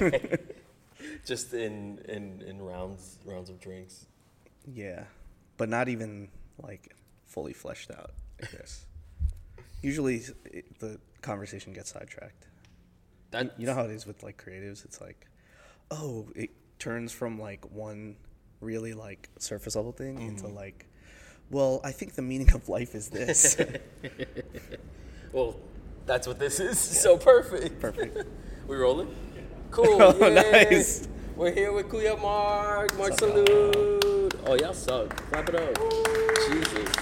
Just 1.24 1.52
in, 1.54 1.98
in, 2.08 2.42
in 2.46 2.62
rounds 2.62 3.18
rounds 3.24 3.50
of 3.50 3.60
drinks. 3.60 4.06
Yeah, 4.72 5.04
but 5.56 5.68
not 5.68 5.88
even 5.88 6.28
like 6.62 6.94
fully 7.26 7.52
fleshed 7.52 7.90
out. 7.90 8.12
I 8.42 8.46
guess. 8.56 8.84
Usually, 9.82 10.22
it, 10.44 10.78
the 10.80 10.98
conversation 11.22 11.72
gets 11.72 11.92
sidetracked. 11.92 12.46
That 13.30 13.58
You 13.58 13.66
know 13.66 13.74
how 13.74 13.84
it 13.84 13.90
is 13.90 14.06
with 14.06 14.22
like 14.22 14.42
creatives. 14.42 14.84
It's 14.84 15.00
like, 15.00 15.26
oh, 15.90 16.28
it 16.34 16.50
turns 16.78 17.12
from 17.12 17.38
like 17.38 17.64
one 17.70 18.16
really 18.60 18.94
like 18.94 19.28
surface 19.38 19.76
level 19.76 19.92
thing 19.92 20.20
into 20.20 20.44
mm-hmm. 20.44 20.56
like, 20.56 20.86
well, 21.50 21.80
I 21.84 21.92
think 21.92 22.14
the 22.14 22.22
meaning 22.22 22.52
of 22.52 22.68
life 22.68 22.94
is 22.94 23.08
this. 23.08 23.56
well, 25.32 25.56
that's 26.06 26.26
what 26.26 26.38
this 26.38 26.60
is. 26.60 26.78
So 26.78 27.16
perfect. 27.16 27.80
Perfect. 27.80 28.26
we 28.66 28.76
rolling? 28.76 29.14
Cool. 29.70 29.86
Oh, 30.00 30.26
yay. 30.28 30.34
nice. 30.34 31.08
We're 31.36 31.52
here 31.52 31.72
with 31.72 31.88
Kuya 31.88 32.20
Mark. 32.20 32.96
Mark 32.98 33.12
Salud. 33.12 34.34
Oh 34.46 34.54
y'all 34.54 34.72
suck. 34.74 35.14
Clap 35.30 35.48
it 35.48 35.54
up. 35.54 35.74
Jesus. 36.48 36.94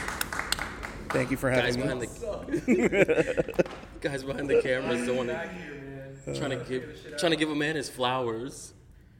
Thank 1.11 1.31
you 1.31 1.37
for 1.37 1.51
Guys 1.51 1.77
having 1.77 1.81
behind 1.83 2.01
me. 2.01 2.07
the 2.07 3.65
guys 4.01 4.25
behind 4.25 4.51
the 4.51 4.61
cameras 4.61 5.07
don't 5.07 5.17
want 5.17 5.29
to 5.31 6.35
trying 6.35 6.51
to 6.51 6.65
give 6.69 7.15
trying 7.19 7.33
to 7.33 7.37
give 7.37 7.51
a 7.51 7.55
man 7.55 7.77
his 7.77 7.89
flowers. 7.89 8.75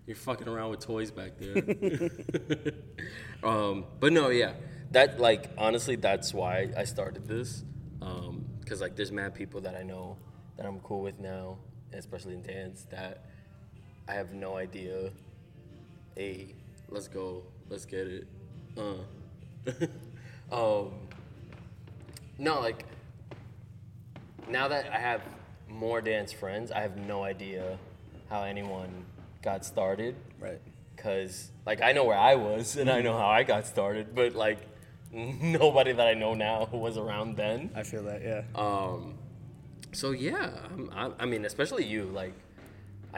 You're 0.07 0.17
fucking 0.17 0.49
around 0.49 0.71
with 0.71 0.81
toys 0.81 1.11
back 1.11 1.33
there. 1.39 2.11
um, 3.43 3.87
but 4.01 4.13
no, 4.13 4.29
yeah, 4.29 4.53
that 4.91 5.19
like 5.19 5.51
honestly, 5.57 5.97
that's 5.97 6.35
why 6.35 6.71
I 6.77 6.85
started 6.85 7.27
this. 7.27 7.65
Because 8.61 8.81
like, 8.81 8.97
there's 8.97 9.13
mad 9.13 9.35
people 9.35 9.61
that 9.63 9.75
I 9.77 9.83
know 9.83 10.19
that 10.57 10.67
I'm 10.67 10.81
cool 10.81 11.03
with 11.03 11.19
now, 11.21 11.59
especially 11.93 12.35
in 12.35 12.43
dance, 12.43 12.87
that 12.91 13.25
I 14.09 14.15
have 14.15 14.33
no 14.33 14.57
idea. 14.57 15.11
Hey, 16.15 16.55
let's 16.89 17.09
go, 17.09 17.43
let's 17.69 17.85
get 17.85 18.07
it. 18.07 18.27
Uh. 18.77 18.95
um, 20.53 20.93
no, 22.39 22.61
like 22.61 22.85
now 24.49 24.69
that 24.69 24.93
I 24.93 24.99
have 24.99 25.23
more 25.69 26.01
dance 26.01 26.33
friends, 26.33 26.71
I 26.71 26.81
have 26.81 26.97
no 26.97 27.25
idea 27.25 27.79
how 28.31 28.43
anyone 28.43 29.05
got 29.43 29.65
started. 29.65 30.15
Right. 30.41 30.61
Cause 30.97 31.51
like 31.67 31.83
I 31.83 31.93
know 31.93 32.05
where 32.05 32.19
I 32.19 32.37
was 32.37 32.77
and 32.77 32.91
I 32.91 33.03
know 33.03 33.17
how 33.17 33.29
I 33.29 33.43
got 33.43 33.67
started, 33.67 34.15
but 34.15 34.35
like 34.35 34.59
nobody 35.13 35.93
that 35.93 36.07
I 36.07 36.15
know 36.15 36.35
now 36.35 36.69
was 36.73 36.97
around 36.97 37.37
then. 37.37 37.71
I 37.75 37.83
feel 37.83 38.05
that. 38.05 38.23
Yeah. 38.23 38.43
Um, 38.55 39.15
so 39.93 40.11
yeah, 40.11 40.51
I'm, 40.65 40.91
I, 40.95 41.11
I 41.21 41.27
mean, 41.27 41.45
especially 41.45 41.85
you. 41.85 42.05
Like, 42.05 42.35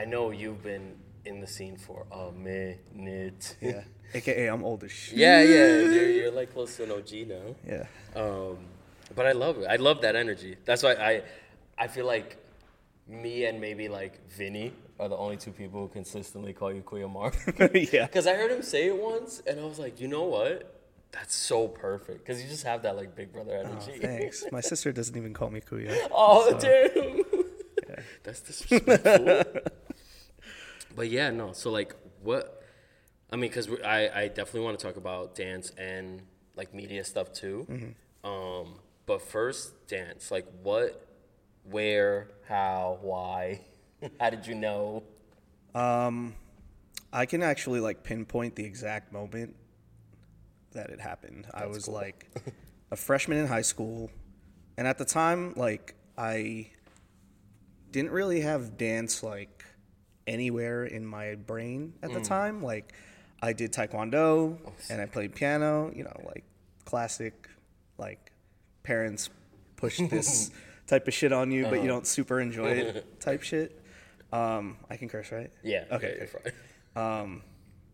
I 0.00 0.04
know 0.04 0.30
you've 0.30 0.62
been 0.62 0.86
in 1.24 1.40
the 1.40 1.46
scene 1.46 1.76
for 1.76 2.06
a 2.12 2.30
minute. 2.32 3.56
yeah. 3.60 3.82
AKA, 4.14 4.46
I'm 4.46 4.64
old 4.64 4.84
as 4.84 4.92
shit. 4.92 5.18
yeah, 5.18 5.42
yeah. 5.42 5.66
You're, 5.94 6.10
you're 6.18 6.30
like 6.30 6.52
close 6.54 6.76
to 6.76 6.84
an 6.84 6.92
OG 6.92 7.12
now. 7.36 7.46
Yeah. 7.66 7.84
Um, 8.22 8.58
but 9.14 9.26
I 9.26 9.32
love 9.32 9.58
it. 9.58 9.66
I 9.68 9.76
love 9.76 10.00
that 10.02 10.14
energy. 10.16 10.56
That's 10.64 10.82
why 10.82 10.94
I, 10.94 11.22
I 11.76 11.88
feel 11.88 12.06
like 12.06 12.36
me 13.08 13.44
and 13.46 13.60
maybe 13.60 13.88
like 13.88 14.14
Vinny 14.30 14.72
are 15.00 15.08
the 15.08 15.16
only 15.16 15.36
two 15.36 15.50
people 15.52 15.80
who 15.82 15.88
consistently 15.88 16.52
call 16.52 16.72
you 16.72 16.82
Kuya 16.82 17.10
Mark. 17.18 17.34
yeah. 17.92 18.06
Because 18.06 18.26
I 18.26 18.34
heard 18.34 18.50
him 18.52 18.62
say 18.62 18.86
it 18.86 18.96
once, 18.96 19.42
and 19.46 19.58
I 19.60 19.64
was 19.64 19.78
like, 19.78 20.00
you 20.00 20.08
know 20.08 20.24
what? 20.24 20.74
That's 21.12 21.34
so 21.34 21.68
perfect. 21.68 22.18
Because 22.24 22.42
you 22.42 22.48
just 22.48 22.64
have 22.64 22.82
that 22.82 22.96
like 22.96 23.14
big 23.16 23.32
brother 23.32 23.54
Oh, 23.64 23.68
energy. 23.70 23.98
thanks. 24.00 24.44
My 24.52 24.60
sister 24.60 24.92
doesn't 24.92 25.16
even 25.16 25.34
call 25.34 25.50
me 25.50 25.60
Kuya. 25.60 26.08
Oh 26.12 26.50
So, 26.50 26.58
damn. 26.60 28.04
That's 28.22 28.40
disrespectful. 28.40 29.62
But 30.98 31.10
yeah, 31.10 31.30
no. 31.30 31.52
So 31.52 31.70
like, 31.70 31.94
what? 32.22 32.60
I 33.30 33.36
mean, 33.36 33.50
because 33.50 33.68
I 33.84 34.10
I 34.12 34.28
definitely 34.28 34.62
want 34.62 34.78
to 34.78 34.84
talk 34.84 34.96
about 34.96 35.36
dance 35.36 35.70
and 35.78 36.22
like 36.56 36.74
media 36.74 37.04
stuff 37.04 37.32
too. 37.32 37.66
Mm-hmm. 37.70 38.28
Um, 38.28 38.74
but 39.06 39.22
first, 39.22 39.86
dance. 39.86 40.32
Like, 40.32 40.46
what? 40.62 41.06
Where? 41.62 42.28
How? 42.48 42.98
Why? 43.00 43.60
how 44.20 44.30
did 44.30 44.46
you 44.46 44.56
know? 44.56 45.04
Um, 45.72 46.34
I 47.12 47.26
can 47.26 47.44
actually 47.44 47.78
like 47.78 48.02
pinpoint 48.02 48.56
the 48.56 48.64
exact 48.64 49.12
moment 49.12 49.54
that 50.72 50.90
it 50.90 51.00
happened. 51.00 51.46
I 51.54 51.66
was 51.66 51.86
like 51.86 52.26
a 52.90 52.96
freshman 52.96 53.38
in 53.38 53.46
high 53.46 53.62
school, 53.62 54.10
and 54.76 54.88
at 54.88 54.98
the 54.98 55.04
time, 55.04 55.54
like 55.54 55.94
I 56.16 56.70
didn't 57.92 58.10
really 58.10 58.40
have 58.40 58.76
dance 58.76 59.22
like 59.22 59.57
anywhere 60.28 60.84
in 60.84 61.04
my 61.04 61.34
brain 61.34 61.94
at 62.02 62.12
the 62.12 62.20
time. 62.20 62.62
Like 62.62 62.92
I 63.42 63.52
did 63.52 63.72
taekwondo 63.72 64.58
and 64.90 65.00
I 65.00 65.06
played 65.06 65.34
piano. 65.34 65.90
You 65.94 66.04
know, 66.04 66.20
like 66.24 66.44
classic, 66.84 67.48
like 67.96 68.30
parents 68.84 69.30
push 69.76 69.98
this 69.98 70.50
type 70.86 71.08
of 71.08 71.14
shit 71.14 71.32
on 71.32 71.50
you, 71.50 71.64
but 71.64 71.82
you 71.82 71.88
don't 71.88 72.06
super 72.06 72.40
enjoy 72.40 72.70
it 72.70 73.20
type 73.20 73.42
shit. 73.42 73.82
Um, 74.32 74.76
I 74.90 74.96
can 74.96 75.08
curse, 75.08 75.32
right? 75.32 75.50
Yeah. 75.62 75.84
Okay. 75.90 76.28
yeah. 76.94 77.20
Um, 77.20 77.42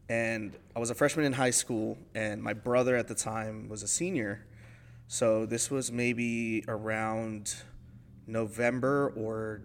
and 0.09 0.57
I 0.75 0.81
was 0.81 0.91
a 0.91 0.95
freshman 0.95 1.25
in 1.25 1.33
high 1.33 1.53
school, 1.53 1.97
and 2.15 2.43
my 2.43 2.53
brother 2.53 2.97
at 2.97 3.09
the 3.09 3.15
time 3.15 3.69
was 3.69 3.83
a 3.83 3.89
senior. 3.89 4.45
So 5.07 5.47
this 5.47 5.71
was 5.71 5.93
maybe 5.93 6.65
around 6.67 7.55
November 8.27 9.13
or 9.17 9.63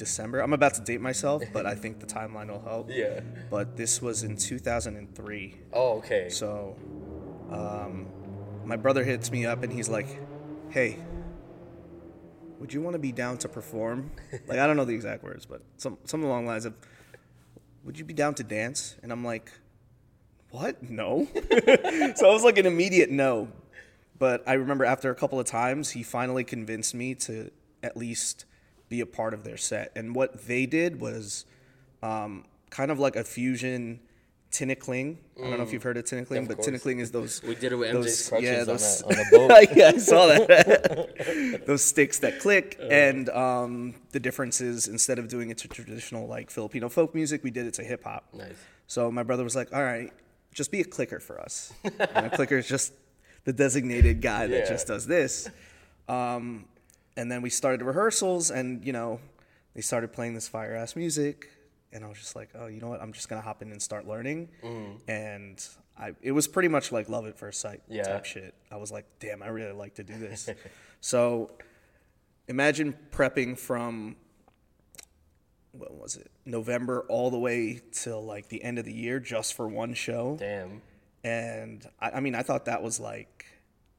December. 0.00 0.40
I'm 0.40 0.54
about 0.54 0.74
to 0.74 0.80
date 0.80 1.00
myself, 1.00 1.44
but 1.52 1.66
I 1.66 1.74
think 1.74 2.00
the 2.00 2.06
timeline 2.06 2.48
will 2.48 2.62
help. 2.62 2.90
Yeah. 3.00 3.20
But 3.50 3.76
this 3.76 4.02
was 4.02 4.24
in 4.24 4.36
2003. 4.36 5.54
Oh, 5.72 5.98
okay. 5.98 6.28
So 6.28 6.76
um, 7.50 8.06
my 8.64 8.76
brother 8.76 9.04
hits 9.04 9.30
me 9.30 9.46
up 9.46 9.62
and 9.62 9.72
he's 9.72 9.88
like, 9.88 10.08
hey, 10.70 10.98
would 12.58 12.72
you 12.72 12.80
want 12.80 12.94
to 12.94 12.98
be 12.98 13.12
down 13.12 13.38
to 13.38 13.48
perform? 13.48 14.10
like, 14.48 14.58
I 14.58 14.66
don't 14.66 14.76
know 14.76 14.84
the 14.84 14.94
exact 14.94 15.22
words, 15.22 15.46
but 15.46 15.62
some, 15.76 15.98
something 16.04 16.28
along 16.28 16.46
the 16.46 16.50
lines 16.50 16.64
of, 16.64 16.74
would 17.84 17.98
you 17.98 18.04
be 18.04 18.14
down 18.14 18.34
to 18.34 18.42
dance? 18.42 18.96
And 19.02 19.12
I'm 19.12 19.24
like, 19.24 19.52
what? 20.50 20.82
No. 20.82 21.28
so 22.16 22.28
I 22.28 22.32
was 22.32 22.42
like 22.42 22.58
an 22.58 22.66
immediate 22.66 23.10
no. 23.10 23.48
But 24.18 24.42
I 24.46 24.54
remember 24.54 24.84
after 24.84 25.10
a 25.10 25.14
couple 25.14 25.38
of 25.38 25.46
times, 25.46 25.90
he 25.90 26.02
finally 26.02 26.44
convinced 26.44 26.94
me 26.94 27.14
to 27.26 27.50
at 27.82 27.96
least 27.96 28.46
be 28.90 29.00
a 29.00 29.06
part 29.06 29.32
of 29.32 29.44
their 29.44 29.56
set. 29.56 29.92
And 29.96 30.14
what 30.14 30.46
they 30.46 30.66
did 30.66 31.00
was 31.00 31.46
um, 32.02 32.44
kind 32.68 32.90
of 32.90 32.98
like 32.98 33.16
a 33.16 33.24
fusion 33.24 34.00
Tinikling. 34.52 35.16
I 35.38 35.42
don't 35.42 35.58
know 35.58 35.62
if 35.62 35.72
you've 35.72 35.82
heard 35.84 35.96
of 35.96 36.04
Tinikling, 36.04 36.38
Of 36.38 36.48
but 36.48 36.56
course. 36.56 36.66
Tinikling 36.66 36.98
is 36.98 37.12
those. 37.12 37.40
We 37.42 37.54
did 37.54 37.72
it 37.72 37.76
with 37.76 37.92
those, 37.92 38.06
MJ's 38.06 38.28
crutches 38.28 38.48
yeah, 38.50 38.60
on, 38.60 38.66
those, 38.66 39.02
a, 39.02 39.06
on 39.06 39.12
a 39.12 39.30
boat. 39.30 39.68
yeah, 39.76 39.92
I 39.94 39.98
saw 39.98 40.26
that. 40.26 41.62
those 41.66 41.84
sticks 41.84 42.18
that 42.18 42.40
click, 42.40 42.76
and 42.80 43.28
um, 43.30 43.94
the 44.10 44.18
difference 44.18 44.60
is 44.60 44.88
instead 44.88 45.20
of 45.20 45.28
doing 45.28 45.50
it 45.50 45.58
to 45.58 45.68
traditional 45.68 46.26
like 46.26 46.50
Filipino 46.50 46.88
folk 46.88 47.14
music, 47.14 47.44
we 47.44 47.52
did 47.52 47.66
it 47.66 47.74
to 47.74 47.84
hip 47.84 48.02
hop. 48.02 48.24
Nice. 48.32 48.56
So 48.88 49.08
my 49.12 49.22
brother 49.22 49.44
was 49.44 49.54
like, 49.54 49.72
"All 49.72 49.84
right, 49.84 50.12
just 50.52 50.72
be 50.72 50.80
a 50.80 50.84
clicker 50.84 51.20
for 51.20 51.40
us." 51.40 51.72
and 51.84 52.26
a 52.26 52.30
clicker 52.30 52.58
is 52.58 52.66
just 52.66 52.92
the 53.44 53.52
designated 53.52 54.20
guy 54.20 54.48
that 54.48 54.66
just 54.68 54.88
does 54.88 55.06
this. 55.06 55.48
Um, 56.08 56.64
and 57.16 57.30
then 57.30 57.42
we 57.42 57.50
started 57.50 57.82
rehearsals, 57.84 58.50
and 58.50 58.84
you 58.84 58.92
know, 58.92 59.20
they 59.74 59.80
started 59.80 60.12
playing 60.12 60.34
this 60.34 60.48
fire 60.48 60.74
ass 60.74 60.96
music, 60.96 61.48
and 61.92 62.04
I 62.04 62.08
was 62.08 62.18
just 62.18 62.36
like, 62.36 62.50
"Oh, 62.54 62.66
you 62.66 62.80
know 62.80 62.88
what? 62.88 63.00
I'm 63.02 63.12
just 63.12 63.28
gonna 63.28 63.42
hop 63.42 63.62
in 63.62 63.70
and 63.72 63.80
start 63.80 64.06
learning." 64.06 64.48
Mm-hmm. 64.62 65.10
And 65.10 65.68
I, 65.98 66.14
it 66.22 66.32
was 66.32 66.48
pretty 66.48 66.68
much 66.68 66.92
like 66.92 67.08
love 67.08 67.26
at 67.26 67.38
first 67.38 67.60
sight 67.60 67.82
Yeah. 67.88 68.04
type 68.04 68.24
shit. 68.24 68.54
I 68.70 68.76
was 68.76 68.90
like, 68.90 69.06
"Damn, 69.18 69.42
I 69.42 69.48
really 69.48 69.72
like 69.72 69.94
to 69.96 70.04
do 70.04 70.18
this." 70.18 70.48
so, 71.00 71.50
imagine 72.48 72.96
prepping 73.12 73.58
from 73.58 74.16
what 75.72 75.94
was 75.94 76.16
it 76.16 76.30
November 76.44 77.04
all 77.08 77.30
the 77.30 77.38
way 77.38 77.80
till 77.92 78.20
like 78.24 78.48
the 78.48 78.62
end 78.64 78.78
of 78.78 78.84
the 78.84 78.92
year 78.92 79.20
just 79.20 79.54
for 79.54 79.68
one 79.68 79.94
show 79.94 80.36
Damn. 80.36 80.82
and 81.22 81.86
I, 82.00 82.10
I 82.10 82.20
mean 82.20 82.34
I 82.34 82.42
thought 82.42 82.64
that 82.64 82.82
was 82.82 82.98
like 82.98 83.46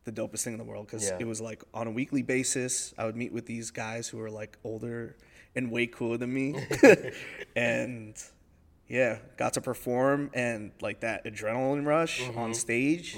the 0.03 0.12
dopest 0.12 0.44
thing 0.44 0.53
in 0.53 0.59
the 0.59 0.65
world 0.65 0.88
because 0.88 1.07
Yeah. 1.07 1.18
it 1.19 1.27
was 1.27 1.39
like 1.42 1.63
on 1.74 1.88
a 1.88 1.92
weekly 1.92 2.21
basis 2.24 2.94
I 2.98 3.06
would 3.06 3.15
meet 3.15 3.31
with 3.31 3.45
these 3.45 3.71
guys 3.71 4.07
who 4.07 4.18
were 4.18 4.31
like 4.31 4.57
older 4.63 5.15
and 5.56 5.69
way 5.71 5.86
cooler 5.88 6.18
than 6.18 6.33
me 6.33 6.56
and 7.56 8.15
yeah 8.88 9.19
got 9.38 9.53
to 9.53 9.62
perform 9.62 10.30
and 10.33 10.71
like 10.81 11.01
that 11.01 11.25
adrenaline 11.25 11.86
rush 11.86 12.21
Mm-hmm. 12.21 12.38
on 12.39 12.53
stage 12.53 13.18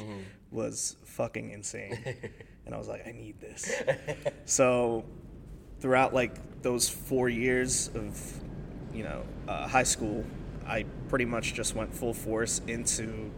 was 0.52 0.96
fucking 1.06 1.52
insane 1.52 1.98
and 2.66 2.76
I 2.76 2.78
was 2.78 2.88
like 2.88 3.08
I 3.08 3.12
need 3.12 3.40
this 3.40 3.72
so 4.46 5.06
throughout 5.80 6.14
like 6.14 6.62
those 6.62 6.88
four 6.90 7.30
years 7.30 7.90
of 7.96 8.40
you 8.94 9.04
know 9.04 9.24
uh, 9.48 9.68
high 9.68 9.84
school 9.84 10.24
i 10.66 10.86
pretty 11.10 11.26
much 11.26 11.54
just 11.54 11.76
went 11.76 11.94
full 11.94 12.14
force 12.14 12.62
into 12.68 13.32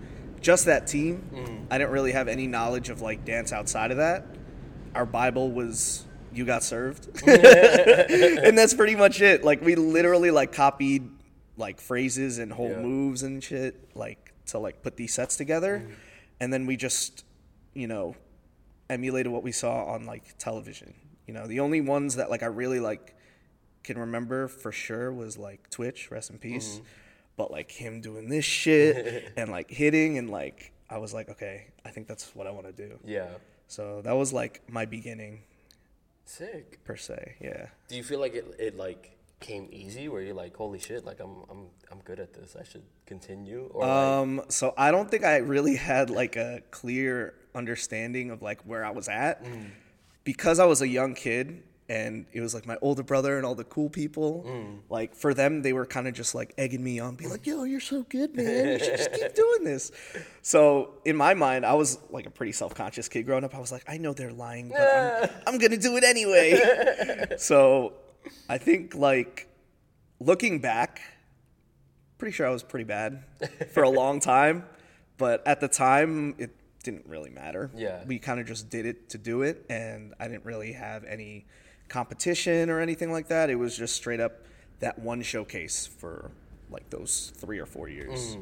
just 0.45 0.65
that 0.65 0.85
team 0.85 1.67
i 1.71 1.77
didn't 1.79 1.91
really 1.91 2.11
have 2.11 2.27
any 2.27 2.45
knowledge 2.45 2.89
of 2.89 3.01
like 3.01 3.25
dance 3.25 3.51
outside 3.51 3.89
of 3.91 3.97
that. 3.97 4.25
Our 4.93 5.05
bible 5.05 5.51
was 5.51 6.05
you 6.31 6.45
got 6.45 6.61
served. 6.63 7.03
And 7.27 8.57
that's 8.57 8.73
pretty 8.73 8.95
much 8.95 9.21
it. 9.21 9.43
Like 9.43 9.61
we 9.61 9.75
literally 9.75 10.31
like 10.31 10.51
copied 10.51 11.09
like 11.57 11.81
phrases 11.81 12.37
and 12.37 12.51
whole 12.53 12.69
Yeah. 12.69 12.79
moves 12.81 13.23
and 13.23 13.43
shit 13.43 13.73
like 13.95 14.33
to 14.47 14.59
like 14.59 14.81
put 14.83 14.95
these 14.97 15.13
sets 15.13 15.35
together. 15.35 15.79
Mm-hmm. 15.79 15.93
and 16.41 16.53
then 16.53 16.65
we 16.67 16.75
just 16.77 17.25
you 17.73 17.87
know 17.87 18.15
emulated 18.89 19.31
what 19.31 19.41
we 19.43 19.51
saw 19.51 19.85
on 19.85 20.05
like 20.05 20.37
television. 20.37 20.93
You 21.27 21.33
know 21.33 21.47
the 21.47 21.59
only 21.59 21.81
ones 21.81 22.15
that 22.17 22.29
like 22.29 22.43
i 22.43 22.51
really 22.63 22.79
like 22.79 23.15
can 23.83 23.97
remember 23.97 24.47
for 24.47 24.71
sure 24.71 25.11
was 25.11 25.37
like 25.37 25.69
twitch 25.71 26.11
rest 26.11 26.29
in 26.29 26.37
peace. 26.37 26.75
Mm-hmm. 26.75 26.85
But 27.37 27.51
like 27.51 27.71
him 27.71 28.01
doing 28.01 28.29
this 28.29 28.45
shit 28.45 29.31
and 29.37 29.49
like 29.51 29.69
hitting 29.69 30.17
and 30.17 30.29
like 30.29 30.71
i 30.89 30.97
was 30.97 31.13
like 31.13 31.29
okay 31.29 31.67
i 31.85 31.89
think 31.89 32.07
that's 32.07 32.35
what 32.35 32.47
i 32.47 32.51
want 32.51 32.65
to 32.65 32.71
do 32.87 32.97
Yeah. 33.05 33.27
so 33.67 34.01
that 34.03 34.13
was 34.13 34.31
like 34.33 34.61
my 34.69 34.85
beginning 34.85 35.41
Sick. 36.25 36.83
per 36.83 36.95
se 36.95 37.35
yeah 37.39 37.67
Do 37.87 37.95
you 37.95 38.03
feel 38.03 38.19
like 38.19 38.33
it, 38.35 38.45
it 38.57 38.77
like 38.77 39.11
came 39.41 39.67
easy 39.71 40.07
where 40.07 40.21
you're 40.21 40.33
like, 40.33 40.55
holy 40.55 40.79
shit, 40.79 41.05
like 41.05 41.19
I'm 41.19 41.43
I'm 41.51 41.67
I'm 41.91 41.99
good 42.03 42.19
at 42.19 42.33
this. 42.33 42.55
I 42.59 42.63
should 42.63 42.81
continue 43.05 43.69
or 43.73 43.81
like, 43.81 43.89
Um, 43.91 44.41
so 44.49 44.73
I 44.77 44.89
don't 44.91 45.11
think 45.11 45.23
I 45.23 45.37
really 45.37 45.75
had 45.75 46.09
like 46.09 46.35
a 46.35 46.61
clear 46.71 47.35
understanding 47.53 48.31
of 48.31 48.41
like 48.41 48.61
where 48.63 48.83
I 48.83 48.89
was 48.91 49.07
at 49.07 49.43
Mm. 49.43 49.69
because 50.23 50.57
I 50.59 50.65
was 50.65 50.81
a 50.81 50.87
young 50.87 51.13
kid 51.13 51.61
and 51.87 52.25
it 52.33 52.41
was 52.41 52.53
like 52.53 52.65
my 52.65 52.77
older 52.81 53.03
brother 53.03 53.37
and 53.37 53.45
all 53.45 53.53
the 53.53 53.63
cool 53.63 53.89
people. 53.89 54.43
Mm. 54.47 54.79
Like 54.89 55.15
for 55.15 55.33
them, 55.33 55.61
they 55.61 55.73
were 55.73 55.85
kind 55.85 56.07
of 56.07 56.13
just 56.13 56.33
like 56.33 56.53
egging 56.57 56.83
me 56.83 56.99
on, 56.99 57.15
be 57.15 57.27
like, 57.27 57.45
"Yo, 57.45 57.63
you're 57.63 57.79
so 57.79 58.03
good, 58.03 58.35
man! 58.35 58.67
You 58.67 58.79
should 58.79 58.97
just 58.97 59.13
keep 59.13 59.35
doing 59.35 59.63
this." 59.63 59.91
So 60.41 60.95
in 61.05 61.15
my 61.15 61.33
mind, 61.33 61.65
I 61.65 61.73
was 61.73 61.99
like 62.09 62.25
a 62.25 62.31
pretty 62.31 62.53
self 62.53 62.73
conscious 62.73 63.07
kid 63.07 63.23
growing 63.23 63.43
up. 63.43 63.53
I 63.53 63.59
was 63.59 63.71
like, 63.71 63.83
"I 63.87 63.97
know 63.97 64.13
they're 64.13 64.33
lying, 64.33 64.69
but 64.69 64.81
I'm, 64.81 65.29
I'm 65.53 65.59
gonna 65.59 65.77
do 65.77 65.95
it 65.97 66.03
anyway." 66.03 67.35
so 67.37 67.93
I 68.49 68.57
think 68.57 68.95
like 68.95 69.47
looking 70.19 70.59
back, 70.59 71.01
pretty 72.17 72.33
sure 72.33 72.47
I 72.47 72.51
was 72.51 72.63
pretty 72.63 72.85
bad 72.85 73.23
for 73.73 73.83
a 73.83 73.89
long 73.89 74.19
time, 74.19 74.65
but 75.17 75.45
at 75.45 75.59
the 75.59 75.67
time 75.67 76.35
it 76.39 76.55
didn't 76.81 77.05
really 77.07 77.31
matter. 77.31 77.71
Yeah. 77.75 78.03
We 78.05 78.19
kind 78.19 78.39
of 78.39 78.45
just 78.45 78.69
did 78.69 78.85
it 78.85 79.09
to 79.09 79.17
do 79.17 79.41
it 79.41 79.65
and 79.69 80.13
I 80.19 80.27
didn't 80.27 80.45
really 80.45 80.73
have 80.73 81.03
any 81.03 81.47
competition 81.87 82.69
or 82.69 82.79
anything 82.79 83.11
like 83.11 83.27
that. 83.27 83.49
It 83.49 83.55
was 83.55 83.77
just 83.77 83.95
straight 83.95 84.19
up 84.19 84.41
that 84.79 84.99
one 84.99 85.21
showcase 85.21 85.87
for 85.87 86.31
like 86.69 86.89
those 86.89 87.31
3 87.37 87.59
or 87.59 87.65
4 87.65 87.89
years. 87.89 88.37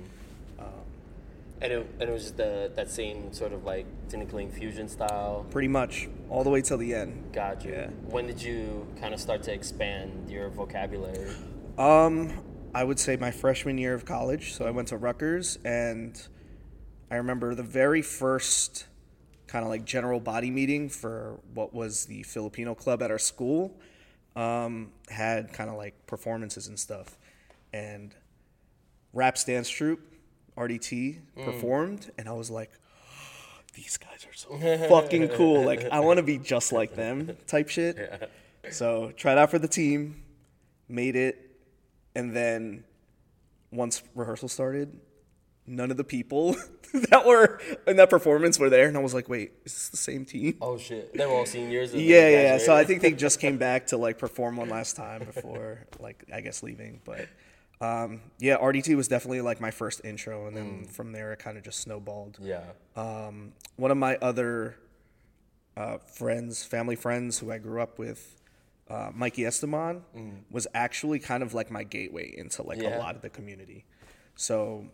and 1.61 1.71
it 1.71 1.87
and 1.99 2.09
it 2.09 2.11
was 2.11 2.23
just 2.23 2.37
the 2.37 2.71
that 2.75 2.89
same 2.89 3.31
sort 3.31 3.53
of 3.53 3.63
like 3.63 3.85
Tinikling 4.09 4.51
fusion 4.51 4.89
style. 4.89 5.45
Pretty 5.49 5.69
much 5.69 6.09
all 6.29 6.43
the 6.43 6.49
way 6.49 6.61
till 6.61 6.77
the 6.77 6.93
end. 6.93 7.31
Got 7.31 7.63
you. 7.63 7.71
Yeah. 7.71 7.87
When 8.09 8.27
did 8.27 8.41
you 8.41 8.85
kind 8.99 9.13
of 9.13 9.19
start 9.19 9.43
to 9.43 9.53
expand 9.53 10.29
your 10.29 10.49
vocabulary? 10.49 11.31
Um, 11.77 12.33
I 12.75 12.83
would 12.83 12.99
say 12.99 13.15
my 13.15 13.31
freshman 13.31 13.77
year 13.77 13.93
of 13.93 14.03
college. 14.03 14.53
So 14.53 14.65
I 14.65 14.71
went 14.71 14.89
to 14.89 14.97
Rutgers, 14.97 15.57
and 15.63 16.21
I 17.09 17.15
remember 17.15 17.55
the 17.55 17.63
very 17.63 18.01
first 18.01 18.87
kind 19.53 19.63
of 19.63 19.69
like 19.69 19.85
general 19.85 20.19
body 20.19 20.49
meeting 20.49 20.89
for 20.89 21.39
what 21.53 21.75
was 21.75 22.05
the 22.05 22.23
Filipino 22.23 22.73
club 22.73 23.03
at 23.03 23.11
our 23.11 23.19
school. 23.19 23.71
Um, 24.35 24.89
had 25.09 25.53
kind 25.53 25.69
of 25.69 25.75
like 25.75 25.93
performances 26.07 26.67
and 26.67 26.79
stuff, 26.79 27.19
and 27.71 28.15
rap 29.13 29.37
dance 29.45 29.69
troupe 29.69 30.01
RDT 30.57 31.19
performed, 31.45 32.11
and 32.17 32.27
I 32.27 32.33
was 32.33 32.49
like. 32.49 32.71
These 33.75 33.97
guys 33.97 34.27
are 34.29 34.33
so 34.35 34.87
fucking 34.87 35.29
cool. 35.29 35.63
Like, 35.63 35.85
I 35.91 35.99
want 35.99 36.17
to 36.17 36.23
be 36.23 36.37
just 36.37 36.71
like 36.71 36.93
them, 36.93 37.35
type 37.47 37.69
shit. 37.69 38.29
So, 38.69 39.11
tried 39.17 39.39
out 39.39 39.49
for 39.49 39.57
the 39.57 39.67
team, 39.67 40.21
made 40.87 41.15
it, 41.15 41.57
and 42.13 42.35
then 42.35 42.83
once 43.71 44.03
rehearsal 44.13 44.47
started, 44.47 44.99
none 45.65 45.91
of 45.91 45.97
the 45.97 46.03
people 46.03 46.55
that 47.09 47.25
were 47.25 47.59
in 47.87 47.95
that 47.97 48.09
performance 48.09 48.59
were 48.59 48.69
there, 48.69 48.87
and 48.87 48.97
I 48.97 49.01
was 49.01 49.13
like, 49.13 49.29
"Wait, 49.29 49.53
is 49.65 49.73
this 49.73 49.89
the 49.89 49.97
same 49.97 50.25
team?" 50.25 50.57
Oh 50.61 50.77
shit, 50.77 51.13
they 51.13 51.25
were 51.25 51.33
all 51.33 51.45
seniors. 51.45 51.93
yeah, 51.93 52.27
yeah. 52.27 52.41
yeah. 52.41 52.57
So 52.57 52.75
I 52.75 52.83
think 52.83 53.01
they 53.01 53.11
just 53.11 53.39
came 53.45 53.57
back 53.57 53.87
to 53.87 53.97
like 53.97 54.17
perform 54.17 54.57
one 54.57 54.69
last 54.69 54.95
time 54.95 55.23
before, 55.23 55.85
like, 55.99 56.23
I 56.33 56.41
guess 56.41 56.63
leaving. 56.63 57.01
But 57.03 57.27
um, 57.81 58.21
yeah, 58.39 58.57
RDT 58.57 58.95
was 58.95 59.07
definitely 59.07 59.41
like 59.41 59.59
my 59.59 59.71
first 59.71 60.01
intro, 60.03 60.47
and 60.47 60.55
then 60.55 60.85
from 60.85 61.11
there 61.11 61.33
it 61.33 61.39
kind 61.39 61.57
of 61.57 61.63
just 61.63 61.79
snowballed. 61.79 62.37
Yeah. 62.41 62.63
Um, 62.95 63.53
one 63.75 63.91
of 63.91 63.97
my 63.97 64.17
other 64.17 64.77
uh, 65.75 65.97
friends, 65.97 66.63
family 66.63 66.95
friends 66.95 67.39
who 67.39 67.51
I 67.51 67.57
grew 67.57 67.81
up 67.81 67.97
with, 67.97 68.39
uh, 68.89 69.09
Mikey 69.13 69.45
Esteban, 69.45 70.03
was 70.51 70.67
actually 70.75 71.19
kind 71.19 71.41
of 71.41 71.53
like 71.53 71.71
my 71.71 71.83
gateway 71.83 72.33
into 72.37 72.61
like 72.61 72.81
a 72.83 72.97
lot 72.99 73.15
of 73.15 73.21
the 73.21 73.29
community. 73.29 73.85
So 74.35 74.85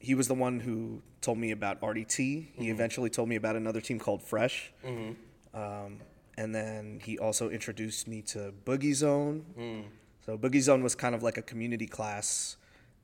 he 0.00 0.14
was 0.14 0.28
the 0.28 0.34
one 0.34 0.60
who 0.60 1.02
told 1.20 1.38
me 1.38 1.50
about 1.50 1.80
RDT. 1.80 2.16
He 2.16 2.46
mm-hmm. 2.46 2.64
eventually 2.64 3.10
told 3.10 3.28
me 3.28 3.36
about 3.36 3.56
another 3.56 3.80
team 3.80 3.98
called 3.98 4.22
Fresh. 4.22 4.72
Mm-hmm. 4.84 5.58
Um, 5.58 5.98
and 6.36 6.54
then 6.54 7.00
he 7.02 7.18
also 7.18 7.48
introduced 7.48 8.06
me 8.06 8.22
to 8.22 8.52
Boogie 8.64 8.94
Zone. 8.94 9.46
Mm. 9.58 9.84
So 10.24 10.36
Boogie 10.36 10.60
Zone 10.60 10.82
was 10.82 10.94
kind 10.94 11.14
of 11.14 11.22
like 11.22 11.38
a 11.38 11.42
community 11.42 11.86
class 11.86 12.56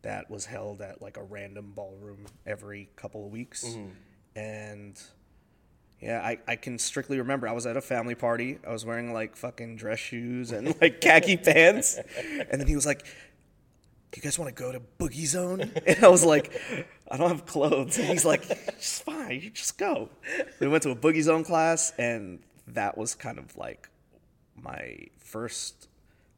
that 0.03 0.31
was 0.31 0.45
held 0.45 0.83
at 0.83 1.01
like 1.01 1.17
a 1.17 1.23
random 1.23 1.73
ballroom 1.75 2.27
every 2.45 2.91
couple 2.97 3.25
of 3.25 3.33
weeks. 3.33 3.65
Mm-hmm. 3.65 4.39
And 4.39 5.01
yeah, 6.01 6.21
I, 6.21 6.39
I 6.49 6.57
can 6.57 6.79
strictly 6.79 7.19
remember 7.19 7.49
I 7.49 7.53
was 7.53 7.65
at 7.65 7.77
a 7.77 7.81
family 7.81 8.17
party. 8.17 8.59
I 8.67 8.73
was 8.73 8.85
wearing 8.85 9.13
like 9.13 9.37
fucking 9.37 9.77
dress 9.77 10.01
shoes 10.01 10.51
and 10.51 10.75
like 10.81 11.01
khaki 11.01 11.37
pants. 11.39 11.99
And 12.51 12.61
then 12.61 12.67
he 12.67 12.75
was 12.75 12.85
like, 12.85 13.07
Do 14.13 14.19
you 14.19 14.23
guys 14.23 14.39
want 14.39 14.55
to 14.55 14.63
go 14.63 14.71
to 14.71 14.81
Boogie 14.99 15.27
Zone? 15.27 15.73
And 15.87 16.05
I 16.05 16.09
was 16.09 16.23
like, 16.23 16.53
I 17.11 17.17
don't 17.17 17.31
have 17.31 17.47
clothes. 17.47 17.99
And 17.99 18.09
he's 18.09 18.27
like, 18.27 18.45
It's 18.49 19.01
fine, 19.01 19.41
you 19.41 19.51
just 19.51 19.79
go. 19.79 20.11
We 20.61 20.69
went 20.69 20.83
to 20.83 20.91
a 20.91 20.97
Boogie 20.97 21.23
Zone 21.23 21.45
class, 21.45 21.93
and 21.99 22.41
that 22.69 22.99
was 22.99 23.15
kind 23.15 23.39
of 23.39 23.57
like 23.57 23.89
my 24.55 24.99
first 25.19 25.89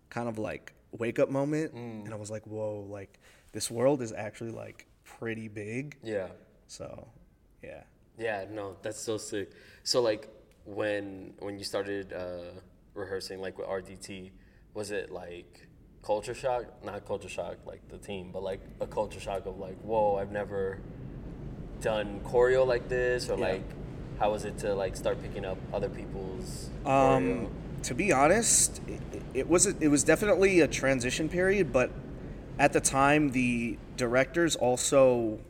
kind 0.09 0.29
of 0.29 0.39
like 0.39 0.73
wake 0.93 1.19
up 1.19 1.31
moment. 1.31 1.73
And 1.73 2.13
I 2.13 2.17
was 2.17 2.31
like, 2.31 2.47
Whoa, 2.47 2.87
like 2.89 3.19
this 3.51 3.73
world 3.73 4.03
is 4.03 4.13
actually 4.13 4.53
like 4.53 4.87
pretty 5.05 5.49
big. 5.49 5.97
Yeah. 6.03 6.29
So, 6.69 7.09
yeah. 7.63 7.83
Yeah, 8.17 8.45
no, 8.53 8.77
that's 8.83 9.01
so 9.01 9.19
sick. 9.19 9.51
So 9.83 10.01
like 10.01 10.29
when 10.65 11.35
when 11.41 11.59
you 11.59 11.65
started 11.65 12.13
uh, 12.13 12.61
rehearsing 12.95 13.41
like 13.41 13.59
with 13.59 13.67
RDT, 13.67 14.31
was 14.75 14.93
it 14.93 15.11
like 15.11 15.67
culture 16.05 16.35
shock? 16.35 16.65
Not 16.85 17.07
culture 17.07 17.29
shock 17.29 17.57
like 17.67 17.87
the 17.89 17.99
team, 17.99 18.31
but 18.33 18.43
like 18.43 18.61
a 18.81 18.87
culture 18.87 19.21
shock 19.21 19.47
of 19.47 19.59
like, 19.59 19.79
whoa, 19.81 20.17
I've 20.17 20.31
never 20.31 20.79
done 21.81 22.21
choreo 22.25 22.67
like 22.67 22.89
this, 22.89 23.29
or 23.29 23.39
Yeah. 23.39 23.47
like 23.53 23.65
how 24.19 24.31
was 24.31 24.45
it 24.45 24.59
to 24.59 24.75
like 24.75 24.97
start 24.97 25.21
picking 25.23 25.45
up 25.45 25.59
other 25.73 25.89
people's 25.89 26.71
Um, 26.87 27.49
to 27.83 27.95
be 27.95 28.13
honest, 28.13 28.81
it, 28.87 29.01
it 29.35 29.49
was 29.49 29.67
it 29.67 29.89
was 29.89 30.05
definitely 30.05 30.61
a 30.61 30.69
transition 30.69 31.29
period, 31.29 31.73
but 31.73 31.91
at 32.59 32.73
the 32.73 32.81
time 32.81 33.31
the 33.31 33.77
directors 33.97 34.55
also 34.57 35.41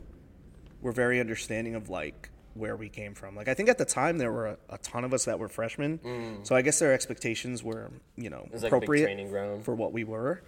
were 0.81 0.91
very 0.91 1.19
understanding 1.19 1.75
of 1.75 1.89
like 1.89 2.29
where 2.55 2.75
we 2.75 2.89
came 2.89 3.13
from. 3.13 3.35
Like 3.35 3.47
I 3.47 3.53
think 3.53 3.69
at 3.69 3.77
the 3.77 3.85
time 3.85 4.17
there 4.17 4.31
were 4.31 4.47
a, 4.47 4.57
a 4.71 4.77
ton 4.79 5.03
of 5.05 5.13
us 5.13 5.25
that 5.25 5.37
were 5.37 5.47
freshmen, 5.49 6.39
so 6.43 6.55
I 6.55 6.61
guess 6.63 6.79
their 6.79 6.93
expectations 6.93 7.63
were 7.63 7.91
you 8.17 8.29
know 8.29 8.47
Mm. 8.49 8.51
was 8.53 8.63
like 8.63 8.71
a 8.71 8.75
big 8.75 8.83
appropriate 8.83 9.05
training 9.05 9.29
ground. 9.29 9.63
for 9.63 9.75
what 9.75 9.93
we 9.93 10.03
were. 10.03 10.41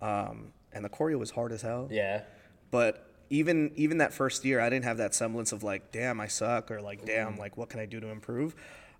Um, 0.00 0.52
and 0.72 0.84
the 0.84 0.88
choreo 0.88 1.18
was 1.18 1.30
hard 1.30 1.52
as 1.52 1.62
hell. 1.62 1.88
Yeah. 1.90 2.22
But 2.70 3.06
even 3.30 3.70
even 3.76 3.98
that 3.98 4.12
first 4.12 4.44
year, 4.44 4.60
I 4.60 4.68
didn't 4.70 4.84
have 4.84 4.98
that 4.98 5.14
semblance 5.14 5.52
of 5.52 5.62
like, 5.62 5.92
damn, 5.92 6.20
I 6.20 6.26
suck, 6.26 6.70
or 6.70 6.80
like, 6.82 7.02
Mm. 7.02 7.06
damn, 7.06 7.36
like, 7.38 7.56
what 7.56 7.68
can 7.70 7.80
I 7.80 7.86
do 7.86 8.00
to 8.00 8.08
improve? 8.08 8.54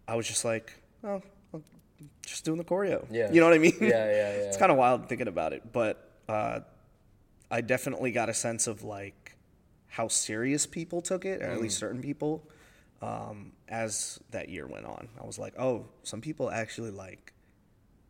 I 0.08 0.14
was 0.16 0.26
just 0.26 0.44
like, 0.44 0.72
oh, 1.04 1.20
I'm 1.52 1.62
just 2.24 2.44
doing 2.44 2.58
the 2.58 2.64
choreo. 2.64 3.04
Yeah. 3.10 3.30
you 3.32 3.40
know 3.40 3.46
what 3.46 3.54
I 3.54 3.58
mean? 3.58 3.76
Yeah, 3.80 3.88
yeah, 3.88 4.06
yeah. 4.10 4.28
it's 4.48 4.56
kind 4.56 4.70
of 4.72 4.78
wild 4.78 5.08
thinking 5.08 5.28
about 5.28 5.52
it, 5.52 5.72
but 5.72 6.10
uh, 6.28 6.60
I 7.50 7.60
definitely 7.60 8.12
got 8.12 8.28
a 8.28 8.34
sense 8.34 8.66
of 8.66 8.84
like 8.84 9.36
how 9.88 10.08
serious 10.08 10.64
people 10.66 11.02
took 11.02 11.24
it, 11.24 11.42
or 11.42 11.46
at 11.46 11.58
Mm. 11.58 11.62
least 11.62 11.78
certain 11.78 12.00
people. 12.00 12.42
Um, 13.02 13.52
as 13.68 14.20
that 14.30 14.48
year 14.48 14.66
went 14.66 14.86
on, 14.86 15.08
I 15.20 15.26
was 15.26 15.38
like, 15.38 15.54
oh, 15.58 15.86
some 16.04 16.20
people 16.20 16.50
actually 16.50 16.90
like 16.92 17.32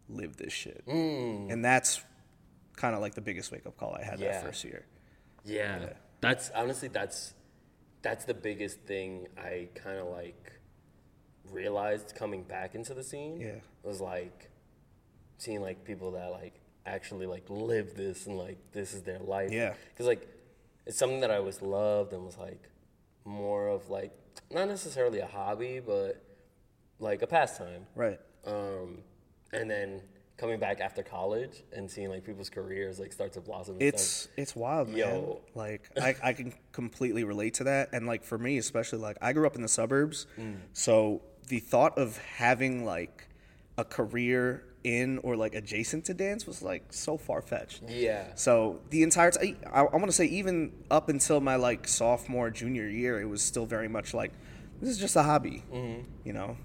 live 0.08 0.36
this 0.36 0.52
shit, 0.52 0.84
Mm. 0.86 1.50
and 1.50 1.64
that's 1.64 2.02
kind 2.76 2.94
of 2.94 3.00
like 3.00 3.14
the 3.14 3.20
biggest 3.22 3.50
wake 3.52 3.66
up 3.66 3.76
call 3.78 3.94
I 3.94 4.02
had 4.04 4.18
Yeah. 4.20 4.32
that 4.32 4.42
first 4.44 4.64
year. 4.64 4.84
Yeah. 5.44 5.94
That's 6.20 6.50
honestly 6.50 6.88
that's 6.88 7.34
that's 8.02 8.24
the 8.26 8.34
biggest 8.34 8.80
thing 8.80 9.28
I 9.38 9.68
kind 9.74 9.98
of 9.98 10.08
like 10.08 10.52
realized 11.50 12.14
coming 12.14 12.42
back 12.42 12.74
into 12.74 12.94
the 12.94 13.02
scene. 13.02 13.40
Yeah. 13.40 13.60
Was 13.82 14.00
like 14.00 14.50
seeing 15.38 15.60
like 15.60 15.84
people 15.84 16.12
that 16.12 16.30
like 16.30 16.60
actually 16.86 17.26
like 17.26 17.44
live 17.48 17.94
this 17.94 18.26
and 18.26 18.36
like 18.38 18.58
this 18.72 18.92
is 18.94 19.02
their 19.02 19.18
life. 19.20 19.50
Yeah. 19.52 19.74
Cuz 19.96 20.06
like 20.06 20.28
it's 20.86 20.98
something 20.98 21.20
that 21.20 21.30
I 21.30 21.36
always 21.36 21.62
loved 21.62 22.12
and 22.12 22.24
was 22.24 22.36
like 22.38 22.68
more 23.24 23.68
of 23.68 23.88
like 23.88 24.12
not 24.52 24.68
necessarily 24.68 25.20
a 25.20 25.26
hobby 25.26 25.80
but 25.84 26.22
like 26.98 27.22
a 27.22 27.26
pastime. 27.26 27.86
Right. 27.94 28.20
Um, 28.46 28.98
and 29.52 29.70
then 29.70 30.02
coming 30.36 30.58
back 30.58 30.80
after 30.80 31.02
college 31.02 31.62
and 31.72 31.88
seeing 31.90 32.08
like 32.08 32.24
people's 32.24 32.50
careers 32.50 32.98
like 32.98 33.12
start 33.12 33.32
to 33.34 33.40
blossom. 33.40 33.74
and 33.74 33.82
It's 33.82 34.02
stuff. 34.02 34.32
it's 34.36 34.56
wild, 34.56 34.88
man. 34.88 34.98
Yo. 34.98 35.40
Like 35.54 35.88
I, 36.00 36.16
I 36.22 36.32
can 36.32 36.52
completely 36.72 37.24
relate 37.24 37.54
to 37.54 37.64
that, 37.64 37.90
and 37.92 38.06
like 38.06 38.24
for 38.24 38.38
me 38.38 38.58
especially, 38.58 38.98
like 38.98 39.18
I 39.20 39.32
grew 39.32 39.46
up 39.46 39.54
in 39.56 39.62
the 39.62 39.68
suburbs, 39.68 40.26
Mm. 40.38 40.56
so 40.72 41.22
the 41.48 41.58
thought 41.60 41.98
of 41.98 42.16
having 42.18 42.84
like 42.84 43.28
a 43.78 43.84
career 43.84 44.64
in 44.84 45.18
or 45.18 45.36
like 45.36 45.54
adjacent 45.54 46.04
to 46.06 46.14
dance 46.14 46.46
was 46.46 46.62
like 46.62 46.92
so 46.92 47.16
far 47.16 47.40
fetched. 47.42 47.82
yeah. 47.88 48.24
So 48.34 48.80
the 48.90 49.02
entire 49.02 49.30
time, 49.30 49.56
I, 49.72 49.80
I 49.82 49.96
want 49.96 50.06
to 50.06 50.12
say 50.12 50.26
even 50.26 50.72
up 50.90 51.08
until 51.08 51.40
my 51.40 51.56
like 51.56 51.86
sophomore 51.86 52.50
junior 52.50 52.88
year, 52.88 53.20
it 53.20 53.26
was 53.26 53.42
still 53.42 53.66
very 53.66 53.88
much 53.88 54.12
like 54.14 54.32
this 54.80 54.90
is 54.90 54.98
just 54.98 55.14
a 55.16 55.22
hobby. 55.22 55.62
Mm-hmm. 55.72 56.02
You 56.24 56.32
know, 56.32 56.56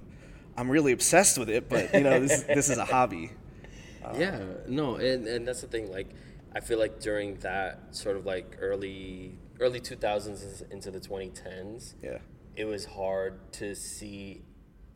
I'm 0.58 0.70
really 0.72 0.92
obsessed 0.92 1.38
with 1.38 1.50
it, 1.50 1.70
but 1.70 1.94
you 1.94 2.02
know 2.02 2.20
this 2.20 2.42
this 2.48 2.70
is 2.70 2.78
a 2.78 2.86
hobby. 2.86 3.32
yeah, 4.18 4.40
no, 4.68 4.96
and, 4.96 5.28
and 5.28 5.48
that's 5.48 5.62
the 5.62 5.68
thing. 5.68 5.92
Like, 5.92 6.08
I 6.56 6.60
feel 6.62 6.80
like 6.80 7.00
during 7.00 7.36
that 7.40 7.96
sort 7.96 8.16
of 8.18 8.26
like 8.26 8.58
early 8.60 9.38
early 9.60 9.80
2000s 9.80 10.72
into 10.72 10.92
the 10.92 11.00
2010s, 11.00 11.96
Yeah. 12.02 12.20
it 12.56 12.66
was 12.66 12.86
hard 12.86 13.52
to 13.54 13.76
see 13.76 14.42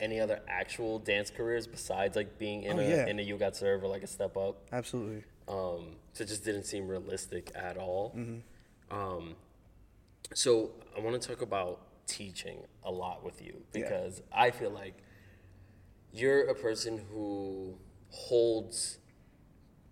any 0.02 0.18
other 0.20 0.40
actual 0.48 0.98
dance 0.98 1.30
careers 1.30 1.66
besides 1.66 2.16
like 2.16 2.36
being 2.38 2.64
in 2.64 2.78
Oh, 2.78 2.82
a 2.82 2.88
yeah. 2.88 3.06
in 3.06 3.18
a 3.18 3.22
you 3.22 3.36
got 3.38 3.56
serve 3.56 3.82
or 3.84 3.88
like 3.88 4.02
a 4.02 4.06
step 4.06 4.36
up. 4.36 4.54
Absolutely. 4.72 5.24
Um, 5.48 5.96
so 6.12 6.24
it 6.24 6.28
just 6.28 6.44
didn't 6.44 6.64
seem 6.64 6.88
realistic 6.88 7.50
at 7.54 7.76
all. 7.78 8.12
Mm-hmm. 8.16 8.94
Um, 8.98 9.36
so 10.34 10.72
I 10.96 11.00
want 11.00 11.20
to 11.20 11.26
talk 11.28 11.40
about 11.40 11.80
teaching 12.06 12.58
a 12.84 12.90
lot 12.90 13.24
with 13.24 13.40
you 13.40 13.54
Yeah. 13.72 13.82
because 13.82 14.22
I 14.32 14.50
feel 14.50 14.70
like 14.70 14.96
you're 16.12 16.48
a 16.50 16.54
person 16.54 17.00
who 17.10 17.78
holds 18.10 18.98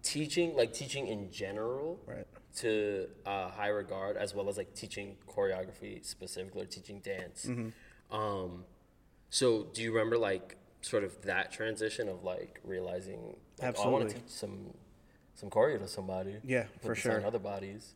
teaching, 0.02 0.56
like 0.56 0.72
teaching 0.72 1.06
in 1.06 1.30
general, 1.30 2.00
Right. 2.06 2.26
to 2.56 3.08
uh, 3.24 3.48
high 3.48 3.68
regard, 3.68 4.16
as 4.16 4.34
well 4.34 4.48
as 4.48 4.56
like 4.56 4.74
teaching 4.74 5.16
choreography 5.28 6.04
specifically 6.04 6.62
or 6.62 6.66
teaching 6.66 7.00
dance. 7.00 7.46
Mm-hmm. 7.46 8.14
Um, 8.14 8.64
so 9.30 9.68
do 9.72 9.82
you 9.82 9.92
remember 9.92 10.18
like 10.18 10.56
sort 10.82 11.04
of 11.04 11.22
that 11.22 11.52
transition 11.52 12.08
of 12.08 12.24
like 12.24 12.60
realizing, 12.64 13.36
like, 13.60 13.76
oh, 13.78 13.84
I 13.84 13.88
want 13.88 14.08
to 14.08 14.14
teach 14.14 14.28
some 14.28 14.74
some 15.34 15.48
choreo 15.48 15.78
to 15.78 15.88
somebody? 15.88 16.36
Yeah, 16.44 16.64
for 16.82 16.94
sure. 16.94 17.24
other 17.24 17.38
bodies. 17.38 17.94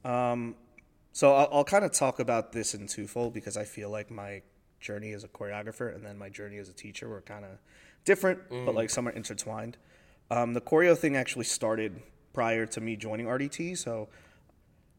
So 1.12 1.32
I'll, 1.32 1.48
I'll 1.52 1.64
kind 1.64 1.84
of 1.84 1.92
talk 1.92 2.18
about 2.18 2.52
this 2.52 2.74
in 2.74 2.88
twofold 2.88 3.34
because 3.34 3.56
I 3.56 3.62
feel 3.64 3.88
like 3.88 4.10
my 4.10 4.42
journey 4.80 5.12
as 5.12 5.22
a 5.22 5.28
choreographer 5.28 5.94
and 5.94 6.04
then 6.04 6.18
my 6.18 6.28
journey 6.28 6.58
as 6.58 6.68
a 6.68 6.72
teacher 6.72 7.08
were 7.08 7.20
kind 7.20 7.44
of 7.44 7.52
different, 8.04 8.40
but 8.66 8.74
like 8.74 8.90
somewhat 8.90 9.14
intertwined. 9.14 9.76
Um, 10.30 10.54
the 10.54 10.60
choreo 10.60 10.98
thing 10.98 11.16
actually 11.16 11.44
started 11.44 12.02
prior 12.32 12.66
to 12.66 12.80
me 12.80 12.96
joining 12.96 13.26
RDT. 13.26 13.78
So 13.78 14.08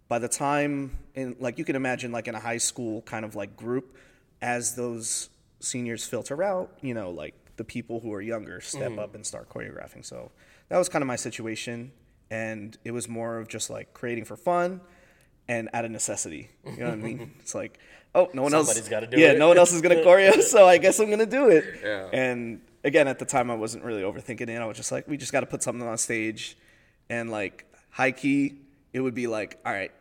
by 0.07 0.19
the 0.19 0.29
time, 0.29 0.97
in 1.15 1.35
like 1.39 1.57
you 1.57 1.65
can 1.65 1.75
imagine, 1.75 2.11
like 2.11 2.27
in 2.27 2.35
a 2.35 2.39
high 2.39 2.57
school 2.57 3.01
kind 3.01 3.25
of 3.25 3.35
like 3.35 3.57
group, 3.57 3.97
as 4.41 4.75
those 4.75 5.29
seniors 5.65 6.05
filter 6.05 6.43
out, 6.43 6.71
you 6.81 6.93
know, 6.93 7.11
like 7.11 7.33
the 7.57 7.63
people 7.63 7.99
who 7.99 8.13
are 8.13 8.21
younger 8.21 8.61
step 8.61 8.91
mm-hmm. 8.91 8.99
up 8.99 9.15
and 9.15 9.25
start 9.25 9.49
choreographing. 9.49 10.05
So 10.05 10.31
that 10.69 10.77
was 10.77 10.89
kind 10.89 11.01
of 11.01 11.07
my 11.07 11.15
situation, 11.15 11.91
and 12.29 12.77
it 12.83 12.91
was 12.91 13.07
more 13.07 13.39
of 13.39 13.47
just 13.47 13.69
like 13.69 13.93
creating 13.93 14.25
for 14.25 14.35
fun 14.35 14.81
and 15.47 15.69
out 15.73 15.85
of 15.85 15.91
necessity. 15.91 16.49
You 16.65 16.77
know 16.77 16.85
what 16.85 16.93
I 16.93 16.95
mean? 16.95 17.33
It's 17.39 17.55
like, 17.55 17.79
oh, 18.13 18.29
no 18.33 18.43
one 18.43 18.51
Somebody's 18.51 18.79
else. 18.79 18.89
gotta 18.89 19.07
do 19.07 19.19
yeah, 19.19 19.31
it. 19.31 19.39
no 19.39 19.47
one 19.47 19.57
else 19.57 19.73
is 19.73 19.81
gonna 19.81 19.95
choreo, 20.05 20.41
so 20.41 20.67
I 20.67 20.77
guess 20.77 20.99
I'm 20.99 21.09
gonna 21.09 21.25
do 21.25 21.49
it. 21.49 21.65
Yeah. 21.83 22.09
And 22.11 22.61
again, 22.83 23.07
at 23.07 23.19
the 23.19 23.25
time, 23.25 23.51
I 23.51 23.55
wasn't 23.55 23.83
really 23.83 24.03
overthinking 24.03 24.49
it. 24.49 24.61
I 24.61 24.65
was 24.65 24.77
just 24.77 24.91
like, 24.91 25.07
we 25.07 25.17
just 25.17 25.31
got 25.31 25.41
to 25.41 25.45
put 25.45 25.63
something 25.63 25.87
on 25.87 25.97
stage, 25.97 26.57
and 27.09 27.29
like 27.29 27.65
high 27.89 28.11
key, 28.11 28.59
it 28.93 29.01
would 29.01 29.15
be 29.15 29.27
like, 29.27 29.59
all 29.65 29.73
right, 29.73 29.91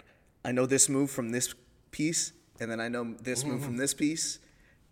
I 0.44 0.52
know 0.52 0.66
this 0.66 0.88
move 0.88 1.10
from 1.10 1.30
this 1.30 1.54
piece, 1.90 2.32
and 2.60 2.70
then 2.70 2.80
I 2.80 2.88
know 2.88 3.14
this 3.20 3.44
move 3.44 3.60
from 3.60 3.72
mm-hmm. 3.72 3.80
this 3.80 3.94
piece, 3.94 4.38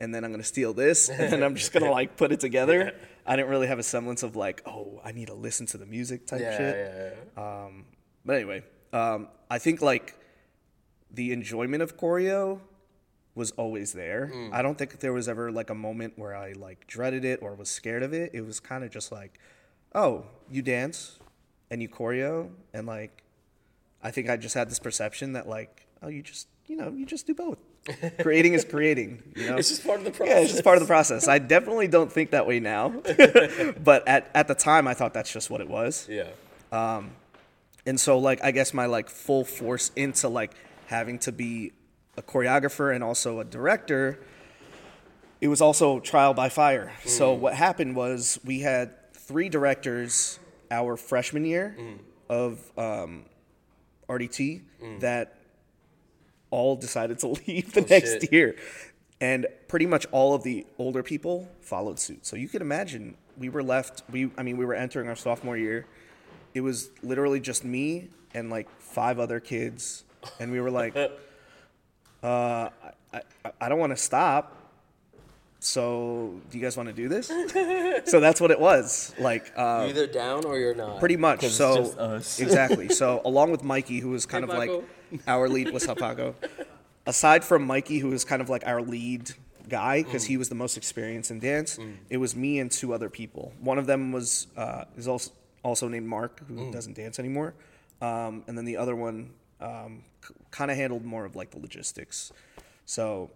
and 0.02 0.12
then 0.12 0.24
I'm 0.24 0.32
gonna 0.32 0.42
steal 0.42 0.74
this, 0.74 1.08
and 1.08 1.32
then 1.32 1.42
I'm 1.42 1.54
just 1.54 1.72
gonna 1.72 1.90
like 1.90 2.16
put 2.16 2.32
it 2.32 2.40
together. 2.40 2.92
I 3.24 3.36
didn't 3.36 3.48
really 3.48 3.68
have 3.68 3.78
a 3.78 3.84
semblance 3.84 4.24
of 4.24 4.34
like, 4.34 4.60
oh, 4.66 5.00
I 5.04 5.12
need 5.12 5.28
to 5.28 5.34
listen 5.34 5.64
to 5.66 5.78
the 5.78 5.86
music 5.86 6.26
type 6.26 6.40
yeah, 6.40 6.56
shit. 6.58 6.76
yeah, 6.76 7.10
yeah. 7.36 7.64
Um, 7.64 7.84
but 8.24 8.36
anyway, 8.36 8.64
um, 8.92 9.28
I 9.48 9.58
think 9.58 9.80
like 9.80 10.18
the 11.10 11.32
enjoyment 11.32 11.82
of 11.82 11.96
choreo 11.96 12.60
was 13.34 13.52
always 13.52 13.92
there. 13.92 14.30
I 14.52 14.60
don't 14.60 14.76
think 14.76 14.98
there 14.98 15.12
was 15.12 15.28
ever 15.28 15.50
like 15.50 15.70
a 15.70 15.74
moment 15.74 16.14
where 16.16 16.36
I 16.36 16.52
like 16.52 16.86
dreaded 16.86 17.24
it 17.24 17.40
or 17.40 17.54
was 17.54 17.70
scared 17.70 18.02
of 18.02 18.12
it. 18.12 18.32
It 18.34 18.42
was 18.42 18.60
kind 18.60 18.84
of 18.84 18.90
just 18.90 19.10
like, 19.10 19.38
oh, 19.94 20.26
you 20.50 20.60
dance 20.60 21.18
and 21.70 21.80
you 21.80 21.88
choreo 21.88 22.50
and 22.74 22.86
like 22.86 23.22
I 24.02 24.10
think 24.10 24.28
I 24.28 24.36
just 24.36 24.54
had 24.54 24.68
this 24.68 24.80
perception 24.80 25.32
that 25.34 25.48
like, 25.48 25.86
oh, 26.02 26.08
you 26.08 26.22
just 26.22 26.48
you 26.66 26.76
know 26.76 26.90
you 26.90 27.06
just 27.06 27.26
do 27.26 27.34
both. 27.34 27.58
Creating 28.20 28.54
is 28.54 28.64
creating. 28.64 29.22
You 29.34 29.50
know, 29.50 29.56
It's 29.56 29.68
just 29.68 29.84
part 29.86 29.98
of 29.98 30.04
the 30.04 30.10
process. 30.12 30.34
yeah, 30.34 30.40
it's 30.42 30.52
just 30.52 30.64
part 30.64 30.76
of 30.76 30.82
the 30.82 30.86
process. 30.86 31.28
I 31.28 31.38
definitely 31.38 31.88
don't 31.88 32.10
think 32.12 32.30
that 32.30 32.46
way 32.46 32.60
now, 32.60 32.88
but 33.84 34.06
at 34.06 34.30
at 34.34 34.46
the 34.48 34.54
time 34.54 34.86
I 34.86 34.94
thought 34.94 35.14
that's 35.14 35.32
just 35.32 35.50
what 35.50 35.60
it 35.60 35.68
was 35.68 36.06
Yeah. 36.08 36.28
Um, 36.70 37.10
and 37.84 37.98
so 38.00 38.16
like 38.18 38.38
i 38.44 38.52
guess 38.52 38.72
my 38.72 38.86
like 38.86 39.10
full 39.10 39.44
force 39.44 39.90
into 39.96 40.28
like 40.28 40.52
having 40.86 41.18
to 41.18 41.32
be 41.32 41.72
a 42.16 42.22
choreographer 42.22 42.94
and 42.94 43.02
also 43.02 43.40
a 43.40 43.44
director 43.44 44.20
it 45.40 45.48
was 45.48 45.60
also 45.60 45.98
trial 45.98 46.32
by 46.32 46.48
fire 46.48 46.92
so 47.04 47.32
what 47.32 47.54
happened 47.54 47.96
was 47.96 48.38
we 48.44 48.60
had 48.60 48.92
three 49.14 49.48
directors 49.48 50.38
our 50.70 50.96
freshman 50.96 51.44
year 51.44 51.76
of 52.28 52.60
um, 52.78 53.24
rdt 54.08 54.62
that 55.00 55.34
all 56.52 56.76
decided 56.76 57.18
to 57.20 57.26
leave 57.46 57.72
the 57.72 57.80
next 57.80 58.20
shit. 58.22 58.32
year. 58.32 58.54
And 59.20 59.46
pretty 59.68 59.86
much 59.86 60.06
all 60.12 60.34
of 60.34 60.42
the 60.44 60.66
older 60.78 61.02
people 61.02 61.48
followed 61.60 61.98
suit. 61.98 62.24
So 62.26 62.36
you 62.36 62.48
can 62.48 62.62
imagine 62.62 63.16
we 63.38 63.48
were 63.48 63.62
left 63.62 64.02
we 64.10 64.30
i 64.36 64.42
mean 64.42 64.56
we 64.58 64.64
were 64.66 64.74
entering 64.74 65.08
our 65.08 65.16
sophomore 65.16 65.56
year. 65.56 65.86
It 66.54 66.60
was 66.60 66.90
literally 67.02 67.40
just 67.40 67.64
me 67.64 68.08
and 68.34 68.50
like 68.50 68.68
five 68.80 69.18
other 69.18 69.40
kids. 69.40 70.04
And 70.38 70.52
we 70.52 70.60
were 70.60 70.70
like 70.70 70.94
uh 70.96 71.08
i, 72.22 72.70
I, 73.14 73.22
I 73.60 73.68
don't 73.68 73.78
want 73.78 73.90
to 73.96 74.02
stop. 74.02 74.56
So 75.60 76.40
do 76.50 76.58
you 76.58 76.64
guys 76.64 76.76
want 76.76 76.88
to 76.88 76.92
do 76.94 77.08
this? 77.08 77.30
So 78.04 78.18
that's 78.20 78.40
what 78.40 78.50
it 78.50 78.58
was. 78.58 79.14
Like 79.18 79.52
uh, 79.56 79.80
You're 79.82 79.90
either 79.90 80.06
down 80.08 80.44
or 80.44 80.58
you're 80.58 80.74
not. 80.74 80.98
pretty 80.98 81.16
much. 81.16 81.46
So 81.46 81.76
just 81.76 81.98
us. 81.98 82.40
exactly. 82.40 82.88
So 82.88 83.20
along 83.24 83.52
with 83.52 83.62
mikey 83.62 84.00
who 84.00 84.10
was 84.10 84.26
kind 84.26 84.44
Hey, 84.44 84.50
of 84.50 84.58
like 84.58 84.70
Paco. 84.70 84.84
our 85.26 85.48
lead 85.48 85.70
was 85.70 85.86
up 85.88 85.98
paco 85.98 86.34
aside 87.06 87.44
from 87.44 87.66
mikey 87.66 87.98
who 87.98 88.08
was 88.08 88.24
kind 88.24 88.40
of 88.42 88.48
like 88.48 88.62
our 88.66 88.80
lead 88.80 89.30
guy 89.68 90.02
because 90.02 90.24
he 90.24 90.36
was 90.36 90.48
the 90.48 90.54
most 90.54 90.76
experienced 90.76 91.30
in 91.30 91.38
dance 91.38 91.78
it 92.10 92.16
was 92.16 92.34
me 92.34 92.58
and 92.58 92.70
two 92.70 92.92
other 92.92 93.08
people. 93.08 93.52
One 93.60 93.78
of 93.78 93.86
them 93.86 94.10
was 94.12 94.48
uh, 94.56 94.84
is 94.96 95.06
also 95.08 95.30
also 95.62 95.86
named 95.88 96.06
mark 96.06 96.42
who 96.48 96.72
doesn't 96.72 96.94
dance 96.94 97.18
anymore. 97.20 97.54
Um, 98.00 98.42
and 98.48 98.58
then 98.58 98.64
the 98.64 98.76
other 98.76 98.96
one 98.96 99.30
um, 99.60 100.02
c- 100.26 100.34
kind 100.50 100.70
of 100.72 100.76
handled 100.76 101.04
more 101.04 101.24
of 101.24 101.36
like 101.36 101.52
the 101.52 101.60
logistics. 101.60 102.32
So 102.86 103.30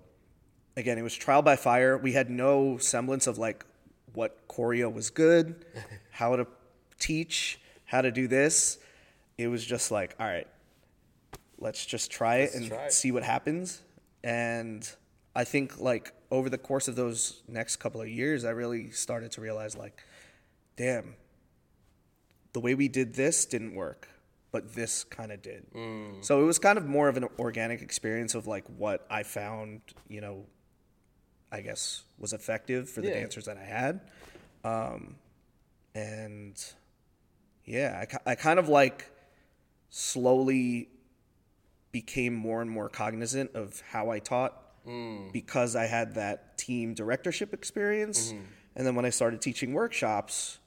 again, 0.77 0.99
it 0.99 1.03
was 1.03 1.15
trial 1.15 1.43
by 1.43 1.55
fire. 1.55 1.97
We 1.97 2.13
had 2.13 2.29
no 2.29 2.77
semblance 2.79 3.29
of 3.29 3.39
like 3.39 3.65
what 4.13 4.49
choreo 4.49 4.93
was 4.93 5.11
good, 5.11 5.65
how 6.11 6.35
to 6.35 6.49
teach, 6.99 7.61
how 7.85 8.01
to 8.03 8.11
do 8.11 8.27
this. 8.27 8.79
It 9.39 9.47
was 9.47 9.65
just 9.65 9.93
like, 9.93 10.17
all 10.19 10.27
right, 10.27 10.49
let's 11.59 11.85
just 11.87 12.11
try 12.11 12.37
it 12.39 12.55
and 12.55 12.69
try 12.69 12.89
see 12.89 13.13
what 13.13 13.23
happens. 13.23 13.83
And 14.25 14.89
I 15.35 15.45
think 15.45 15.79
like 15.81 16.13
over 16.31 16.51
the 16.51 16.59
course 16.59 16.89
of 16.89 16.97
those 16.97 17.43
next 17.49 17.77
couple 17.77 18.01
of 18.01 18.09
years, 18.09 18.45
I 18.45 18.51
really 18.51 18.91
started 18.91 19.31
to 19.33 19.41
realize 19.41 19.77
like, 19.77 20.03
damn, 20.77 21.15
the 22.53 22.61
way 22.61 22.75
we 22.75 22.89
did 22.89 23.15
this 23.15 23.45
didn't 23.45 23.75
work, 23.75 24.09
but 24.51 24.75
this 24.75 25.05
kind 25.05 25.31
of 25.33 25.43
did. 25.43 25.67
So 26.23 26.41
it 26.43 26.45
was 26.45 26.59
kind 26.59 26.79
of 26.79 26.87
more 26.87 27.09
of 27.09 27.17
an 27.17 27.29
organic 27.39 27.83
experience 27.83 28.35
of 28.35 28.47
like 28.47 28.65
what 28.77 29.07
I 29.11 29.23
found, 29.23 29.81
you 30.09 30.21
know, 30.21 30.47
I 31.53 31.61
guess 31.61 32.03
was 32.19 32.33
effective 32.33 32.89
for 32.91 33.01
the 33.03 33.09
Yeah. 33.09 33.21
dancers 33.21 33.45
that 33.45 33.57
I 33.57 33.65
had. 33.65 34.01
Um, 34.65 35.17
and 35.95 36.63
yeah, 37.65 38.05
I, 38.27 38.33
I 38.33 38.35
kind 38.35 38.59
of 38.59 38.69
like 38.69 39.07
slowly 39.91 40.89
became 42.01 42.35
more 42.35 42.61
and 42.61 42.71
more 42.71 42.89
cognizant 42.91 43.49
of 43.55 43.83
how 43.93 44.11
I 44.11 44.19
taught 44.19 44.53
because 45.33 45.75
I 45.75 45.87
had 45.87 46.15
that 46.15 46.59
team 46.59 46.93
directorship 46.95 47.55
experience. 47.55 48.35
And 48.77 48.87
then 48.87 48.95
when 48.95 49.07
I 49.07 49.11
started 49.11 49.41
teaching 49.41 49.73
workshops, 49.73 50.59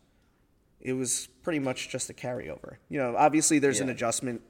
it 0.81 0.93
was 0.93 1.27
pretty 1.43 1.59
much 1.59 1.89
just 1.89 2.09
a 2.09 2.13
carryover. 2.13 2.77
You 2.89 2.97
know, 2.99 3.15
obviously 3.15 3.59
there's 3.59 3.79
an 3.79 3.89
adjustment. 3.89 4.41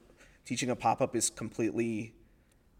Teaching 0.46 0.70
a 0.70 0.76
pop 0.76 1.00
up 1.02 1.14
is 1.14 1.28
completely, 1.28 2.14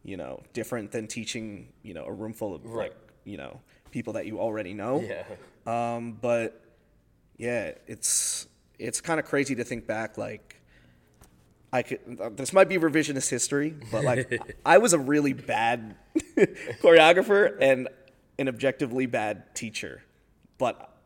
you 0.02 0.16
know, 0.16 0.42
different 0.54 0.90
than 0.92 1.06
teaching, 1.06 1.68
you 1.82 1.92
know, 1.92 2.04
a 2.06 2.12
room 2.12 2.32
full 2.32 2.54
of 2.54 2.64
Right. 2.64 2.90
like, 2.90 2.96
you 3.24 3.36
know, 3.36 3.60
people 3.90 4.14
that 4.14 4.24
you 4.26 4.40
already 4.40 4.72
know. 4.72 5.00
Yeah. 5.02 5.24
Um, 5.66 6.16
but 6.20 6.64
yeah, 7.36 7.72
it's 7.86 8.46
it's 8.78 9.00
kind 9.02 9.20
of 9.20 9.26
crazy 9.26 9.54
to 9.56 9.64
think 9.64 9.86
back. 9.86 10.16
Like, 10.16 10.56
I 11.72 11.82
could. 11.82 12.00
This 12.36 12.52
might 12.52 12.68
be 12.68 12.78
revisionist 12.78 13.30
history, 13.30 13.74
but 13.92 14.04
like, 14.04 14.56
I 14.66 14.78
was 14.78 14.92
a 14.92 14.98
really 14.98 15.32
bad 15.32 15.96
choreographer 16.82 17.56
and 17.60 17.88
an 18.38 18.48
objectively 18.48 19.06
bad 19.06 19.54
teacher, 19.54 20.02
but 20.58 20.96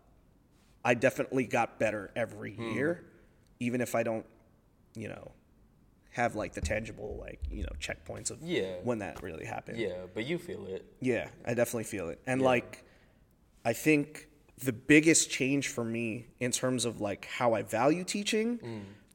I 0.85 0.95
definitely 0.95 1.47
got 1.47 1.79
better 1.79 2.11
every 2.17 2.55
Hmm. 2.55 2.71
year, 2.73 3.05
even 3.61 3.81
if 3.81 3.95
I 3.95 4.03
don't, 4.03 4.27
you 4.95 5.09
know, 5.09 5.33
have 6.11 6.35
like 6.37 6.53
the 6.53 6.61
tangible 6.61 7.17
like 7.21 7.41
you 7.51 7.63
know 7.65 7.73
checkpoints 7.81 8.31
of 8.31 8.41
Yeah. 8.43 8.77
when 8.85 9.01
that 9.01 9.23
really 9.23 9.45
happened. 9.45 9.79
Yeah, 9.79 10.07
but 10.15 10.27
you 10.27 10.39
feel 10.39 10.67
it. 10.67 10.85
Yeah, 11.01 11.29
I 11.45 11.55
definitely 11.55 11.85
feel 11.85 12.09
it. 12.09 12.21
And 12.27 12.41
like 12.41 12.85
I 13.65 13.73
think 13.73 14.29
the 14.63 14.73
biggest 14.73 15.31
change 15.31 15.69
for 15.69 15.85
me 15.85 16.27
in 16.39 16.53
terms 16.53 16.85
of 16.85 17.01
like 17.01 17.25
how 17.27 17.55
I 17.55 17.63
value 17.63 18.05
teaching 18.05 18.61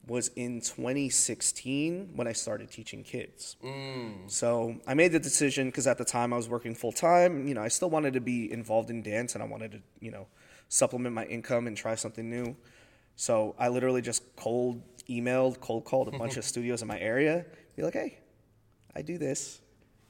was 0.06 0.28
in 0.36 0.60
2016 0.60 2.10
when 2.14 2.26
I 2.26 2.32
started 2.32 2.70
teaching 2.70 3.04
kids. 3.04 3.56
Mm. 3.62 4.30
So 4.30 4.76
I 4.86 4.94
made 4.94 5.12
the 5.12 5.20
decision 5.20 5.68
because 5.68 5.86
at 5.86 5.98
the 5.98 6.04
time 6.04 6.32
I 6.32 6.36
was 6.36 6.48
working 6.48 6.74
full 6.74 6.92
time. 6.92 7.46
You 7.46 7.54
know, 7.54 7.62
I 7.62 7.68
still 7.68 7.90
wanted 7.90 8.14
to 8.14 8.20
be 8.20 8.50
involved 8.50 8.90
in 8.90 9.02
dance 9.02 9.34
and 9.34 9.42
I 9.42 9.46
wanted 9.46 9.72
to, 9.72 9.80
you 10.00 10.10
know, 10.10 10.26
supplement 10.68 11.14
my 11.14 11.26
income 11.26 11.66
and 11.66 11.76
try 11.76 11.94
something 11.94 12.28
new. 12.28 12.56
So 13.16 13.54
I 13.58 13.68
literally 13.68 14.02
just 14.02 14.34
cold 14.36 14.82
emailed, 15.08 15.60
cold 15.60 15.84
called 15.84 16.08
a 16.08 16.16
bunch 16.16 16.36
of 16.36 16.44
studios 16.52 16.82
in 16.82 16.88
my 16.88 16.98
area, 16.98 17.44
be 17.76 17.82
like, 17.82 17.94
hey, 17.94 18.18
I 18.94 19.02
do 19.02 19.18
this. 19.18 19.60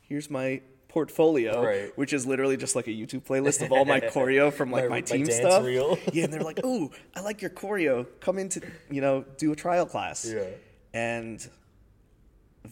Here's 0.00 0.30
my 0.30 0.60
portfolio, 0.90 1.64
Right. 1.64 1.96
which 1.96 2.12
is 2.12 2.26
literally 2.26 2.56
just 2.56 2.76
like 2.76 2.86
a 2.86 2.90
YouTube 2.90 3.22
playlist 3.22 3.62
of 3.64 3.72
all 3.74 3.84
my 3.84 4.00
choreo 4.00 4.52
from 4.52 4.70
like 4.70 4.84
My- 4.84 4.88
my, 4.88 4.96
my 4.96 5.00
team 5.00 5.24
dance 5.24 5.36
stuff. 5.36 5.64
reel. 5.64 5.98
Yeah, 6.12 6.24
and 6.24 6.32
they're 6.32 6.42
like, 6.42 6.60
"Oh, 6.64 6.90
I 7.16 7.20
like 7.20 7.40
your 7.40 7.50
choreo. 7.50 8.06
Come 8.20 8.38
in 8.38 8.48
to, 8.50 8.60
you 8.90 9.00
know, 9.00 9.24
do 9.38 9.52
a 9.52 9.56
trial 9.56 9.86
class." 9.86 10.26
Yeah. 10.30 10.44
And 10.92 11.48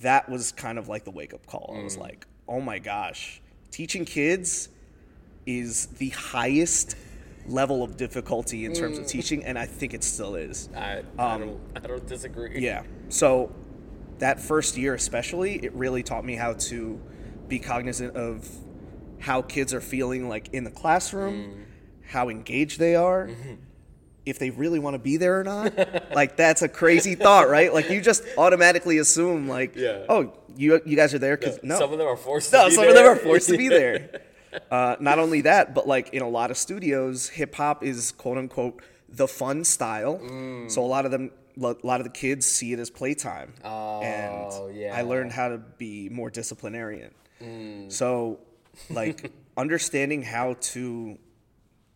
that 0.01 0.29
was 0.29 0.53
kind 0.53 0.79
of 0.79 0.89
like 0.89 1.05
the 1.05 1.11
wake 1.11 1.33
up 1.33 1.47
call. 1.47 1.75
I 1.79 1.83
was 1.83 1.97
Mm. 1.97 2.01
like, 2.01 2.27
"Oh 2.47 2.61
my 2.61 2.79
gosh, 2.79 3.41
teaching 3.71 4.05
kids 4.05 4.69
is 5.47 5.87
the 5.99 6.11
highest 6.11 6.97
level 7.47 7.83
of 7.83 7.97
difficulty 7.97 8.65
in 8.67 8.75
terms 8.75 8.99
of 8.99 9.05
Mm. 9.05 9.09
teaching, 9.09 9.45
and 9.45 9.59
I 9.59 9.67
think 9.67 9.95
it 9.95 10.05
still 10.05 10.35
is." 10.35 10.69
I, 10.77 11.03
I 11.19 11.39
don't 11.39 11.59
I 11.75 11.81
don't 11.81 12.07
disagree. 12.07 12.57
Um, 12.57 12.63
Yeah. 12.63 12.83
So 13.09 13.53
that 14.19 14.41
first 14.41 14.77
year, 14.77 14.95
especially, 14.95 15.55
it 15.65 15.73
really 15.75 16.03
taught 16.03 16.25
me 16.25 16.35
how 16.35 16.53
to 16.55 17.01
be 17.49 17.59
cognizant 17.59 18.17
of 18.17 18.49
how 19.21 19.43
kids 19.43 19.75
are 19.75 19.81
feeling, 19.81 20.29
like 20.29 20.49
in 20.53 20.65
the 20.65 20.71
classroom, 20.71 21.67
how 22.07 22.29
engaged 22.29 22.79
they 22.79 22.95
are, 22.95 23.31
if 24.25 24.39
they 24.39 24.51
really 24.51 24.79
want 24.79 24.95
to 24.95 24.99
be 24.99 25.17
there 25.17 25.41
or 25.41 25.45
not. 25.45 25.73
like 26.15 26.37
that's 26.37 26.63
a 26.63 26.69
crazy 26.69 27.15
thought, 27.15 27.49
right? 27.49 27.73
Like 27.73 27.91
you 27.91 28.01
just 28.01 28.23
automatically 28.37 28.99
assume, 28.99 29.49
like, 29.49 29.75
Yeah. 29.75 30.05
oh, 30.09 30.33
you 30.57 30.81
you 30.85 30.97
guys 30.97 31.15
are 31.15 31.19
there 31.19 31.37
because 31.37 31.61
no, 31.63 31.79
Some 31.79 31.93
of 31.93 31.99
them 31.99 32.07
are 32.09 32.17
forced 32.17 32.53
no, 32.53 32.65
to 32.65 32.69
be 32.71 32.75
some 32.75 32.83
there. 32.85 32.91
of 32.91 32.97
them 32.97 33.07
are 33.07 33.17
forced 33.17 33.49
to 33.49 33.57
be 33.57 33.69
there. 33.69 34.23
Uh, 34.71 34.97
not 34.99 35.19
only 35.19 35.43
that, 35.43 35.75
but 35.75 35.87
like 35.87 36.09
in 36.15 36.23
a 36.23 36.29
lot 36.29 36.51
of 36.51 36.57
studios, 36.57 37.29
hip 37.29 37.55
hop 37.55 37.85
is 37.85 38.13
quote 38.13 38.39
unquote 38.39 38.81
the 39.07 39.29
fun 39.29 39.63
style. 39.63 40.19
Mm. 40.19 40.71
So 40.71 40.83
a 40.83 40.87
lot 40.89 41.05
of 41.05 41.11
them, 41.11 41.31
a 41.61 41.77
lot 41.87 42.01
of 42.01 42.05
the 42.05 42.13
kids 42.13 42.47
see 42.47 42.73
it 42.73 42.79
as 42.79 42.91
playtime. 42.91 43.55
Oh, 43.65 44.01
and 44.01 44.77
yeah. 44.77 44.97
I 44.97 45.03
learned 45.03 45.33
how 45.33 45.49
to 45.49 45.59
be 45.59 46.09
more 46.09 46.31
disciplinarian. 46.31 47.13
Mm. 47.43 47.91
So, 47.91 48.41
like 48.91 49.33
understanding 49.57 50.23
how 50.23 50.55
to 50.61 51.19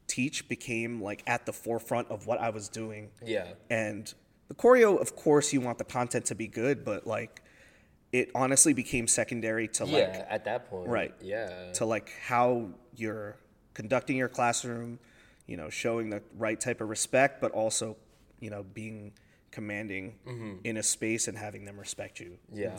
teach 0.07 0.49
became 0.49 1.01
like 1.01 1.23
at 1.27 1.47
the 1.47 1.53
forefront 1.53 2.11
of 2.11 2.27
what 2.27 2.41
I 2.41 2.51
was 2.51 2.69
doing. 2.69 3.11
Yeah. 3.25 3.49
And 3.71 4.13
the 4.49 4.55
choreo, 4.55 5.01
of 5.01 5.17
course, 5.17 5.53
you 5.53 5.61
want 5.61 5.79
the 5.79 5.85
content 5.85 6.27
to 6.27 6.35
be 6.35 6.47
good, 6.47 6.85
but 6.85 7.07
like 7.07 7.43
it 8.13 8.31
honestly 8.35 8.75
became 8.75 9.09
secondary 9.09 9.69
to 9.69 9.87
like 9.87 10.27
at 10.29 10.45
that 10.45 10.69
point. 10.69 10.89
Right. 10.89 11.15
Yeah. 11.23 11.73
to 11.75 11.87
like 11.87 12.13
how 12.23 12.69
you're 12.95 13.37
conducting 13.73 14.19
your 14.19 14.29
classroom, 14.29 14.99
you 15.47 15.57
know, 15.57 15.71
showing 15.71 16.11
the 16.11 16.23
right 16.37 16.61
type 16.61 16.81
of 16.81 16.91
respect, 16.91 17.41
but 17.41 17.53
also, 17.53 17.97
you 18.39 18.51
know, 18.51 18.65
being 18.75 19.13
commanding 19.53 20.15
in 20.65 20.77
a 20.77 20.83
space 20.83 21.29
and 21.29 21.39
having 21.39 21.65
them 21.65 21.79
respect 21.79 22.19
you. 22.19 22.39
Mm-hmm. 22.51 22.61
Yeah. 22.61 22.79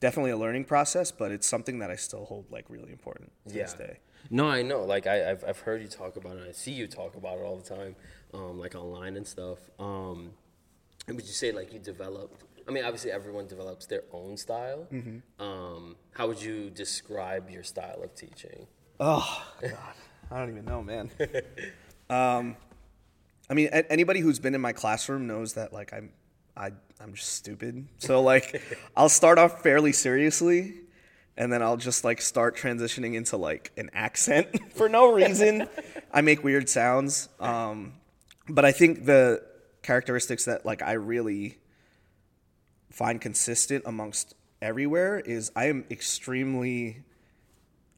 Definitely 0.00 0.32
a 0.32 0.36
learning 0.36 0.64
process, 0.64 1.12
but 1.12 1.30
it's 1.30 1.46
something 1.46 1.78
that 1.78 1.90
I 1.90 1.96
still 1.96 2.24
hold 2.24 2.50
like 2.50 2.64
really 2.68 2.90
important 2.90 3.32
to 3.48 3.54
yeah. 3.54 3.62
this 3.62 3.74
day. 3.74 3.98
No, 4.30 4.48
I 4.48 4.62
know. 4.62 4.84
Like 4.84 5.06
I, 5.06 5.30
I've 5.30 5.44
I've 5.46 5.60
heard 5.60 5.82
you 5.82 5.88
talk 5.88 6.16
about 6.16 6.36
it. 6.36 6.46
I 6.48 6.52
see 6.52 6.72
you 6.72 6.86
talk 6.86 7.16
about 7.16 7.38
it 7.38 7.42
all 7.42 7.56
the 7.56 7.68
time, 7.68 7.96
um, 8.34 8.58
like 8.58 8.74
online 8.74 9.16
and 9.16 9.26
stuff. 9.26 9.58
Um, 9.78 10.32
and 11.06 11.16
would 11.16 11.26
you 11.26 11.32
say 11.32 11.52
like 11.52 11.72
you 11.72 11.78
developed? 11.78 12.44
I 12.66 12.70
mean, 12.70 12.84
obviously 12.84 13.10
everyone 13.10 13.48
develops 13.48 13.86
their 13.86 14.02
own 14.12 14.36
style. 14.36 14.86
Mm-hmm. 14.92 15.42
Um, 15.42 15.96
how 16.12 16.28
would 16.28 16.40
you 16.40 16.70
describe 16.70 17.50
your 17.50 17.64
style 17.64 18.00
of 18.02 18.14
teaching? 18.14 18.66
Oh 19.00 19.44
God, 19.60 19.72
I 20.30 20.38
don't 20.38 20.50
even 20.50 20.64
know, 20.64 20.82
man. 20.82 21.10
I 23.50 23.54
mean, 23.54 23.68
a- 23.72 23.90
anybody 23.90 24.20
who's 24.20 24.38
been 24.38 24.54
in 24.54 24.60
my 24.60 24.72
classroom 24.72 25.26
knows 25.26 25.54
that 25.54 25.72
like 25.72 25.92
I'm, 25.92 26.10
I, 26.56 26.72
I'm 27.00 27.14
just 27.14 27.34
stupid. 27.34 27.86
So 27.98 28.22
like, 28.22 28.62
I'll 28.96 29.08
start 29.08 29.38
off 29.38 29.62
fairly 29.62 29.92
seriously, 29.92 30.74
and 31.36 31.52
then 31.52 31.62
I'll 31.62 31.76
just 31.76 32.04
like 32.04 32.20
start 32.20 32.56
transitioning 32.56 33.14
into 33.14 33.36
like 33.36 33.72
an 33.76 33.90
accent 33.94 34.48
for 34.74 34.88
no 34.88 35.12
reason. 35.12 35.68
I 36.12 36.20
make 36.20 36.44
weird 36.44 36.68
sounds. 36.68 37.28
Um, 37.40 37.94
but 38.48 38.64
I 38.64 38.72
think 38.72 39.06
the 39.06 39.42
characteristics 39.82 40.44
that 40.44 40.64
like 40.64 40.82
I 40.82 40.92
really 40.92 41.58
find 42.90 43.20
consistent 43.20 43.84
amongst 43.86 44.34
everywhere 44.60 45.18
is 45.18 45.50
I 45.56 45.66
am 45.66 45.84
extremely 45.90 47.02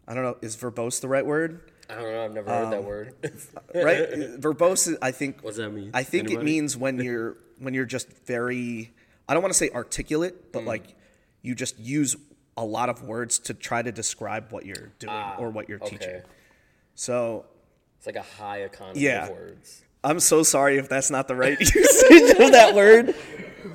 I 0.06 0.14
don't 0.14 0.22
know, 0.22 0.36
is 0.42 0.56
verbose 0.56 1.00
the 1.00 1.08
right 1.08 1.24
word? 1.24 1.70
I 1.90 1.94
don't 1.96 2.04
know. 2.04 2.24
I've 2.24 2.32
never 2.32 2.50
heard 2.50 2.64
Um, 2.64 2.70
that 2.70 2.84
word. 2.84 3.14
Right? 3.74 4.08
verbose 4.40 4.96
I 5.02 5.10
think 5.10 5.42
What 5.42 5.50
does 5.50 5.56
that 5.58 5.70
mean? 5.70 5.90
I 5.92 6.02
think 6.02 6.30
it 6.30 6.42
means 6.42 6.76
when 6.76 6.98
you're 7.06 7.36
when 7.58 7.74
you're 7.74 7.84
just 7.86 8.08
very 8.26 8.92
I 9.28 9.34
don't 9.34 9.42
want 9.42 9.52
to 9.52 9.58
say 9.58 9.70
articulate, 9.70 10.52
but 10.52 10.64
like 10.64 10.94
you 11.42 11.54
just 11.54 11.78
use 11.78 12.16
a 12.56 12.64
lot 12.64 12.88
of 12.88 13.02
words 13.02 13.38
to 13.40 13.54
try 13.54 13.82
to 13.82 13.90
describe 13.92 14.52
what 14.52 14.64
you're 14.64 14.92
doing 14.98 15.14
or 15.38 15.50
what 15.50 15.68
you're 15.68 15.78
teaching. 15.80 16.22
So 16.94 17.44
It's 17.98 18.06
like 18.06 18.16
a 18.16 18.22
high 18.22 18.58
economy 18.62 19.00
Yeah. 19.00 19.24
of 19.24 19.30
words. 19.30 19.82
I'm 20.02 20.20
so 20.20 20.42
sorry 20.42 20.76
if 20.78 20.88
that's 20.88 21.10
not 21.10 21.28
the 21.28 21.34
right 21.34 21.58
usage 21.74 22.30
of 22.38 22.52
that 22.52 22.74
word, 22.74 23.14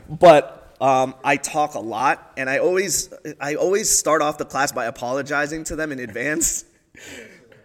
but 0.08 0.56
um, 0.80 1.16
I 1.24 1.36
talk 1.38 1.74
a 1.74 1.80
lot, 1.80 2.34
and 2.38 2.50
I 2.50 2.60
always 2.60 3.12
I 3.42 3.56
always 3.56 3.90
start 3.90 4.22
off 4.22 4.38
the 4.38 4.46
class 4.46 4.72
by 4.72 4.86
apologizing 4.86 5.64
to 5.66 5.76
them 5.76 5.92
in 5.92 6.00
advance. 6.00 6.64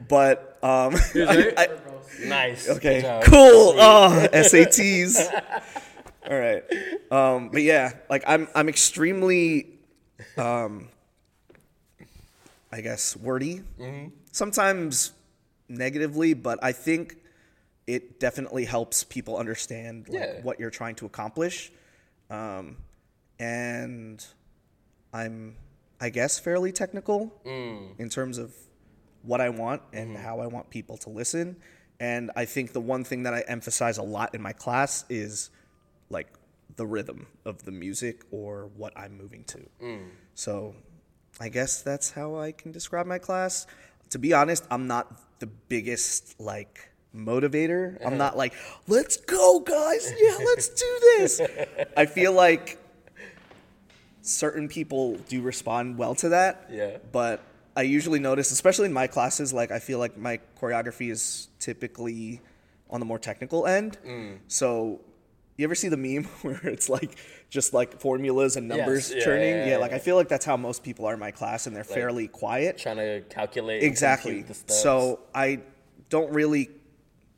But 0.09 0.59
um, 0.63 0.95
I- 1.15 1.53
I- 1.57 1.69
Nice. 2.27 2.69
okay, 2.69 2.97
Good 2.97 3.03
job. 3.03 3.23
cool. 3.25 3.75
Oh, 3.79 4.29
SATs. 4.33 5.17
All 6.31 6.39
right, 6.39 6.63
um, 7.11 7.51
but 7.51 7.63
yeah, 7.63 7.93
like 8.09 8.25
I'm 8.27 8.49
I'm 8.55 8.69
extremely, 8.69 9.67
um, 10.39 10.89
I 12.73 12.81
guess 12.81 13.17
wordy. 13.17 13.63
Sometimes 14.33 15.13
negatively, 15.69 16.35
but 16.35 16.59
I 16.63 16.73
think 16.73 17.17
it 17.87 18.19
definitely 18.21 18.65
helps 18.65 19.05
people 19.05 19.37
understand 19.37 20.09
like, 20.09 20.19
Yeah. 20.21 20.41
what 20.43 20.59
you're 20.59 20.71
trying 20.71 20.95
to 20.97 21.07
accomplish. 21.07 21.71
Um, 22.31 22.79
and 23.39 24.25
I'm, 25.13 25.57
I 26.01 26.09
guess, 26.09 26.39
fairly 26.39 26.73
technical 26.73 27.33
in 27.45 28.09
terms 28.09 28.39
of 28.39 28.55
what 29.25 29.41
I 29.41 29.49
want 29.49 29.83
and 29.93 30.15
mm-hmm. 30.15 30.25
how 30.25 30.41
I 30.41 30.47
want 30.47 30.71
people 30.71 30.97
to 30.99 31.11
listen. 31.11 31.57
And 32.01 32.31
I 32.37 32.45
think 32.45 32.73
the 32.73 32.81
one 32.81 33.05
thing 33.05 33.23
that 33.23 33.35
I 33.35 33.41
emphasize 33.47 33.99
a 33.99 34.03
lot 34.03 34.35
in 34.35 34.43
my 34.43 34.53
class 34.53 35.05
is 35.09 35.51
like 36.11 36.29
the 36.77 36.87
rhythm 36.87 37.27
of 37.45 37.65
the 37.65 37.71
music 37.71 38.23
or 38.31 38.71
what 38.77 38.93
I'm 38.97 39.17
moving 39.17 39.45
to. 39.45 39.61
Mm. 39.83 40.09
So 40.35 40.75
I 41.41 41.49
guess 41.49 41.83
that's 41.83 42.11
how 42.11 42.37
I 42.37 42.53
can 42.53 42.73
describe 42.73 43.07
my 43.07 43.19
class. 43.19 43.67
To 44.11 44.19
be 44.19 44.33
honest, 44.33 44.65
I'm 44.71 44.87
not 44.87 45.21
the 45.39 45.47
biggest 45.47 46.41
like 46.41 46.91
motivator. 47.15 48.05
I'm 48.05 48.19
not 48.19 48.37
like, 48.37 48.55
let's 48.89 49.17
go, 49.17 49.61
guys. 49.61 50.13
Yeah, 50.21 50.37
let's 50.45 50.69
do 50.69 50.99
this. 51.01 51.41
I 51.97 52.07
feel 52.07 52.33
like 52.33 52.79
certain 54.23 54.69
people 54.69 55.17
do 55.29 55.43
respond 55.43 55.97
well 55.97 56.15
to 56.17 56.31
that. 56.31 56.69
Yeah. 56.71 56.99
But 57.13 57.43
I 57.77 57.83
usually 57.83 58.21
notice, 58.21 58.51
especially 58.53 58.87
in 58.87 58.93
my 58.93 59.07
classes, 59.07 59.53
like 59.53 59.71
I 59.71 59.79
feel 59.79 59.99
like 59.99 60.17
my 60.17 60.41
choreography 60.61 61.11
is 61.11 61.49
typically 61.59 62.41
on 62.91 63.01
the 63.01 63.07
more 63.07 63.19
technical 63.19 63.67
end. 63.67 63.99
Mm. 64.07 64.39
So 64.47 65.01
you 65.57 65.65
ever 65.65 65.75
see 65.75 65.89
the 65.89 65.97
meme 65.97 66.25
where 66.43 66.61
it's 66.65 66.89
like 66.89 67.17
just 67.51 67.75
like 67.75 68.01
formulas 68.01 68.57
and 68.57 68.69
numbers 68.69 69.11
Yes, 69.11 69.19
yeah, 69.19 69.25
churning? 69.25 69.51
yeah, 69.51 69.65
Yeah, 69.65 69.71
yeah, 69.73 69.77
like. 69.79 69.93
I 69.93 69.99
feel 69.99 70.17
like 70.17 70.29
that's 70.29 70.45
how 70.45 70.57
most 70.57 70.83
people 70.83 71.07
are 71.07 71.15
in 71.15 71.21
my 71.21 71.31
class, 71.31 71.67
and 71.67 71.75
they're 71.75 71.85
fairly 71.85 72.29
quiet. 72.29 72.79
Trying 72.79 72.97
to 72.97 73.23
calculate 73.29 73.83
Exactly. 73.83 74.45
So 74.67 75.21
I 75.35 75.61
don't 76.09 76.33
really, 76.33 76.71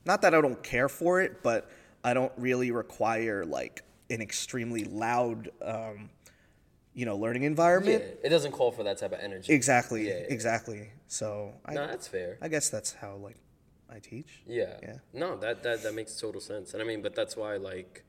not 0.05 0.23
that 0.23 0.35
I 0.35 0.41
don't 0.41 0.63
care 0.63 0.89
for 0.89 1.21
it, 1.21 1.43
but 1.43 1.71
I 2.05 2.15
don't 2.15 2.33
really 2.37 2.71
require 2.71 3.45
like 3.45 3.83
an 4.11 4.21
extremely 4.23 4.85
loud, 4.85 5.51
um, 5.63 6.11
you 6.97 7.05
know, 7.05 7.17
learning 7.17 7.43
Yeah, 7.43 7.49
environment. 7.55 8.03
it 8.25 8.31
doesn't 8.31 8.53
call 8.53 8.73
for 8.73 8.83
that 8.85 8.97
type 8.99 9.13
of 9.13 9.21
energy. 9.21 9.53
Exactly, 9.53 10.09
Yeah, 10.09 10.15
yeah, 10.15 10.19
yeah. 10.21 10.33
exactly. 10.37 10.91
So 11.07 11.53
I, 11.67 11.75
No, 11.75 11.87
that's 11.87 12.09
fair. 12.09 12.39
I 12.41 12.49
guess 12.49 12.71
that's 12.71 12.95
how 12.95 13.17
like 13.17 13.37
I 13.89 13.99
teach. 14.01 14.43
Yeah. 14.47 14.79
Yeah. 14.83 14.97
No, 15.13 15.37
that, 15.37 15.63
that 15.63 15.83
that 15.85 15.95
makes 15.95 16.19
total 16.19 16.41
sense. 16.41 16.73
And 16.73 16.83
I 16.83 16.87
mean, 16.87 17.03
but 17.03 17.15
that's 17.15 17.37
why 17.37 17.57
like 17.59 18.03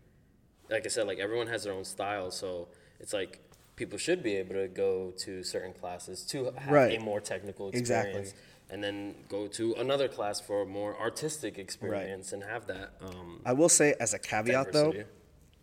like 0.69 0.85
I 0.85 0.89
said, 0.89 1.05
like 1.05 1.19
everyone 1.19 1.47
has 1.47 1.65
their 1.65 1.73
own 1.73 1.83
style, 1.83 2.31
so 2.31 2.69
it's 3.01 3.13
like 3.13 3.41
people 3.75 3.97
should 3.97 4.23
be 4.23 4.35
able 4.37 4.55
to 4.55 4.67
go 4.69 5.11
to 5.25 5.43
certain 5.43 5.73
classes 5.73 6.23
to 6.31 6.45
have 6.57 6.73
Right. 6.73 6.97
a 6.97 6.99
more 7.03 7.19
technical 7.19 7.69
Exactly. 7.69 8.21
experience. 8.21 8.33
And 8.69 8.83
then 8.83 9.15
go 9.29 9.47
to 9.59 9.73
another 9.75 10.07
class 10.07 10.39
for 10.41 10.61
a 10.63 10.65
more 10.65 10.97
artistic 10.99 11.57
experience 11.57 12.31
and 12.33 12.41
have 12.43 12.67
that 12.67 12.93
um 13.01 13.41
I 13.45 13.51
will 13.53 13.69
say 13.79 13.95
as 13.99 14.13
a 14.13 14.19
caveat 14.19 14.71
though, 14.71 14.93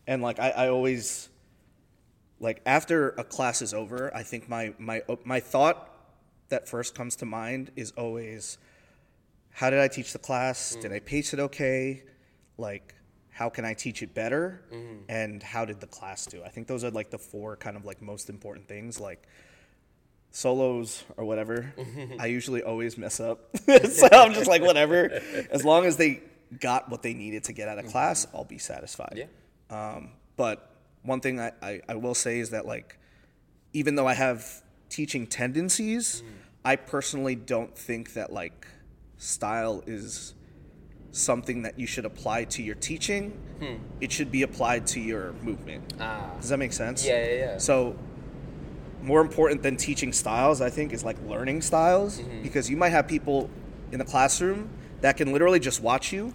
and 0.06 0.20
like 0.22 0.38
I, 0.38 0.50
I 0.50 0.68
always 0.68 1.30
like 2.44 2.60
after 2.66 3.10
a 3.10 3.24
class 3.24 3.62
is 3.62 3.72
over, 3.72 4.14
I 4.14 4.22
think 4.22 4.48
my 4.48 4.74
my 4.78 5.02
my 5.24 5.40
thought 5.40 5.90
that 6.50 6.68
first 6.68 6.94
comes 6.94 7.16
to 7.16 7.24
mind 7.24 7.72
is 7.74 7.90
always 7.92 8.58
how 9.50 9.70
did 9.70 9.80
I 9.80 9.88
teach 9.88 10.12
the 10.12 10.18
class? 10.18 10.76
Mm. 10.76 10.82
Did 10.82 10.92
I 10.92 11.00
pace 11.00 11.32
it 11.32 11.40
okay? 11.40 12.02
Like 12.58 12.94
how 13.30 13.48
can 13.48 13.64
I 13.64 13.72
teach 13.72 14.02
it 14.02 14.14
better? 14.14 14.62
Mm-hmm. 14.70 14.96
And 15.08 15.42
how 15.42 15.64
did 15.64 15.80
the 15.80 15.86
class 15.86 16.26
do? 16.26 16.44
I 16.44 16.50
think 16.50 16.66
those 16.66 16.84
are 16.84 16.90
like 16.90 17.10
the 17.10 17.18
four 17.18 17.56
kind 17.56 17.76
of 17.78 17.86
like 17.86 18.02
most 18.02 18.28
important 18.28 18.68
things 18.68 19.00
like 19.00 19.26
solos 20.30 21.02
or 21.16 21.24
whatever. 21.24 21.72
Mm-hmm. 21.78 22.20
I 22.20 22.26
usually 22.26 22.62
always 22.62 22.98
mess 22.98 23.20
up. 23.20 23.56
so 23.90 24.08
I'm 24.12 24.34
just 24.34 24.48
like 24.48 24.60
whatever. 24.60 25.18
As 25.50 25.64
long 25.64 25.86
as 25.86 25.96
they 25.96 26.20
got 26.60 26.90
what 26.90 27.02
they 27.02 27.14
needed 27.14 27.44
to 27.44 27.54
get 27.54 27.68
out 27.68 27.78
of 27.78 27.84
mm-hmm. 27.84 27.92
class, 27.92 28.26
I'll 28.34 28.44
be 28.44 28.58
satisfied. 28.58 29.14
Yeah. 29.16 29.26
Um, 29.70 30.10
but 30.36 30.73
one 31.04 31.20
thing 31.20 31.38
I, 31.40 31.52
I, 31.62 31.80
I 31.88 31.94
will 31.94 32.14
say 32.14 32.38
is 32.40 32.50
that 32.50 32.66
like 32.66 32.98
even 33.72 33.94
though 33.94 34.06
I 34.08 34.14
have 34.14 34.62
teaching 34.88 35.26
tendencies, 35.26 36.22
I 36.64 36.76
personally 36.76 37.34
don't 37.34 37.76
think 37.76 38.14
that 38.14 38.32
like 38.32 38.66
style 39.18 39.82
is 39.86 40.34
something 41.12 41.62
that 41.62 41.78
you 41.78 41.86
should 41.86 42.04
apply 42.04 42.44
to 42.44 42.62
your 42.62 42.74
teaching. 42.74 43.38
It 44.00 44.12
should 44.12 44.30
be 44.30 44.42
applied 44.42 44.86
to 44.88 45.00
your 45.00 45.32
movement. 45.42 45.94
Ah. 46.00 46.30
Does 46.40 46.48
that 46.50 46.58
make 46.58 46.72
sense? 46.72 47.06
Yeah, 47.06 47.24
yeah, 47.24 47.34
yeah. 47.34 47.58
So 47.58 47.96
more 49.00 49.20
important 49.20 49.62
than 49.62 49.76
teaching 49.76 50.12
styles, 50.12 50.60
I 50.60 50.68
think, 50.70 50.92
is 50.92 51.04
like 51.04 51.16
learning 51.26 51.62
styles 51.62 52.20
Mm-hmm. 52.20 52.42
because 52.42 52.68
you 52.68 52.76
might 52.76 52.90
have 52.90 53.06
people 53.08 53.48
in 53.92 53.98
the 53.98 54.04
classroom 54.04 54.68
that 55.02 55.16
can 55.16 55.32
literally 55.32 55.60
just 55.60 55.80
watch 55.82 56.12
you 56.12 56.34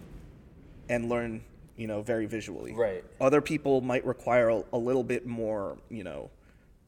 and 0.88 1.10
learn, 1.10 1.42
you 1.80 1.88
know, 1.88 2.02
very 2.02 2.26
visually. 2.26 2.74
Right. 2.74 3.04
Other 3.22 3.42
people 3.42 3.80
might 3.82 4.06
require 4.06 4.50
a, 4.50 4.64
a 4.74 4.78
little 4.78 5.04
bit 5.04 5.26
more, 5.26 5.78
you 5.90 6.04
know, 6.04 6.30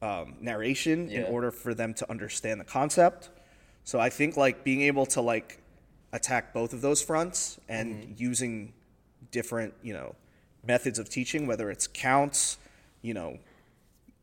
um, 0.02 0.34
narration 0.40 1.08
in 1.08 1.24
order 1.24 1.50
for 1.50 1.72
them 1.74 1.94
to 1.94 2.10
understand 2.10 2.60
the 2.60 2.64
concept. 2.64 3.30
So 3.84 3.98
I 3.98 4.10
think 4.10 4.36
like 4.36 4.64
being 4.64 4.82
able 4.82 5.06
to 5.06 5.20
like 5.22 5.62
attack 6.12 6.52
both 6.52 6.72
of 6.74 6.80
those 6.82 7.00
fronts 7.02 7.58
and 7.68 7.94
Mm-hmm. 7.94 8.12
using 8.30 8.72
different, 9.30 9.72
you 9.82 9.94
know, 9.94 10.14
methods 10.66 10.98
of 10.98 11.08
teaching, 11.08 11.46
whether 11.46 11.70
it's 11.70 11.86
counts, 11.86 12.58
you 13.00 13.14
know, 13.14 13.38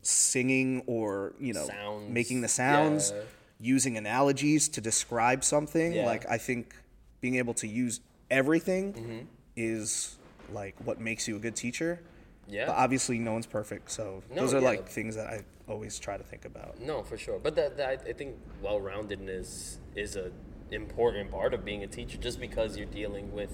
singing 0.02 0.82
or 0.88 1.34
you 1.40 1.54
know 1.54 1.66
Sounds, 1.68 2.10
making 2.10 2.42
the 2.42 2.48
sounds 2.48 3.12
yeah. 3.14 3.22
using 3.60 3.98
analogies 3.98 4.70
to 4.70 4.82
describe 4.82 5.44
something 5.44 5.92
Yeah. 5.94 6.06
like 6.06 6.26
i 6.30 6.38
think 6.38 6.74
being 7.20 7.36
able 7.36 7.54
to 7.56 7.68
use 7.68 8.00
everything 8.32 8.94
Mm-hmm. 8.94 9.20
is 9.58 10.18
like 10.54 10.76
what 10.84 11.00
makes 11.00 11.28
you 11.28 11.36
a 11.36 11.40
good 11.40 11.56
teacher 11.56 12.00
Yeah. 12.48 12.66
but 12.68 12.76
obviously 12.76 13.20
no 13.20 13.34
one's 13.34 13.46
perfect 13.48 13.92
so 13.92 14.24
No, 14.30 14.42
those 14.42 14.54
are 14.54 14.62
yeah. 14.62 14.68
like 14.70 14.88
things 14.90 15.16
that 15.16 15.28
i 15.28 15.44
always 15.68 16.00
try 16.00 16.18
to 16.18 16.24
think 16.24 16.46
about 16.46 16.80
No, 16.82 17.04
for 17.04 17.16
sure. 17.18 17.38
But 17.38 17.56
that, 17.56 17.78
that 17.78 18.04
I 18.10 18.14
think 18.14 18.38
well-roundedness 18.64 19.78
is 19.96 20.16
a 20.16 20.32
important 20.72 21.30
part 21.32 21.54
of 21.54 21.64
being 21.64 21.84
a 21.84 21.88
teacher. 21.88 22.18
Just 22.18 22.40
because 22.40 22.76
you're 22.78 22.88
dealing 23.02 23.32
with 23.34 23.52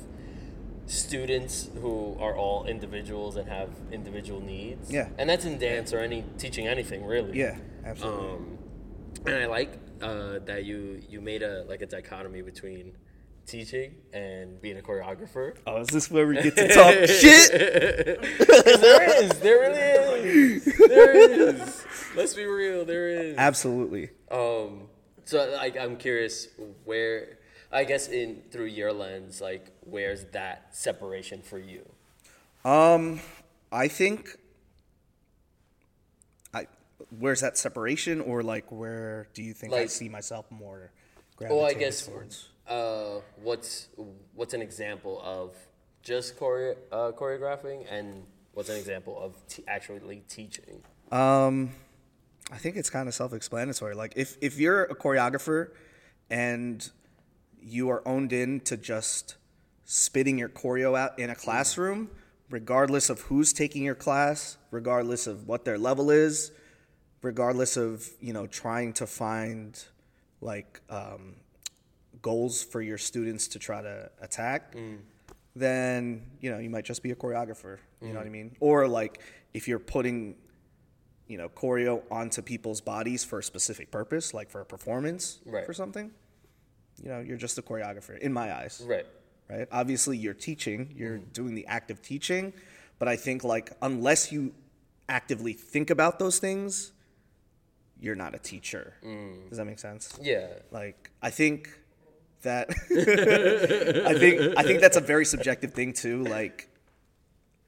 students 0.86 1.70
who 1.82 2.16
are 2.20 2.36
all 2.36 2.66
individuals 2.66 3.36
and 3.36 3.50
have 3.50 3.70
individual 3.92 4.40
needs. 4.40 4.92
Yeah. 4.92 5.10
And 5.18 5.30
that's 5.30 5.46
in 5.46 5.58
dance 5.58 5.94
or 5.94 6.00
any 6.00 6.24
teaching 6.38 6.68
anything 6.68 7.06
really. 7.06 7.38
yeah 7.38 7.58
absolutely 7.84 8.30
Um, 8.30 8.58
and 9.26 9.36
I 9.36 9.46
like 9.48 9.72
uh, 10.02 10.40
that 10.46 10.66
you 10.66 11.02
you 11.10 11.20
made 11.22 11.42
a 11.42 11.64
like 11.68 11.82
a 11.82 11.86
dichotomy 11.88 12.42
between 12.44 12.94
teaching 13.46 13.96
and 14.14 14.62
being 14.62 14.78
a 14.78 14.82
choreographer. 14.82 15.56
oh 15.68 15.82
is 15.82 15.88
this 15.88 16.10
where 16.10 16.28
we 16.28 16.42
get 16.42 16.56
to 16.56 16.68
talk 16.68 16.94
shit 17.08 17.52
there 17.52 19.24
is, 19.24 19.30
there 19.40 19.60
really 19.60 20.22
is, 20.22 20.66
there 20.88 21.16
is. 21.16 21.86
Let's 22.16 22.34
be 22.34 22.46
real, 22.46 22.86
there 22.86 23.10
is. 23.10 23.38
absolutely 23.38 24.10
Um, 24.32 24.88
so 25.26 25.50
like 25.56 25.78
I'm 25.78 25.98
curious 25.98 26.48
where 26.86 27.38
I 27.72 27.84
guess 27.84 28.08
in 28.08 28.44
through 28.52 28.68
your 28.68 28.94
lens, 28.94 29.42
like 29.42 29.72
where's 29.82 30.24
that 30.32 30.76
separation 30.76 31.42
for 31.42 31.60
you? 31.60 31.86
Um, 32.64 33.20
I 33.72 33.88
think 33.88 34.38
I 36.54 36.68
where's 37.20 37.42
that 37.42 37.58
separation, 37.58 38.22
or 38.22 38.44
like 38.44 38.72
where 38.72 39.28
do 39.34 39.44
you 39.44 39.54
think 39.54 39.74
I 39.74 39.88
see 39.88 40.10
myself 40.10 40.50
more? 40.50 40.92
Well, 41.40 41.66
I 41.66 41.74
guess 41.74 42.06
towards? 42.08 42.48
Uh, 42.68 43.20
what's 43.42 43.90
what's 44.34 44.54
an 44.54 44.62
example 44.62 45.22
of 45.24 45.56
just 46.02 46.38
chore- 46.38 46.78
uh, 46.92 47.12
choreographing, 47.12 47.86
and 47.90 48.26
what's 48.54 48.70
an 48.70 48.78
example 48.78 49.20
of 49.20 49.36
t- 49.48 49.64
actually 49.68 50.24
teaching? 50.28 50.84
Um, 51.12 51.72
I 52.52 52.58
think 52.58 52.76
it's 52.76 52.90
kind 52.90 53.08
of 53.08 53.14
self-explanatory. 53.14 53.96
Like 53.96 54.14
if 54.16 54.38
if 54.42 54.60
you're 54.60 54.84
a 54.84 54.96
choreographer 54.96 55.70
and 56.30 56.90
you 57.62 57.90
are 57.90 58.08
owned 58.08 58.34
in 58.34 58.60
to 58.62 58.78
just 58.78 59.36
spitting 59.84 60.38
your 60.38 60.50
choreo 60.50 60.98
out 60.98 61.18
in 61.20 61.30
a 61.30 61.36
classroom, 61.36 62.10
regardless 62.50 63.10
of 63.10 63.22
who's 63.22 63.54
taking 63.54 63.84
your 63.84 63.96
class, 63.96 64.58
regardless 64.72 65.28
of 65.28 65.48
what 65.48 65.66
their 65.66 65.78
level 65.78 66.12
is, 66.12 66.52
regardless 67.22 67.78
of 67.78 68.08
you 68.20 68.34
know 68.34 68.48
trying 68.48 68.94
to 68.94 69.08
find 69.08 69.84
like 70.42 70.82
um, 70.90 71.36
goals 72.26 72.64
for 72.64 72.82
your 72.82 72.98
students 72.98 73.48
to 73.50 73.60
try 73.60 73.84
to 73.84 74.10
attack, 74.20 74.74
mm. 74.74 74.98
then 75.56 76.26
you 76.42 76.50
know 76.52 76.58
you 76.58 76.72
might 76.72 76.84
just 76.84 77.04
be 77.04 77.12
a 77.12 77.16
choreographer. 77.16 77.78
You 78.02 78.10
know 78.10 78.16
what 78.16 78.26
I 78.26 78.30
mm. 78.30 78.40
mean? 78.40 78.56
Or 78.60 78.88
like 78.88 79.20
if 79.54 79.68
you're 79.68 79.86
putting 79.96 80.36
you 81.28 81.38
know 81.38 81.50
choreo 81.50 82.02
onto 82.10 82.42
people's 82.42 82.82
bodies 82.82 83.24
for 83.24 83.38
a 83.40 83.44
specific 83.44 83.92
purpose, 83.92 84.34
like 84.34 84.50
for 84.50 84.62
a 84.62 84.66
performance 84.66 85.40
Right. 85.46 85.68
for 85.68 85.74
something, 85.74 86.10
you 87.04 87.10
know 87.10 87.20
you're 87.20 87.38
just 87.48 87.60
a 87.60 87.62
choreographer 87.62 88.18
in 88.18 88.34
my 88.34 88.48
eyes 88.60 88.84
Right. 88.84 89.06
right? 89.48 89.68
Obviously, 89.72 90.18
you're 90.18 90.42
teaching, 90.50 90.80
you're 90.98 91.20
mm. 91.20 91.34
doing 91.40 91.54
the 91.54 91.68
act 91.68 91.92
of 91.92 92.02
teaching, 92.02 92.54
but 92.98 93.08
I 93.08 93.18
think 93.18 93.44
like 93.44 93.68
unless 93.84 94.32
you 94.32 94.42
actively 95.08 95.54
think 95.54 95.92
about 95.92 96.18
those 96.18 96.40
things, 96.40 96.92
you're 98.00 98.20
not 98.26 98.34
a 98.34 98.40
teacher. 98.40 98.96
Does 99.50 99.60
that 99.60 99.66
make 99.66 99.78
sense? 99.78 100.18
Yeah. 100.20 100.48
Like 100.72 101.12
I 101.22 101.30
think 101.30 101.70
that 102.46 102.70
I 104.10 104.18
think 104.18 104.58
I 104.58 104.64
think 104.64 104.80
that's 104.82 104.98
a 104.98 105.02
very 105.02 105.26
subjective 105.26 105.74
thing 105.74 105.94
too. 105.94 106.24
Like 106.24 106.70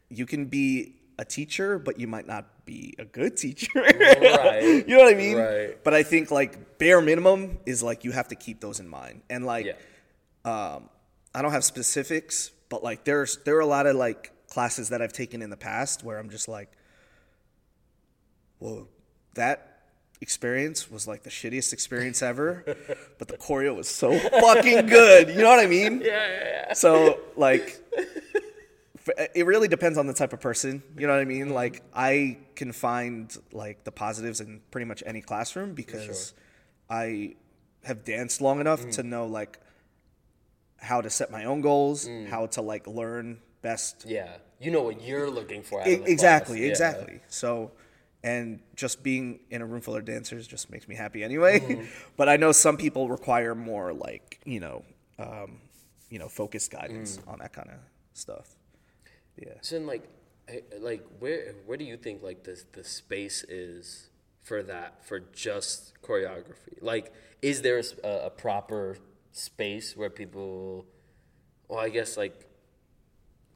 you 0.10 0.26
can 0.26 0.46
be 0.46 0.96
a 1.20 1.26
teacher, 1.26 1.78
but 1.80 2.00
you 2.00 2.08
might 2.08 2.26
not 2.28 2.66
be 2.66 2.96
a 3.00 3.06
good 3.06 3.38
teacher. 3.38 3.70
Right. 3.76 4.84
you 4.88 4.96
know 4.96 5.04
what 5.04 5.14
I 5.14 5.18
mean? 5.18 5.38
Right. 5.38 5.84
But 5.84 5.94
I 5.94 6.04
think 6.04 6.32
like 6.32 6.78
bare 6.78 7.02
minimum 7.02 7.58
is 7.66 7.82
like 7.84 8.04
you 8.04 8.12
have 8.12 8.28
to 8.30 8.36
keep 8.36 8.60
those 8.62 8.80
in 8.80 8.88
mind. 8.88 9.22
And 9.30 9.46
like 9.46 9.66
Yeah. 9.66 9.74
um, 10.76 10.90
I 11.36 11.42
don't 11.42 11.52
have 11.52 11.64
specifics, 11.64 12.52
but 12.70 12.84
like 12.84 13.04
there's 13.04 13.38
there 13.46 13.58
are 13.58 13.62
a 13.62 13.66
lot 13.68 13.86
of 13.88 13.96
like 13.96 14.32
classes 14.48 14.90
that 14.90 15.02
I've 15.02 15.14
taken 15.14 15.42
in 15.42 15.50
the 15.50 15.58
past 15.58 16.04
where 16.04 16.18
I'm 16.20 16.30
just 16.30 16.48
like, 16.48 16.72
whoa, 18.60 18.88
that 19.36 19.77
experience 20.22 20.90
was 20.90 21.08
like 21.08 21.24
the 21.24 21.30
shittiest 21.30 21.74
experience 21.74 22.22
ever, 22.22 22.64
but 23.20 23.28
the 23.28 23.38
choreo 23.38 23.76
was 23.76 23.88
so 23.88 24.18
fucking 24.18 24.88
good. 24.88 25.30
You 25.30 25.38
know 25.38 25.50
what 25.50 25.60
I 25.60 25.68
mean? 25.68 26.02
Yeah, 26.02 26.08
yeah, 26.08 26.44
yeah. 26.44 26.74
So 26.74 27.20
like, 27.36 27.78
it 29.36 29.46
really 29.46 29.68
depends 29.68 29.98
on 29.98 30.08
the 30.08 30.14
type 30.14 30.34
of 30.34 30.42
person. 30.42 30.84
You 30.98 31.08
know 31.08 31.14
what 31.14 31.22
I 31.22 31.26
mean? 31.26 31.50
Like 31.50 31.84
I 31.94 32.38
can 32.56 32.72
find 32.72 33.36
like 33.52 33.84
the 33.84 33.92
positives 33.92 34.42
in 34.42 34.62
pretty 34.72 34.86
much 34.86 35.04
any 35.06 35.22
classroom 35.22 35.74
because 35.74 36.34
I 36.90 37.36
have 37.84 38.04
danced 38.04 38.42
long 38.42 38.60
enough 38.60 38.82
mm. 38.82 38.92
to 38.94 39.04
know 39.04 39.26
like 39.26 39.60
how 40.80 41.02
to 41.02 41.10
set 41.10 41.32
my 41.32 41.46
own 41.46 41.62
goals, 41.62 42.08
mm. 42.08 42.28
how 42.28 42.48
to 42.48 42.62
like 42.62 42.88
learn 42.88 43.40
best 43.62 44.06
Yeah. 44.08 44.30
You 44.60 44.72
know 44.72 44.82
what 44.82 45.02
you're 45.02 45.30
looking 45.30 45.62
for. 45.62 45.82
Out 45.82 45.88
of 45.88 46.06
the 46.06 46.12
exactly, 46.12 46.58
class. 46.58 46.66
Yeah. 46.66 46.90
exactly. 46.90 47.20
So, 47.28 47.72
and 48.28 48.60
just 48.76 48.96
being 49.04 49.26
in 49.50 49.62
a 49.62 49.66
room 49.66 49.82
full 49.82 49.96
of 49.96 50.04
dancers 50.14 50.48
just 50.48 50.70
makes 50.70 50.86
me 50.92 50.96
happy 50.96 51.24
anyway. 51.24 51.60
Mm-hmm. 51.60 51.86
but 52.20 52.28
I 52.34 52.36
know 52.42 52.52
some 52.52 52.78
people 52.78 53.04
require 53.18 53.54
more 53.56 53.94
like 53.94 54.40
you 54.46 54.60
know, 54.60 54.78
um, 55.18 55.50
you 56.10 56.20
know, 56.20 56.30
focused 56.42 56.70
guidance 56.72 57.12
Mm. 57.18 57.32
on 57.32 57.40
that 57.40 57.54
kind 57.54 57.70
of 57.76 57.80
stuff. 58.14 58.48
Yeah. 59.46 59.58
So 59.62 59.78
like, 59.80 60.06
eh, 60.48 60.62
like 60.90 61.04
where 61.20 61.40
where 61.68 61.78
do 61.82 61.86
you 61.92 61.98
think 62.06 62.18
like 62.30 62.40
the 62.44 62.56
the 62.78 62.84
space 62.84 63.44
is 63.68 64.10
for 64.44 64.60
that 64.64 65.06
for 65.08 65.20
just 65.48 65.94
choreography? 66.02 66.76
Like, 66.82 67.14
is 67.42 67.62
there 67.62 67.82
a 68.04 68.30
proper 68.30 68.98
space 69.32 69.96
where 70.00 70.10
people, 70.10 70.86
well, 71.68 71.80
I 71.80 71.90
guess 71.90 72.18
like, 72.18 72.36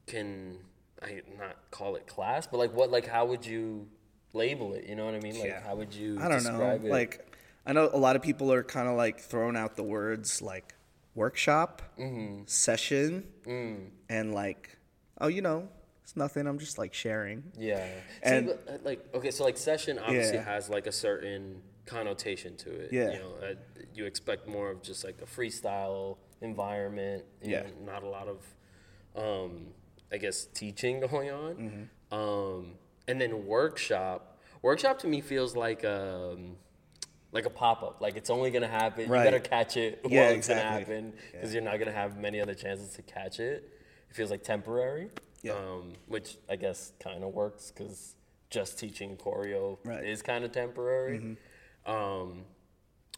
can 0.07 0.60
I 1.01 1.21
not 1.38 1.55
call 1.71 1.95
it 1.95 2.05
class, 2.07 2.47
but 2.47 2.57
like 2.63 2.73
what 2.73 2.91
like 2.91 3.07
how 3.07 3.25
would 3.25 3.45
you 3.45 3.88
label 4.33 4.73
it? 4.73 4.85
You 4.87 4.95
know 4.95 5.05
what 5.05 5.15
I 5.15 5.19
mean? 5.19 5.35
Like, 5.39 5.49
Yeah. 5.49 5.61
how 5.61 5.75
would 5.75 5.93
you 5.93 6.17
I 6.19 6.27
don't 6.27 6.43
know. 6.43 6.69
it? 6.71 6.83
Like, 6.83 7.25
I 7.65 7.73
know 7.73 7.89
a 7.93 7.97
lot 7.97 8.15
of 8.15 8.21
people 8.21 8.51
are 8.51 8.63
kind 8.63 8.87
of 8.87 8.95
like 8.97 9.19
throwing 9.19 9.55
out 9.55 9.75
the 9.75 9.83
words 9.83 10.41
like 10.41 10.73
workshop, 11.15 11.81
Mm-hmm. 11.99 12.43
session, 12.45 13.27
Mm. 13.45 13.89
and 14.09 14.33
like, 14.33 14.77
oh, 15.19 15.27
you 15.27 15.41
know, 15.41 15.67
it's 16.03 16.15
nothing. 16.15 16.47
I'm 16.47 16.57
just 16.59 16.77
like 16.77 16.93
sharing. 16.93 17.51
Yeah. 17.57 17.87
And- 18.23 18.49
See, 18.49 18.55
but, 18.65 18.73
uh, 18.73 18.77
like 18.83 19.13
okay, 19.13 19.31
so 19.31 19.43
like 19.43 19.57
session 19.57 19.99
obviously 19.99 20.37
Yeah. 20.37 20.43
has 20.43 20.69
like 20.69 20.87
a 20.87 20.91
certain 20.91 21.61
connotation 21.85 22.55
to 22.57 22.69
it. 22.71 22.93
Yeah. 22.93 23.11
You 23.11 23.19
know, 23.19 23.33
uh, 23.43 23.53
you 23.93 24.05
expect 24.05 24.47
more 24.47 24.69
of 24.71 24.81
just 24.81 25.03
like 25.03 25.21
a 25.21 25.25
freestyle 25.25 26.17
environment. 26.41 27.25
Yeah. 27.43 27.63
know, 27.63 27.69
not 27.85 28.03
a 28.03 28.07
lot 28.07 28.27
of, 28.27 28.45
um, 29.15 29.67
I 30.11 30.17
guess, 30.17 30.45
teaching 30.45 30.99
going 31.07 31.29
on. 31.29 31.55
Mm-hmm. 31.55 32.15
Um, 32.15 32.73
and 33.12 33.19
then 33.21 33.45
workshop. 33.45 34.39
Workshop 34.62 35.00
to 35.00 35.08
me 35.08 35.19
feels 35.21 35.56
like 35.56 35.84
um, 35.84 36.56
like 37.32 37.45
a 37.45 37.50
pop 37.50 37.84
up. 37.84 38.00
Like 38.02 38.15
it's 38.15 38.30
only 38.30 38.50
gonna 38.52 38.67
happen. 38.67 39.10
Right. 39.10 39.19
You 39.26 39.32
better 39.32 39.39
catch 39.39 39.76
it 39.78 40.00
Yeah, 40.08 40.21
while 40.28 40.32
it's 40.38 40.47
gonna 40.47 40.62
exactly. 40.62 40.95
happen 40.95 41.13
because 41.34 41.54
you're 41.54 41.63
not 41.63 41.78
gonna 41.78 41.91
have 41.91 42.17
many 42.17 42.39
other 42.41 42.54
chances 42.56 42.93
to 42.93 43.02
catch 43.02 43.39
it. 43.39 43.69
It 44.10 44.15
feels 44.15 44.32
like 44.32 44.43
temporary. 44.43 45.10
Yeah. 45.43 45.54
Um, 45.54 45.93
which 46.08 46.38
I 46.50 46.56
guess 46.56 46.93
kind 47.00 47.24
of 47.24 47.34
works 47.34 47.71
because 47.76 48.15
just 48.50 48.80
teaching 48.80 49.17
choreo 49.17 49.78
Right. 49.84 49.97
Mm-hmm. 50.00 50.06
is 50.08 50.21
kind 50.21 50.43
of 50.45 50.52
temporary. 50.52 51.38
Um, 51.86 52.43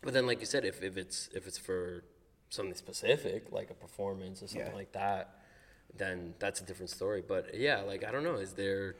but 0.02 0.14
then, 0.14 0.26
like 0.26 0.40
you 0.40 0.46
said, 0.46 0.66
if, 0.66 0.82
if 0.82 0.98
it's 0.98 1.30
if 1.34 1.48
it's 1.48 1.58
for 1.58 2.04
something 2.50 2.76
specific, 2.76 3.52
like 3.52 3.70
a 3.70 3.74
performance 3.74 4.42
or 4.42 4.48
something 4.48 4.68
Yeah. 4.68 4.76
like 4.76 4.92
that, 4.94 5.40
then 5.98 6.34
that's 6.40 6.62
a 6.62 6.64
different 6.64 6.90
story. 6.90 7.22
But 7.28 7.56
yeah, 7.58 7.82
like 7.82 8.04
I 8.06 8.12
don't 8.12 8.24
know, 8.24 8.36
is 8.36 8.54
there 8.54 8.96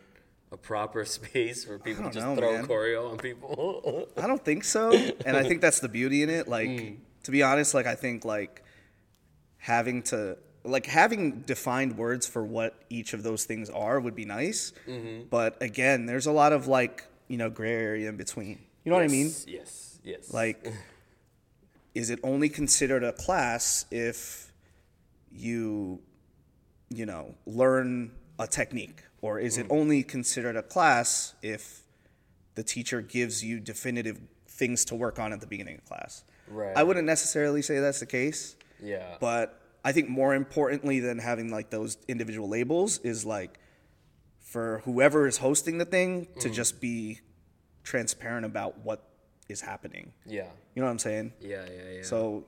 a 0.54 0.58
proper 0.58 1.04
space 1.18 1.66
for 1.66 1.80
people 1.80 2.04
to 2.06 2.12
just 2.12 2.26
know, 2.26 2.36
throw 2.36 2.54
man. 2.54 2.68
choreo 2.68 3.12
on 3.12 3.18
people? 3.18 4.08
I 4.18 4.28
don't 4.28 4.44
think 4.46 4.64
so, 4.64 4.92
and 5.26 5.36
I 5.36 5.44
think 5.44 5.60
that's 5.62 5.80
the 5.82 5.90
beauty 5.90 6.24
in 6.24 6.30
it. 6.30 6.48
Like, 6.48 6.70
Mm. 6.70 6.98
to 7.24 7.32
be 7.32 7.42
honest, 7.44 7.74
like 7.74 7.88
I 7.88 7.96
think 7.96 8.24
like 8.24 8.64
having 9.58 10.04
to 10.04 10.38
like 10.66 10.86
having 10.86 11.42
defined 11.42 11.98
words 11.98 12.26
for 12.28 12.44
what 12.44 12.76
each 12.90 13.14
of 13.14 13.24
those 13.24 13.44
things 13.44 13.70
are 13.70 14.00
would 14.00 14.16
be 14.16 14.26
nice. 14.26 14.72
Mm-hmm. 14.88 15.28
But 15.30 15.62
again, 15.62 16.06
there's 16.06 16.26
a 16.28 16.32
lot 16.32 16.54
of 16.54 16.68
like 16.68 17.04
you 17.28 17.38
know 17.38 17.50
gray 17.50 17.74
area 17.74 18.08
in 18.10 18.16
between. 18.18 18.60
You 18.86 18.90
know 18.92 18.96
what 18.98 19.04
I 19.06 19.08
mean? 19.10 19.28
Yes, 19.28 19.46
Yes. 19.48 20.00
Yes. 20.04 20.34
Like, 20.34 20.68
is 21.96 22.10
it 22.10 22.20
only 22.24 22.50
considered 22.50 23.04
a 23.04 23.14
class 23.14 23.86
if 23.92 24.52
you, 25.32 26.02
you 26.90 27.06
know, 27.06 27.36
learn 27.46 28.12
a 28.38 28.46
technique? 28.48 29.02
Or 29.24 29.40
is 29.40 29.58
it 29.58 29.66
only 29.70 30.04
considered 30.04 30.58
a 30.58 30.62
class 30.62 31.34
if 31.42 31.82
the 32.56 32.64
teacher 32.64 33.00
gives 33.02 33.42
you 33.42 33.62
definitive 33.62 34.20
things 34.48 34.84
to 34.86 34.96
work 34.96 35.18
on 35.18 35.32
at 35.32 35.40
the 35.40 35.48
beginning 35.48 35.76
of 35.78 35.86
class? 35.86 36.26
Right. 36.50 36.76
I 36.76 36.84
wouldn't 36.84 37.06
necessarily 37.08 37.62
say 37.62 37.80
that's 37.80 38.02
the 38.02 38.06
case, 38.06 38.58
yeah. 38.82 39.16
but 39.22 39.62
I 39.86 39.94
think 39.94 40.10
more 40.10 40.36
importantly 40.36 41.00
than 41.00 41.20
having 41.20 41.50
like 41.50 41.70
those 41.70 41.98
individual 42.10 42.50
labels 42.50 42.98
is 43.00 43.24
like 43.26 43.60
for 44.42 44.82
whoever 44.84 45.26
is 45.26 45.38
hosting 45.38 45.78
the 45.78 45.86
thing 45.86 46.28
to 46.42 46.50
Mm. 46.50 46.54
just 46.54 46.82
be 46.82 47.22
transparent 47.84 48.46
about 48.46 48.80
what 48.80 49.08
is 49.48 49.62
happening. 49.62 50.12
yeah. 50.26 50.48
You 50.76 50.82
know 50.82 50.88
what 50.88 50.92
I'm 50.92 51.00
saying? 51.00 51.32
Yeah. 51.40 51.64
Yeah. 51.66 51.92
Yeah. 51.98 52.04
So, 52.04 52.44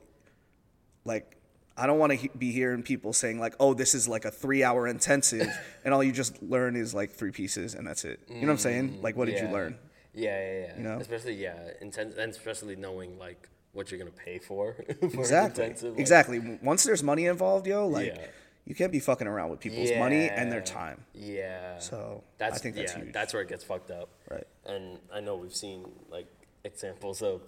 like, 1.06 1.36
I 1.78 1.86
don't 1.86 1.98
want 1.98 2.10
to 2.12 2.16
he- 2.16 2.30
be 2.38 2.52
hearing 2.52 2.82
people 2.82 3.12
saying 3.12 3.38
like, 3.38 3.54
"Oh, 3.60 3.74
this 3.74 3.94
is 3.94 4.08
like 4.08 4.24
a 4.24 4.30
three-hour 4.30 4.86
intensive," 4.88 5.48
and 5.84 5.92
all 5.92 6.02
you 6.02 6.12
just 6.12 6.42
learn 6.42 6.74
is 6.76 6.94
like 6.94 7.10
three 7.12 7.32
pieces, 7.32 7.74
and 7.74 7.86
that's 7.86 8.04
it. 8.04 8.20
You 8.28 8.36
know 8.36 8.46
what 8.46 8.52
I'm 8.52 8.58
saying? 8.58 8.88
Mm, 8.98 9.02
like, 9.02 9.16
what 9.16 9.26
did 9.26 9.40
you 9.40 9.48
learn? 9.48 9.78
Yeah, 10.14 10.38
yeah, 10.38 10.60
yeah. 10.68 10.76
You 10.78 10.82
know? 10.82 10.98
especially 10.98 11.34
yeah, 11.34 11.54
intense, 11.82 12.16
and 12.16 12.30
especially 12.32 12.76
knowing 12.76 13.18
like 13.18 13.48
what 13.72 13.90
you're 13.90 13.98
gonna 13.98 14.10
pay 14.10 14.38
for. 14.38 14.74
for 15.00 15.06
Exactly. 15.06 15.64
intensive, 15.64 15.90
like- 15.92 16.00
exactly. 16.00 16.58
Once 16.62 16.84
there's 16.84 17.02
money 17.02 17.26
involved, 17.26 17.66
yo, 17.66 17.86
like, 17.86 18.06
Yeah. 18.16 18.26
you 18.64 18.74
can't 18.74 18.90
be 18.90 18.98
fucking 19.00 19.26
around 19.26 19.50
with 19.50 19.60
people's 19.60 19.90
money 19.98 20.30
and 20.30 20.50
their 20.50 20.62
time. 20.62 21.04
Yeah. 21.12 21.78
So, 21.78 22.24
that's 22.38 22.56
I 22.56 22.58
think 22.62 22.76
that's 22.76 22.94
yeah, 22.94 23.02
huge. 23.02 23.12
that's 23.12 23.34
where 23.34 23.42
it 23.42 23.48
gets 23.50 23.64
fucked 23.64 23.90
up. 23.90 24.08
Right. 24.30 24.46
And 24.64 24.98
I 25.12 25.20
know 25.20 25.36
we've 25.36 25.54
seen 25.54 25.84
like 26.10 26.26
examples 26.66 27.22
of 27.22 27.40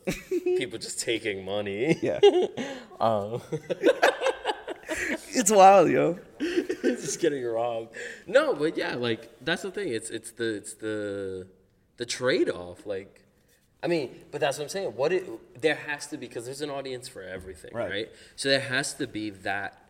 people 0.61 0.79
just 0.79 1.01
taking 1.01 1.45
money. 1.45 1.99
Yeah. 2.03 2.21
Um, 3.01 3.41
it's 5.31 5.53
wild, 5.53 5.89
yo. 5.91 6.19
just 6.83 7.21
getting 7.21 7.45
robbed. 7.45 7.95
No, 8.27 8.55
but 8.55 8.77
yeah, 8.77 8.97
like 8.97 9.31
that's 9.41 9.63
the 9.63 9.71
thing. 9.71 9.89
It's 9.93 10.11
it's 10.11 10.33
the 10.33 10.55
it's 10.57 10.75
the 10.75 11.47
the 11.97 12.05
trade 12.07 12.51
off. 12.51 12.87
Like, 12.87 13.25
I 13.85 13.87
mean, 13.87 14.11
but 14.33 14.41
that's 14.41 14.59
what 14.59 14.65
I'm 14.65 14.69
saying. 14.69 14.89
What 14.97 15.13
it 15.13 15.29
there 15.63 15.77
has 15.77 16.09
to 16.09 16.17
be 16.17 16.27
because 16.27 16.45
there's 16.45 16.61
an 16.63 16.71
audience 16.71 17.07
for 17.07 17.23
everything, 17.23 17.71
Right. 17.73 17.91
right. 17.91 18.09
So 18.35 18.49
there 18.49 18.61
has 18.61 18.95
to 18.95 19.07
be 19.07 19.31
that 19.31 19.81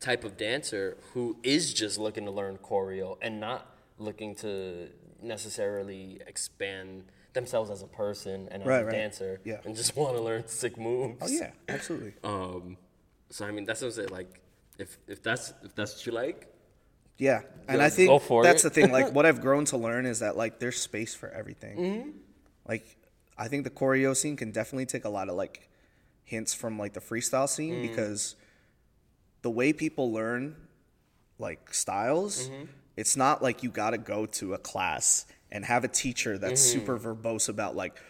type 0.00 0.24
of 0.24 0.36
dancer 0.38 0.96
who 1.12 1.36
is 1.42 1.74
just 1.74 1.98
looking 1.98 2.24
to 2.24 2.30
learn 2.30 2.56
choreo 2.58 3.18
and 3.20 3.38
not 3.38 3.66
looking 3.98 4.34
to 4.36 4.88
necessarily 5.22 6.20
expand 6.26 7.04
themselves 7.36 7.70
as 7.70 7.82
a 7.82 7.86
person 7.86 8.48
and 8.50 8.62
as 8.62 8.68
Right, 8.68 8.82
a 8.82 8.86
right. 8.86 8.92
dancer 8.92 9.40
Yeah. 9.44 9.60
and 9.64 9.76
just 9.76 9.94
want 10.00 10.16
to 10.16 10.22
learn 10.22 10.48
sick 10.48 10.76
moves. 10.76 11.18
Oh 11.22 11.28
yeah, 11.28 11.52
absolutely. 11.68 12.14
Um, 12.24 12.76
so 13.30 13.46
I 13.46 13.52
mean, 13.52 13.64
that's 13.64 13.80
what 13.82 13.88
I'm 13.88 13.92
saying. 13.92 14.08
Like, 14.10 14.40
if 14.78 14.98
if 15.06 15.22
that's 15.22 15.52
if 15.62 15.74
that's 15.76 15.94
what 15.94 16.06
you 16.06 16.12
like, 16.12 16.48
Yeah, 17.18 17.42
and 17.68 17.80
I 17.80 17.88
think 17.90 18.10
that's 18.42 18.64
it. 18.64 18.68
the 18.68 18.70
thing. 18.70 18.90
Like, 18.92 19.12
what 19.16 19.24
I've 19.26 19.40
grown 19.40 19.64
to 19.66 19.76
learn 19.76 20.04
is 20.06 20.18
that 20.18 20.36
like 20.36 20.58
there's 20.58 20.78
space 20.80 21.14
for 21.14 21.28
everything. 21.30 21.76
Mm-hmm. 21.78 22.10
Like, 22.68 22.96
I 23.38 23.48
think 23.48 23.64
the 23.64 23.70
choreo 23.70 24.14
scene 24.16 24.36
can 24.36 24.50
definitely 24.50 24.86
take 24.86 25.04
a 25.04 25.08
lot 25.08 25.28
of 25.28 25.36
like 25.36 25.68
hints 26.24 26.52
from 26.54 26.78
like 26.78 26.92
the 26.94 27.00
freestyle 27.00 27.48
scene 27.48 27.74
Mm-hmm. 27.74 27.88
because 27.88 28.34
the 29.42 29.50
way 29.50 29.72
people 29.72 30.12
learn 30.12 30.56
like 31.38 31.72
styles, 31.74 32.48
Mm-hmm. 32.48 32.64
it's 32.96 33.16
not 33.16 33.42
like 33.42 33.62
you 33.62 33.70
got 33.70 33.90
to 33.90 33.98
go 33.98 34.26
to 34.26 34.54
a 34.54 34.58
class 34.58 35.26
and 35.52 35.64
have 35.64 35.84
a 35.84 35.88
teacher 35.88 36.38
that's 36.38 36.60
Mm-hmm. 36.60 36.80
super 36.80 36.98
verbose 36.98 37.48
about 37.48 37.76
like, 37.76 38.00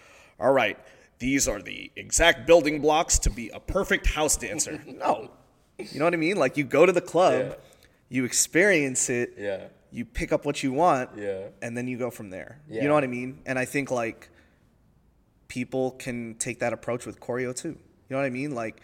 all 0.41 0.53
right, 0.53 0.79
these 1.19 1.49
are 1.49 1.61
the 1.63 1.91
exact 1.97 2.47
building 2.47 2.81
blocks 2.81 3.19
to 3.21 3.31
be 3.31 3.49
a 3.51 3.61
perfect 3.61 4.07
house 4.07 4.37
dancer. 4.37 4.83
no, 4.87 5.31
you 5.79 5.99
know 5.99 6.05
what 6.05 6.15
I 6.15 6.19
mean? 6.19 6.37
Like, 6.37 6.57
you 6.57 6.65
go 6.65 6.85
to 6.87 6.93
the 6.93 7.01
club, 7.01 7.47
Yeah. 7.49 7.55
you 8.09 8.25
experience 8.25 9.09
it 9.11 9.35
yeah, 9.39 9.69
you 9.91 10.05
pick 10.05 10.33
up 10.33 10.45
what 10.45 10.63
you 10.63 10.73
want 10.73 11.11
Yeah. 11.17 11.49
and 11.63 11.77
then 11.77 11.89
you 11.89 11.97
go 11.99 12.11
from 12.11 12.31
there 12.31 12.61
you 12.69 12.83
know 12.89 12.95
what 12.95 13.03
i 13.05 13.09
mean 13.09 13.41
and 13.47 13.59
i 13.59 13.65
think 13.65 13.91
like 13.91 14.29
people 15.49 15.93
can 15.93 16.35
take 16.39 16.59
that 16.61 16.73
approach 16.73 17.07
with 17.07 17.21
choreo 17.21 17.55
too 17.55 17.69
you 17.71 17.77
know 18.11 18.17
what 18.17 18.25
i 18.27 18.31
mean 18.31 18.55
like 18.55 18.81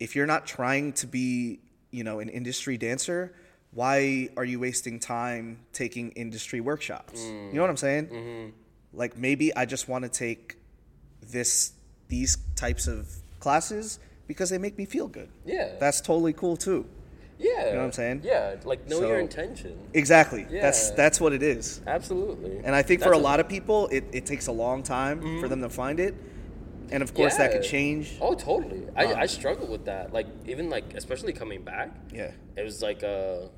if 0.00 0.14
you're 0.16 0.26
not 0.26 0.46
trying 0.46 0.92
to 0.94 1.06
be 1.06 1.58
you 1.90 2.04
know 2.04 2.20
an 2.20 2.28
industry 2.28 2.76
dancer 2.76 3.34
why 3.80 4.28
are 4.38 4.44
you 4.52 4.58
wasting 4.58 4.98
time 4.98 5.44
taking 5.72 6.10
industry 6.24 6.60
workshops 6.70 7.20
you 7.24 7.52
know 7.56 7.60
what 7.66 7.70
i'm 7.74 7.76
saying 7.88 8.06
Mm-hmm. 8.06 8.46
like 9.02 9.12
maybe 9.26 9.46
i 9.60 9.64
just 9.74 9.84
want 9.92 10.02
to 10.08 10.12
take 10.26 10.56
this 11.36 11.72
these 12.08 12.32
types 12.64 12.84
of 12.94 13.08
classes 13.44 13.98
because 14.26 14.48
they 14.52 14.58
make 14.66 14.76
me 14.78 14.84
feel 14.86 15.08
good 15.18 15.28
yeah, 15.44 15.74
that's 15.78 16.00
totally 16.00 16.32
cool 16.32 16.56
too 16.56 16.82
yeah. 17.38 17.66
You 17.66 17.72
know 17.72 17.78
what 17.80 17.84
I'm 17.84 17.92
saying? 17.92 18.22
Yeah, 18.24 18.56
like 18.64 18.88
know 18.88 19.00
your 19.00 19.16
So- 19.18 19.26
intention. 19.28 19.72
exactly 19.92 20.44
that's 20.44 20.52
Yeah. 20.54 20.62
that's 20.62 20.90
that's 21.00 21.18
what 21.20 21.32
it 21.34 21.42
is 21.42 21.82
Absolutely. 21.86 22.54
And 22.64 22.72
I 22.74 22.80
think 22.80 23.02
for 23.02 23.10
That's 23.10 23.20
a 23.20 23.28
lot 23.30 23.40
of 23.40 23.46
people, 23.56 23.88
it, 23.96 24.04
it 24.18 24.24
takes 24.24 24.46
a 24.46 24.52
long 24.64 24.82
time 24.82 25.16
for 25.40 25.46
them 25.46 25.60
to 25.60 25.68
find 25.68 26.00
it. 26.00 26.14
And 26.90 27.02
of 27.02 27.12
course, 27.12 27.36
that 27.36 27.52
could 27.52 27.62
change. 27.62 28.16
Oh, 28.22 28.34
totally. 28.34 28.82
I 28.96 29.04
I 29.24 29.26
struggle 29.26 29.66
with 29.74 29.84
that. 29.84 30.14
Like 30.18 30.28
even 30.52 30.70
like 30.76 30.86
especially 30.94 31.34
coming 31.34 31.60
back. 31.72 31.88
Yeah. 32.20 32.30
It 32.60 32.64
was 32.68 32.80
like 32.88 33.04
uh 33.04 33.48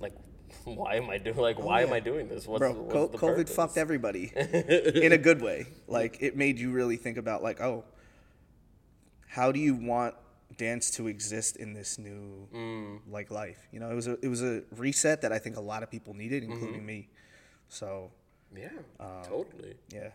like 0.00 0.14
why 0.64 0.96
am 0.96 1.08
I 1.10 1.18
doing 1.18 1.36
like 1.36 1.58
why 1.58 1.82
am 1.82 1.88
Oh, 1.88 1.90
yeah. 1.92 1.96
I 1.96 2.00
doing 2.00 2.28
this? 2.28 2.46
What's, 2.46 2.60
Bro, 2.60 2.72
what's 2.72 3.16
COVID 3.16 3.36
purpose? 3.36 3.54
fucked 3.54 3.76
everybody 3.78 4.32
in 4.36 5.12
a 5.12 5.18
good 5.18 5.40
way. 5.40 5.66
Like, 5.86 6.18
it 6.20 6.36
made 6.36 6.58
you 6.58 6.70
really 6.72 6.96
think 6.96 7.16
about, 7.18 7.42
like, 7.42 7.60
oh, 7.60 7.84
how 9.28 9.52
do 9.52 9.60
you 9.60 9.74
want 9.74 10.14
dance 10.56 10.90
to 10.92 11.06
exist 11.06 11.56
in 11.56 11.72
this 11.72 11.98
new, 11.98 12.48
Mm. 12.52 13.00
like, 13.08 13.30
life? 13.30 13.68
You 13.72 13.78
know, 13.80 13.90
it 13.90 13.94
was, 13.94 14.06
a, 14.08 14.18
it 14.22 14.28
was 14.28 14.42
a 14.42 14.62
reset 14.76 15.22
that 15.22 15.32
I 15.32 15.38
think 15.38 15.56
a 15.56 15.60
lot 15.60 15.82
of 15.82 15.90
people 15.90 16.14
needed, 16.14 16.42
Mm-hmm. 16.42 16.52
including 16.52 16.84
me. 16.86 17.08
So, 17.68 18.10
Yeah, 18.54 18.70
Um, 18.98 19.22
totally. 19.24 19.76
yeah. 19.92 20.10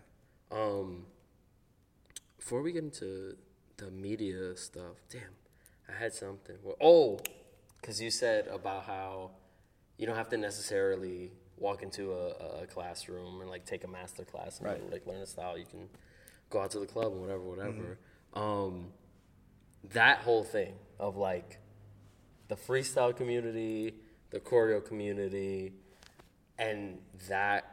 Um, 0.51 1.05
before 2.37 2.61
we 2.61 2.71
get 2.73 2.83
into 2.83 3.37
the 3.77 3.89
media 3.89 4.55
stuff, 4.57 4.97
damn, 5.09 5.21
I 5.87 5.93
had 5.97 6.13
something. 6.13 6.57
Well, 6.61 6.75
oh, 6.81 7.19
because 7.79 8.01
you 8.01 8.11
said 8.11 8.47
about 8.47 8.83
how 8.83 9.31
you 9.97 10.05
don't 10.05 10.15
have 10.15 10.29
to 10.29 10.37
necessarily 10.37 11.31
walk 11.57 11.83
into 11.83 12.11
a, 12.11 12.63
a 12.63 12.67
classroom 12.67 13.41
and 13.41 13.49
like 13.49 13.65
take 13.65 13.83
a 13.83 13.87
master 13.87 14.23
class 14.25 14.59
and 14.59 14.67
Right. 14.67 14.91
like 14.91 15.05
learn 15.07 15.21
a 15.21 15.25
style. 15.25 15.57
You 15.57 15.65
can 15.65 15.87
go 16.49 16.61
out 16.61 16.71
to 16.71 16.79
the 16.79 16.85
club 16.85 17.13
and 17.13 17.21
whatever, 17.21 17.41
whatever. 17.41 17.97
Mm-hmm. 18.35 18.39
Um, 18.39 18.87
that 19.93 20.19
whole 20.19 20.43
thing 20.43 20.73
of 20.99 21.15
like 21.15 21.59
the 22.47 22.55
freestyle 22.55 23.15
community, 23.15 23.93
the 24.31 24.39
choreo 24.39 24.83
community, 24.85 25.73
and 26.57 26.99
that 27.29 27.71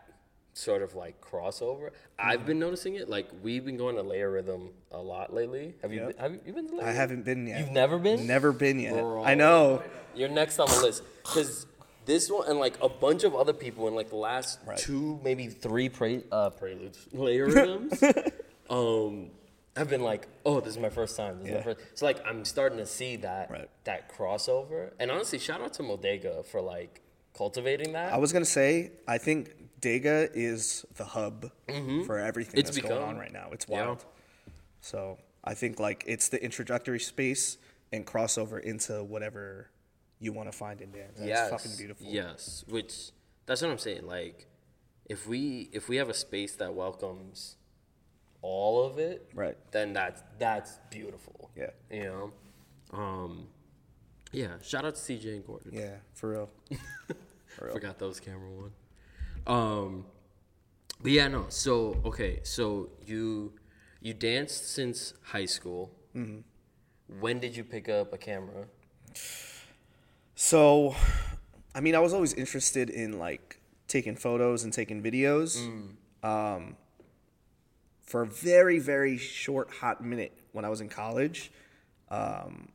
sort 0.54 0.82
of 0.82 0.94
like 0.94 1.20
crossover. 1.20 1.90
I've 2.18 2.44
been 2.46 2.58
noticing 2.58 2.94
it. 2.96 3.08
Like 3.08 3.28
we've 3.42 3.64
been 3.64 3.76
going 3.76 3.96
to 3.96 4.02
layer 4.02 4.30
rhythm 4.30 4.70
a 4.90 4.98
lot 4.98 5.32
lately. 5.34 5.74
Have 5.82 5.92
you? 5.92 6.06
Been, 6.06 6.16
have 6.18 6.32
you 6.46 6.52
been 6.52 6.68
to 6.68 6.76
layer? 6.76 6.86
I 6.86 6.92
haven't 6.92 7.24
been 7.24 7.46
yet. 7.46 7.60
You've 7.60 7.70
never 7.70 7.98
been? 7.98 8.26
Never 8.26 8.52
been 8.52 8.78
yet. 8.78 8.94
Bro. 8.94 9.24
I 9.24 9.34
know. 9.34 9.82
You're 10.14 10.28
next 10.28 10.58
on 10.58 10.68
the 10.68 10.80
list 10.80 11.02
because 11.22 11.66
this 12.06 12.30
one 12.30 12.48
and 12.48 12.58
like 12.58 12.80
a 12.82 12.88
bunch 12.88 13.24
of 13.24 13.34
other 13.34 13.52
people 13.52 13.88
in 13.88 13.94
like 13.94 14.08
the 14.10 14.16
last 14.16 14.58
Right. 14.66 14.76
two, 14.78 15.20
maybe 15.24 15.48
three 15.48 15.88
pre- 15.88 16.24
uh, 16.32 16.50
preludes, 16.50 17.06
layer 17.12 17.46
rhythms, 17.46 18.02
um, 18.70 19.30
have 19.76 19.88
been 19.88 20.02
like, 20.02 20.28
oh, 20.44 20.60
this 20.60 20.74
is 20.74 20.78
my 20.78 20.90
first 20.90 21.16
time. 21.16 21.38
This 21.38 21.46
is 21.46 21.50
Yeah. 21.52 21.56
my 21.58 21.62
first. 21.62 21.80
So 21.94 22.04
like, 22.06 22.24
I'm 22.26 22.44
starting 22.44 22.78
to 22.78 22.86
see 22.86 23.16
that 23.16 23.50
Right. 23.50 23.68
that 23.84 24.12
crossover. 24.12 24.92
And 24.98 25.10
honestly, 25.10 25.38
shout 25.38 25.60
out 25.60 25.72
to 25.74 25.82
Modega 25.82 26.44
for 26.44 26.60
like 26.60 27.00
cultivating 27.34 27.92
that. 27.92 28.12
I 28.12 28.18
was 28.18 28.32
gonna 28.32 28.44
say, 28.44 28.92
I 29.08 29.18
think 29.18 29.54
Dega 29.80 30.30
is 30.34 30.84
the 30.96 31.04
hub 31.04 31.50
for 32.06 32.18
everything 32.18 32.52
Mm-hmm. 32.52 32.58
It's 32.58 32.70
that's 32.76 32.86
going 32.88 33.02
on 33.02 33.16
right 33.18 33.32
now. 33.32 33.48
It's 33.52 33.66
Yeah. 33.68 33.86
wild. 33.86 34.04
So 34.80 35.18
I 35.44 35.54
think 35.54 35.80
like 35.80 36.04
it's 36.06 36.28
the 36.28 36.42
introductory 36.42 37.00
space 37.00 37.56
and 37.92 38.06
crossover 38.06 38.60
into 38.60 39.02
whatever 39.02 39.68
you 40.22 40.32
want 40.32 40.50
to 40.50 40.56
find 40.56 40.80
in 40.80 40.90
dance. 40.92 41.14
That's 41.18 41.28
yes, 41.28 41.50
fucking 41.50 41.72
beautiful. 41.76 42.06
Yes, 42.08 42.64
which 42.68 43.10
that's 43.44 43.60
what 43.60 43.70
I'm 43.70 43.78
saying. 43.78 44.06
Like, 44.06 44.46
if 45.06 45.26
we 45.26 45.68
if 45.72 45.88
we 45.88 45.96
have 45.96 46.08
a 46.08 46.14
space 46.14 46.54
that 46.56 46.74
welcomes 46.74 47.56
all 48.40 48.84
of 48.86 48.98
it, 48.98 49.28
Right. 49.34 49.56
then 49.72 49.92
that's 49.92 50.22
that's 50.38 50.78
beautiful. 50.90 51.50
Yeah. 51.56 51.70
you 51.90 52.04
know, 52.04 52.32
um, 52.92 53.48
yeah. 54.32 54.58
Shout 54.62 54.84
out 54.84 54.94
to 54.94 55.00
CJ 55.00 55.34
and 55.36 55.46
Gordon. 55.46 55.72
Yeah, 55.74 55.96
for 56.14 56.30
real. 56.30 56.50
For 57.58 57.66
real. 57.66 57.74
Forgot 57.74 57.98
that 57.98 58.06
was 58.06 58.18
camera 58.18 58.48
one. 58.50 58.72
Um, 59.46 60.06
but 61.02 61.10
yeah, 61.12 61.28
no. 61.28 61.44
So 61.50 62.00
okay, 62.04 62.40
so 62.44 62.88
you 63.04 63.52
you 64.00 64.14
danced 64.14 64.70
since 64.72 65.12
high 65.22 65.44
school. 65.44 65.90
Mm-hmm. 66.16 66.40
When 67.20 67.40
did 67.40 67.54
you 67.54 67.62
pick 67.64 67.90
up 67.90 68.14
a 68.14 68.16
camera? 68.16 68.68
So, 70.44 70.96
I 71.72 71.80
mean, 71.80 71.94
I 71.94 72.00
was 72.00 72.12
always 72.12 72.34
interested 72.34 72.90
in 72.90 73.20
like 73.20 73.60
taking 73.86 74.16
photos 74.16 74.64
and 74.64 74.72
taking 74.72 75.00
videos. 75.00 75.56
Um, 76.24 76.76
for 78.00 78.22
a 78.22 78.26
very, 78.26 78.80
very 78.80 79.18
short, 79.18 79.70
hot 79.70 80.04
minute 80.04 80.36
when 80.50 80.64
I 80.64 80.68
was 80.68 80.80
in 80.80 80.88
college, 80.88 81.52
um, 82.10 82.70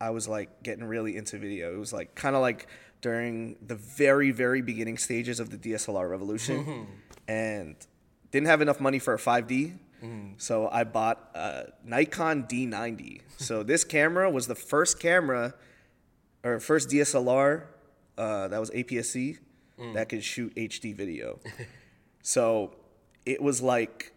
I 0.00 0.08
was 0.08 0.26
like 0.26 0.62
getting 0.62 0.84
really 0.84 1.18
into 1.18 1.36
video. 1.36 1.74
It 1.74 1.78
was 1.78 1.92
like 1.92 2.14
kind 2.14 2.34
of 2.34 2.40
like 2.40 2.66
during 3.02 3.56
the 3.60 3.74
very, 3.74 4.30
very 4.30 4.62
beginning 4.62 4.96
stages 4.96 5.38
of 5.38 5.50
the 5.50 5.58
DSLR 5.58 6.08
revolution, 6.08 6.86
and 7.28 7.76
didn't 8.30 8.46
have 8.46 8.62
enough 8.62 8.80
money 8.80 8.98
for 8.98 9.12
a 9.12 9.18
5D. 9.18 9.76
So 10.38 10.66
I 10.72 10.84
bought 10.84 11.30
a 11.34 11.66
Nikon 11.84 12.44
D90. 12.44 13.20
So 13.36 13.62
this 13.62 13.84
camera 13.84 14.30
was 14.30 14.46
the 14.46 14.54
first 14.54 14.98
camera 14.98 15.52
or 16.44 16.60
first 16.60 16.88
DSLR 16.90 17.64
uh, 18.18 18.48
that 18.48 18.60
was 18.60 18.70
APS-C 18.70 19.38
that 19.94 20.08
could 20.08 20.22
shoot 20.22 20.54
HD 20.54 20.94
video. 20.94 21.40
so 22.22 22.72
it 23.26 23.42
was 23.42 23.60
like 23.60 24.12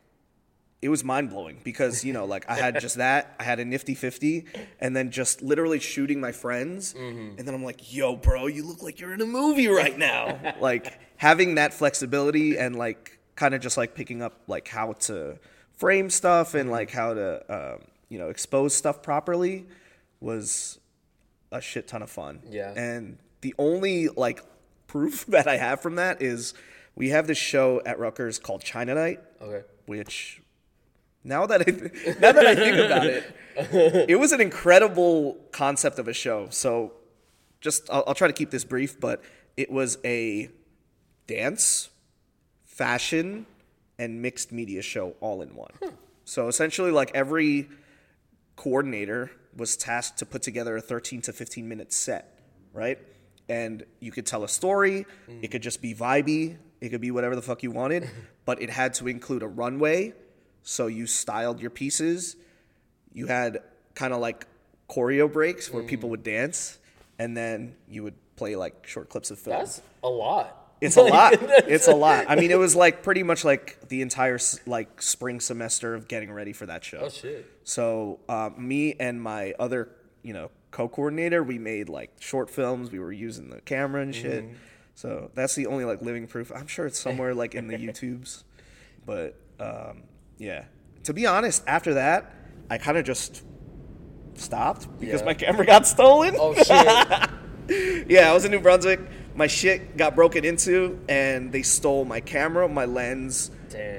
it 0.81 0.89
was 0.89 1.03
mind 1.03 1.31
blowing 1.31 1.59
because 1.63 2.03
you 2.05 2.13
know 2.13 2.25
like 2.25 2.47
I 2.47 2.55
had 2.55 2.79
just 2.79 2.97
that 2.97 3.35
I 3.39 3.43
had 3.43 3.59
a 3.59 3.65
nifty 3.65 3.95
50 3.95 4.45
and 4.79 4.95
then 4.95 5.09
just 5.09 5.41
literally 5.41 5.79
shooting 5.79 6.21
my 6.21 6.31
friends. 6.31 6.93
And 6.93 7.39
then 7.39 7.55
I'm 7.55 7.63
like 7.63 7.91
yo 7.93 8.15
bro 8.15 8.45
you 8.47 8.63
look 8.63 8.83
like 8.83 8.99
you're 8.99 9.13
in 9.13 9.21
a 9.21 9.25
movie 9.25 9.67
right 9.67 9.97
now. 9.97 10.39
Like 10.59 10.99
having 11.17 11.55
that 11.55 11.73
flexibility 11.73 12.57
and 12.57 12.75
like 12.75 13.17
kind 13.35 13.55
of 13.55 13.61
just 13.61 13.77
like 13.77 13.95
picking 13.95 14.21
up 14.21 14.41
like 14.47 14.67
how 14.67 14.93
to 14.93 15.39
frame 15.75 16.09
stuff 16.09 16.53
and 16.53 16.69
like 16.69 16.91
how 16.91 17.13
to 17.13 17.73
um, 17.73 17.81
you 18.09 18.19
know 18.19 18.29
expose 18.29 18.73
stuff 18.75 19.01
properly 19.01 19.65
was 20.19 20.79
a 21.51 21.62
shit 21.62 21.88
ton 21.88 22.01
of 22.01 22.10
fun. 22.10 22.41
Yeah. 22.49 22.73
And 22.75 23.17
the 23.41 23.53
only 23.58 24.08
like 24.10 24.41
proof 24.88 25.25
that 25.27 25.47
I 25.47 25.58
have 25.58 25.81
from 25.81 25.95
that 25.95 26.21
is 26.21 26.53
we 26.95 27.10
have 27.10 27.27
this 27.27 27.38
show 27.38 27.81
at 27.86 27.99
Rutgers 27.99 28.39
called 28.39 28.63
China 28.63 28.95
Night, 28.95 29.19
Okay. 29.41 29.65
which 29.86 30.41
now 31.23 31.45
that 31.45 31.62
I 31.62 31.63
th- 31.65 31.81
now 32.19 32.31
that 32.31 32.45
I 32.45 32.55
think 32.55 32.77
about 32.77 33.05
it, 33.05 33.36
it 34.10 34.19
was 34.19 34.31
an 34.31 34.41
incredible 34.41 35.38
concept 35.51 35.99
of 35.99 36.08
a 36.08 36.13
show. 36.13 36.47
So 36.49 36.93
just 37.62 37.89
I'll, 37.89 38.03
I'll 38.08 38.13
try 38.13 38.27
to 38.27 38.34
keep 38.34 38.51
this 38.51 38.63
brief, 38.63 38.99
but 38.99 39.21
it 39.58 39.71
was 39.71 39.97
a 40.05 40.49
dance, 41.27 41.89
fashion, 42.63 43.45
and 43.97 44.21
mixed 44.21 44.51
media 44.51 44.81
show 44.81 45.15
all 45.19 45.41
in 45.41 45.55
one. 45.55 45.71
Hmm. 45.81 45.89
So 46.25 46.47
essentially, 46.47 46.91
like 46.91 47.12
every 47.13 47.69
coordinator 48.55 49.31
was 49.55 49.77
tasked 49.77 50.19
to 50.19 50.25
put 50.25 50.41
together 50.41 50.75
a 50.77 50.81
13 50.81 51.21
to 51.21 51.33
15 51.33 51.67
minute 51.67 51.93
set, 51.93 52.39
right? 52.73 52.99
And 53.47 53.85
you 53.99 54.11
could 54.11 54.25
tell 54.25 54.43
a 54.43 54.47
story, 54.47 55.05
it 55.41 55.49
could 55.49 55.61
just 55.61 55.81
be 55.81 55.93
vibey, 55.93 56.57
it 56.81 56.89
could 56.89 57.01
be 57.01 57.11
whatever 57.11 57.35
the 57.35 57.41
fuck 57.41 57.63
you 57.63 57.71
wanted, 57.71 58.09
but 58.45 58.61
it 58.61 58.69
had 58.69 58.93
to 58.95 59.07
include 59.07 59.43
a 59.43 59.47
runway. 59.47 60.13
So 60.63 60.87
you 60.87 61.05
styled 61.05 61.59
your 61.59 61.69
pieces. 61.69 62.35
You 63.13 63.27
had 63.27 63.59
kind 63.93 64.13
of 64.13 64.19
like 64.19 64.47
choreo 64.89 65.31
breaks 65.31 65.71
where 65.71 65.83
people 65.83 66.07
mm. 66.07 66.11
would 66.11 66.23
dance, 66.23 66.79
and 67.19 67.37
then 67.37 67.75
you 67.87 68.03
would 68.03 68.15
play 68.35 68.55
like 68.55 68.87
short 68.87 69.09
clips 69.09 69.31
of 69.31 69.39
film. 69.39 69.57
That's 69.57 69.81
a 70.03 70.09
lot. 70.09 70.64
It's 70.85 70.97
a 70.97 71.01
lot. 71.03 71.33
It's 71.67 71.87
a 71.87 71.95
lot. 71.95 72.25
I 72.29 72.35
mean, 72.35 72.51
it 72.51 72.57
was 72.59 72.75
like 72.75 73.03
pretty 73.03 73.23
much 73.23 73.43
like 73.43 73.87
the 73.89 74.01
entire 74.01 74.39
like 74.65 75.01
spring 75.01 75.39
semester 75.39 75.93
of 75.95 76.07
getting 76.07 76.31
ready 76.31 76.53
for 76.53 76.65
that 76.67 76.83
show. 76.83 76.99
Oh 77.05 77.09
shit. 77.09 77.45
So 77.63 78.19
um, 78.29 78.55
me 78.57 78.95
and 78.99 79.21
my 79.21 79.53
other, 79.59 79.89
you 80.21 80.33
know, 80.33 80.51
co-coordinator, 80.71 81.41
we 81.43 81.57
made 81.57 81.89
like 81.89 82.11
short 82.19 82.49
films. 82.49 82.91
We 82.91 82.99
were 82.99 83.11
using 83.11 83.49
the 83.49 83.61
camera 83.61 84.01
and 84.01 84.13
shit. 84.13 84.43
Mm-hmm. 84.45 84.55
So 84.93 85.31
that's 85.33 85.55
the 85.55 85.67
only 85.67 85.85
like 85.85 86.01
living 86.01 86.27
proof. 86.27 86.51
I'm 86.55 86.67
sure 86.67 86.85
it's 86.85 86.99
somewhere 86.99 87.33
like 87.33 87.55
in 87.55 87.67
the 87.67 87.77
YouTubes, 87.87 88.43
but 89.05 89.35
um, 89.59 90.03
yeah. 90.37 90.65
To 91.03 91.13
be 91.13 91.25
honest, 91.25 91.63
after 91.67 91.95
that, 91.95 92.33
I 92.69 92.77
kind 92.77 92.97
of 92.97 93.05
just 93.05 93.43
stopped 94.35 94.87
because 94.99 95.21
Yeah. 95.21 95.25
my 95.25 95.33
camera 95.33 95.65
got 95.65 95.87
stolen. 95.87 96.35
Oh 96.37 96.53
shit. 96.55 97.29
Yeah, 98.07 98.29
I 98.29 98.33
was 98.35 98.45
in 98.45 98.51
New 98.51 98.59
Brunswick. 98.59 98.99
My 99.35 99.47
shit 99.47 99.97
got 99.97 100.15
broken 100.15 100.45
into, 100.45 100.99
and 101.09 101.51
they 101.51 101.61
stole 101.61 102.05
my 102.05 102.21
camera, 102.21 102.67
my 102.69 102.85
lens, 102.85 103.51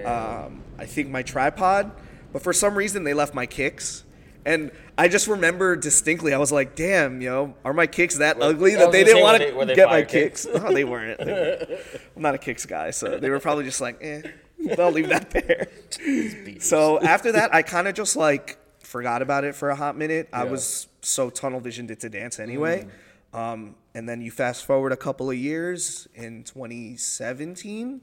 um, 0.04 0.62
I 0.78 0.86
think 0.86 1.10
my 1.10 1.22
tripod. 1.22 1.92
But 2.32 2.42
for 2.42 2.52
some 2.52 2.74
reason, 2.74 3.04
they 3.04 3.14
left 3.14 3.34
my 3.34 3.46
kicks. 3.46 4.02
And 4.46 4.70
I 4.96 5.08
just 5.08 5.26
remember 5.26 5.74
distinctly, 5.76 6.32
I 6.32 6.38
was 6.38 6.52
like, 6.52 6.74
"Damn, 6.76 7.20
yo, 7.20 7.54
are 7.64 7.72
my 7.72 7.86
kicks 7.86 8.16
that 8.18 8.40
ugly 8.40 8.76
that 8.76 8.92
they 8.92 9.02
didn't 9.04 9.22
want 9.22 9.40
were 9.40 9.46
they- 9.46 9.52
were 9.52 9.66
to 9.66 9.74
get 9.74 9.88
my 9.88 10.02
kicks?" 10.02 10.46
kicks? 10.46 10.58
No, 10.62 10.72
they 10.72 10.84
weren't. 10.84 11.18
They 11.18 11.32
weren't. 11.32 11.80
I'm 12.16 12.22
not 12.22 12.34
a 12.34 12.38
kicks 12.38 12.64
guy, 12.64 12.90
so 12.92 13.18
they 13.18 13.28
were 13.28 13.40
probably 13.40 13.64
just 13.64 13.80
like, 13.80 13.98
"Eh, 14.00 14.22
they'll 14.76 14.92
leave 14.92 15.08
that 15.08 15.30
there." 15.32 15.68
so 16.60 17.00
after 17.00 17.32
that, 17.32 17.52
I 17.54 17.62
kind 17.62 17.88
of 17.88 17.94
just 17.94 18.14
like 18.16 18.56
forgot 18.84 19.20
about 19.20 19.42
it 19.44 19.54
for 19.56 19.68
a 19.70 19.74
hot 19.76 19.96
minute. 19.98 20.28
I 20.32 20.44
was 20.44 20.86
so 21.02 21.28
tunnel 21.28 21.58
visioned 21.60 21.90
into 21.90 22.08
dance 22.08 22.38
anyway. 22.38 22.86
Um, 23.34 23.74
and 23.96 24.06
then 24.06 24.20
you 24.20 24.30
fast 24.30 24.66
forward 24.66 24.92
a 24.92 24.96
couple 24.96 25.30
of 25.30 25.38
years 25.38 26.06
in 26.14 26.44
2017. 26.44 28.02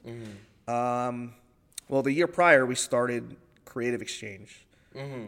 Um, 0.66 1.34
well, 1.88 2.02
the 2.02 2.10
year 2.10 2.26
prior, 2.26 2.66
we 2.66 2.74
started 2.74 3.36
Creative 3.64 4.02
Exchange. 4.02 4.66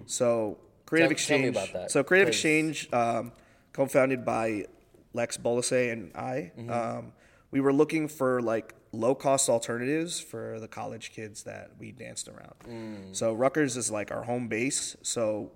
So 0.06 0.58
Creative 0.84 1.16
Tell- 1.16 1.26
tell 1.26 1.38
me 1.38 1.48
Exchange. 1.48 1.56
about 1.56 1.72
that, 1.72 1.90
so 1.92 2.02
Creative 2.02 2.26
please. 2.26 2.34
Exchange, 2.34 2.92
um, 2.92 3.30
co-founded 3.72 4.24
by 4.24 4.66
Lex 5.12 5.36
Bolase 5.36 5.92
and 5.92 6.10
I. 6.16 6.50
Mm-hmm. 6.58 6.70
Um, 6.70 7.12
we 7.52 7.60
were 7.60 7.72
looking 7.72 8.08
for 8.08 8.42
like 8.42 8.74
low-cost 8.90 9.48
alternatives 9.48 10.18
for 10.18 10.58
the 10.58 10.66
college 10.66 11.12
kids 11.12 11.44
that 11.44 11.70
we 11.78 11.92
danced 11.92 12.26
around. 12.26 12.54
Mm. 12.68 13.16
So 13.16 13.32
Rutgers 13.34 13.76
is 13.76 13.90
like 13.92 14.10
our 14.10 14.24
home 14.24 14.48
base. 14.48 14.96
So 15.02 15.52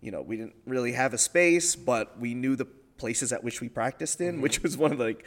you 0.00 0.12
know, 0.12 0.22
we 0.22 0.36
didn't 0.36 0.54
really 0.66 0.92
have 0.92 1.14
a 1.14 1.18
space, 1.18 1.74
but 1.74 2.16
we 2.20 2.34
knew 2.34 2.54
the 2.54 2.66
places 2.98 3.32
at 3.32 3.42
which 3.44 3.60
we 3.60 3.68
practiced 3.68 4.20
in, 4.20 4.34
Mm-hmm. 4.34 4.42
which 4.42 4.62
was 4.62 4.76
one 4.76 4.92
of 4.92 4.98
the, 4.98 5.04
like 5.04 5.24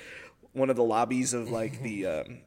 one 0.53 0.70
of 0.70 0.76
the 0.76 0.84
lobbies 0.84 1.34
of 1.34 1.49
like 1.51 1.82
the 1.84 2.05
um, 2.15 2.39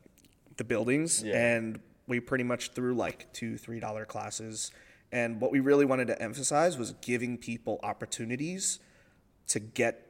the 0.57 0.65
buildings, 0.65 1.23
Yeah. 1.23 1.37
and 1.57 1.81
we 2.07 2.21
pretty 2.21 2.45
much 2.45 2.73
threw 2.73 2.95
like 2.95 3.33
two 3.33 3.57
three 3.59 3.81
dollar 3.81 4.05
classes. 4.05 4.71
And 5.13 5.41
what 5.41 5.53
we 5.53 5.61
really 5.61 5.85
wanted 5.85 6.07
to 6.07 6.21
emphasize 6.23 6.79
was 6.79 6.93
giving 7.03 7.37
people 7.37 7.79
opportunities 7.83 8.79
to 9.49 9.61
get 9.61 10.07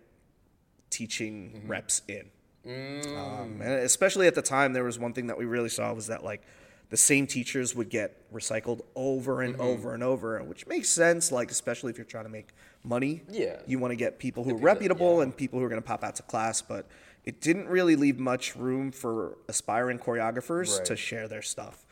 teaching 0.90 1.52
Mm-hmm. 1.56 1.68
reps 1.70 2.02
in. 2.08 2.30
Um, 2.64 3.60
and 3.60 3.72
especially 3.82 4.28
at 4.28 4.36
the 4.36 4.42
time, 4.42 4.72
there 4.72 4.84
was 4.84 4.96
one 4.98 5.12
thing 5.12 5.26
that 5.26 5.36
we 5.36 5.44
really 5.44 5.68
saw 5.68 5.92
was 5.92 6.06
that 6.06 6.22
like 6.22 6.42
the 6.90 6.96
same 6.96 7.26
teachers 7.26 7.74
would 7.74 7.88
get 7.88 8.32
recycled 8.32 8.82
over 8.94 9.42
and 9.42 9.56
over 9.60 9.94
and 9.94 10.02
over, 10.04 10.40
which 10.44 10.66
makes 10.68 10.88
sense. 10.88 11.32
Like 11.32 11.50
especially 11.50 11.90
if 11.90 11.98
you're 11.98 12.04
trying 12.04 12.24
to 12.24 12.30
make 12.30 12.50
money, 12.84 13.22
Yeah. 13.30 13.60
you 13.66 13.78
want 13.78 13.92
to 13.92 13.96
get 13.96 14.18
people 14.18 14.44
who 14.44 14.50
are 14.50 14.54
people 14.54 14.64
reputable 14.66 15.16
yeah. 15.16 15.22
and 15.24 15.36
people 15.36 15.58
who 15.58 15.64
are 15.64 15.68
going 15.68 15.80
to 15.82 15.86
pop 15.86 16.02
out 16.04 16.16
to 16.16 16.22
class. 16.22 16.62
But 16.62 16.86
it 17.24 17.40
didn't 17.40 17.68
really 17.68 17.94
leave 17.96 18.18
much 18.18 18.56
room 18.56 18.90
for 18.90 19.38
aspiring 19.48 19.98
choreographers 19.98 20.78
Right. 20.78 20.86
to 20.86 20.96
share 20.96 21.28
their 21.28 21.42
stuff. 21.42 21.86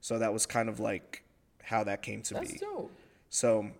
So 0.00 0.18
that 0.18 0.32
was 0.32 0.46
kind 0.46 0.68
of 0.68 0.78
like 0.78 1.22
how 1.64 1.82
that 1.84 2.02
came 2.02 2.22
to 2.22 2.34
That's 2.34 2.52
be. 2.52 2.58
dope. 2.58 2.92
So, 3.28 3.70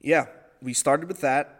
yeah, 0.00 0.26
we 0.62 0.72
started 0.74 1.08
with 1.08 1.20
that. 1.22 1.56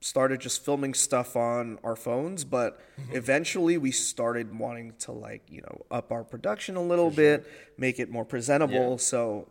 Started 0.00 0.40
just 0.40 0.64
filming 0.64 0.94
stuff 0.94 1.34
on 1.36 1.78
our 1.82 1.96
phones, 1.96 2.44
but 2.44 2.80
Mm-hmm. 3.00 3.16
eventually 3.16 3.78
we 3.78 3.92
started 3.92 4.56
wanting 4.58 4.92
to 5.00 5.12
like 5.12 5.42
you 5.48 5.60
know 5.60 5.84
up 5.88 6.10
our 6.10 6.24
production 6.24 6.74
a 6.76 6.82
little 6.82 7.10
bit, 7.10 7.46
make 7.76 8.00
it 8.00 8.10
more 8.10 8.24
presentable. 8.24 8.90
Yeah. 8.92 8.96
So, 8.96 9.48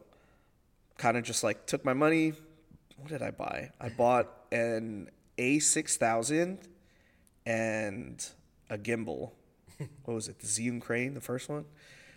kind 0.97 1.15
of 1.17 1.23
just 1.23 1.43
like 1.45 1.65
took 1.65 1.85
my 1.85 1.93
money. 1.93 2.33
What 2.97 3.09
did 3.09 3.21
I 3.21 3.31
buy? 3.31 3.71
I 3.79 3.89
bought 3.89 4.27
an 4.51 5.09
A 5.37 5.59
six 5.59 5.97
thousand 5.97 6.59
and 7.45 8.25
a 8.69 8.77
gimbal. 8.77 9.31
What 10.05 10.13
was 10.15 10.27
it? 10.27 10.39
The 10.39 10.47
Zhiyun 10.47 10.81
Crane, 10.81 11.13
the 11.13 11.21
first 11.21 11.49
one. 11.49 11.65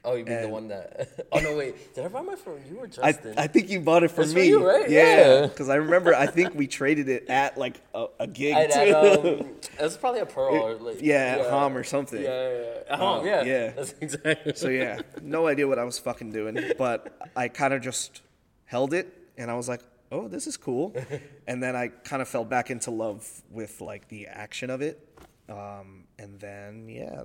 Oh, 0.02 0.14
you 0.14 0.24
mean 0.24 0.40
the 0.40 0.48
one 0.48 0.68
that? 0.68 1.26
Oh 1.32 1.40
no, 1.40 1.54
wait. 1.54 1.94
Did 1.94 2.06
I 2.06 2.08
buy 2.08 2.22
my 2.22 2.34
phone? 2.34 2.58
you 2.70 2.76
were 2.78 2.84
I, 3.02 3.12
Justin? 3.12 3.34
I 3.36 3.46
think 3.48 3.68
you 3.68 3.80
bought 3.80 4.02
it 4.02 4.10
for 4.10 4.22
That's 4.22 4.32
for 4.32 4.38
me. 4.38 4.48
you, 4.48 4.66
right? 4.66 4.88
Yeah, 4.88 5.40
Yeah. 5.42 5.46
because 5.46 5.68
I 5.68 5.74
remember. 5.74 6.14
I 6.14 6.26
think 6.26 6.54
we 6.54 6.66
traded 6.66 7.10
it 7.10 7.28
at 7.28 7.58
like 7.58 7.78
a, 7.94 8.06
a 8.20 8.26
gig 8.26 8.54
At, 8.54 8.72
too. 8.72 8.96
um, 8.96 9.26
it 9.78 9.82
was 9.82 9.98
probably 9.98 10.20
a 10.20 10.26
pearl 10.26 10.54
or 10.56 10.74
like 10.76 11.02
Yeah, 11.02 11.36
at 11.44 11.50
Hom 11.50 11.76
or 11.76 11.84
something. 11.84 12.22
Yeah, 12.22 12.48
yeah, 12.48 12.58
yeah. 12.58 12.92
At 12.94 12.98
Hom, 12.98 13.26
yeah, 13.26 13.42
yeah. 13.42 13.70
That's 13.72 13.94
exactly. 14.00 14.52
so 14.54 14.68
yeah, 14.68 15.00
no 15.20 15.46
idea 15.46 15.68
what 15.68 15.78
I 15.78 15.84
was 15.84 15.98
fucking 15.98 16.32
doing, 16.32 16.58
but 16.78 17.14
I 17.36 17.48
kind 17.48 17.74
of 17.74 17.82
just 17.82 18.22
held 18.64 18.94
it, 18.94 19.12
and 19.36 19.50
I 19.50 19.54
was 19.54 19.68
like, 19.68 19.82
"Oh, 20.10 20.28
this 20.28 20.46
is 20.46 20.56
cool," 20.56 20.94
and 21.46 21.62
then 21.62 21.76
I 21.76 21.88
kind 21.88 22.20
of 22.22 22.28
fell 22.28 22.44
back 22.44 22.70
into 22.70 22.90
love 22.90 23.26
with 23.50 23.80
like 23.80 24.08
the 24.08 24.26
action 24.26 24.70
of 24.70 24.80
it, 24.82 25.06
um, 25.48 26.04
and 26.18 26.38
then 26.40 26.88
yeah, 26.88 27.22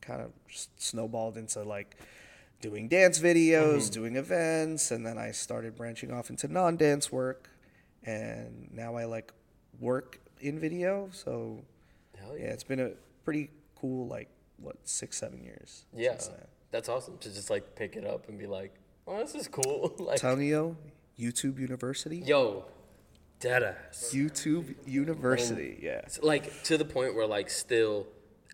kind 0.00 0.20
of 0.22 0.32
snowballed 0.76 1.36
into 1.36 1.62
like 1.62 1.96
doing 2.60 2.88
dance 2.88 3.18
videos, 3.18 3.82
Mm-hmm. 3.82 3.92
doing 3.92 4.16
events, 4.16 4.90
and 4.90 5.04
then 5.06 5.18
I 5.18 5.32
started 5.32 5.74
branching 5.76 6.12
off 6.12 6.30
into 6.30 6.48
non-dance 6.48 7.10
work, 7.12 7.50
and 8.04 8.68
now 8.72 8.94
I 8.96 9.04
like 9.04 9.32
work 9.80 10.18
in 10.40 10.58
video. 10.58 11.08
So 11.12 11.64
Hell 12.18 12.36
yeah, 12.36 12.44
yeah. 12.44 12.50
it's 12.52 12.64
been 12.64 12.80
a 12.80 12.90
pretty 13.24 13.50
cool 13.76 14.06
like 14.06 14.28
what 14.58 14.76
six 14.84 15.18
seven 15.18 15.42
years. 15.42 15.84
Yeah, 15.96 16.16
that's 16.70 16.88
awesome 16.88 17.18
to 17.18 17.32
just 17.34 17.50
like 17.50 17.74
pick 17.74 17.96
it 17.96 18.06
up 18.06 18.28
and 18.28 18.38
be 18.38 18.46
like, 18.46 18.72
"Oh, 19.06 19.18
this 19.18 19.34
is 19.34 19.48
cool." 19.48 19.92
like, 19.98 20.20
Tonio, 20.20 20.76
YouTube 21.18 21.58
University. 21.58 22.18
yo, 22.18 22.64
deadass. 23.40 24.12
YouTube 24.14 24.74
University. 24.86 25.78
Yeah. 25.82 26.00
It's 26.04 26.22
like 26.22 26.62
to 26.64 26.78
the 26.78 26.84
point 26.84 27.14
where 27.14 27.26
like 27.26 27.50
still 27.50 28.06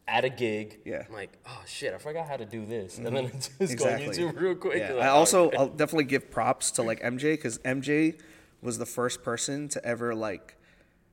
at 0.07 0.25
a 0.25 0.31
gig. 0.31 0.81
Yeah. 0.85 0.99
Mm-hmm. 1.03 1.13
I'm 1.13 1.19
like, 1.19 1.33
oh 1.47 1.63
shit, 1.67 1.95
I 1.95 1.99
forgot 1.99 2.27
how 2.27 2.37
to 2.37 2.47
do 2.47 2.65
this, 2.67 2.99
and 2.99 3.07
then 3.07 3.27
it's 3.27 3.49
just 3.59 3.73
Exactly. 3.73 4.17
go 4.17 4.29
on 4.29 4.35
YouTube 4.35 4.41
real 4.41 4.55
quick. 4.55 4.79
Yeah. 4.79 4.93
Like, 4.95 5.05
I 5.05 5.09
oh, 5.09 5.17
also 5.17 5.51
I'll 5.53 5.69
definitely 5.69 6.05
give 6.05 6.31
props 6.31 6.71
to 6.73 6.83
like 6.91 7.01
MJ 7.03 7.33
because 7.35 7.59
MJ 7.59 8.19
was 8.63 8.79
the 8.79 8.87
first 8.87 9.23
person 9.23 9.69
to 9.69 9.85
ever 9.85 10.15
like. 10.15 10.57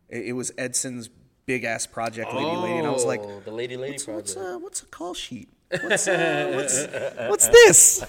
It, 0.09 0.27
it 0.27 0.33
was 0.33 0.51
Edson's 0.57 1.09
big 1.45 1.63
ass 1.63 1.85
project, 1.85 2.33
Lady 2.33 2.55
Lady, 2.55 2.77
and 2.77 2.87
I 2.87 2.91
was 2.91 3.05
like, 3.05 3.21
Oh, 3.23 3.41
the 3.43 3.51
Lady 3.51 3.77
Lady 3.77 3.93
what's, 3.93 4.05
project. 4.05 4.37
what's 4.37 4.49
a 4.49 4.57
what's 4.59 4.81
a 4.83 4.85
call 4.87 5.13
sheet? 5.13 5.49
What's 5.72 6.07
uh, 6.07 6.51
what's 6.55 6.86
what's 7.30 7.47
this? 7.47 8.05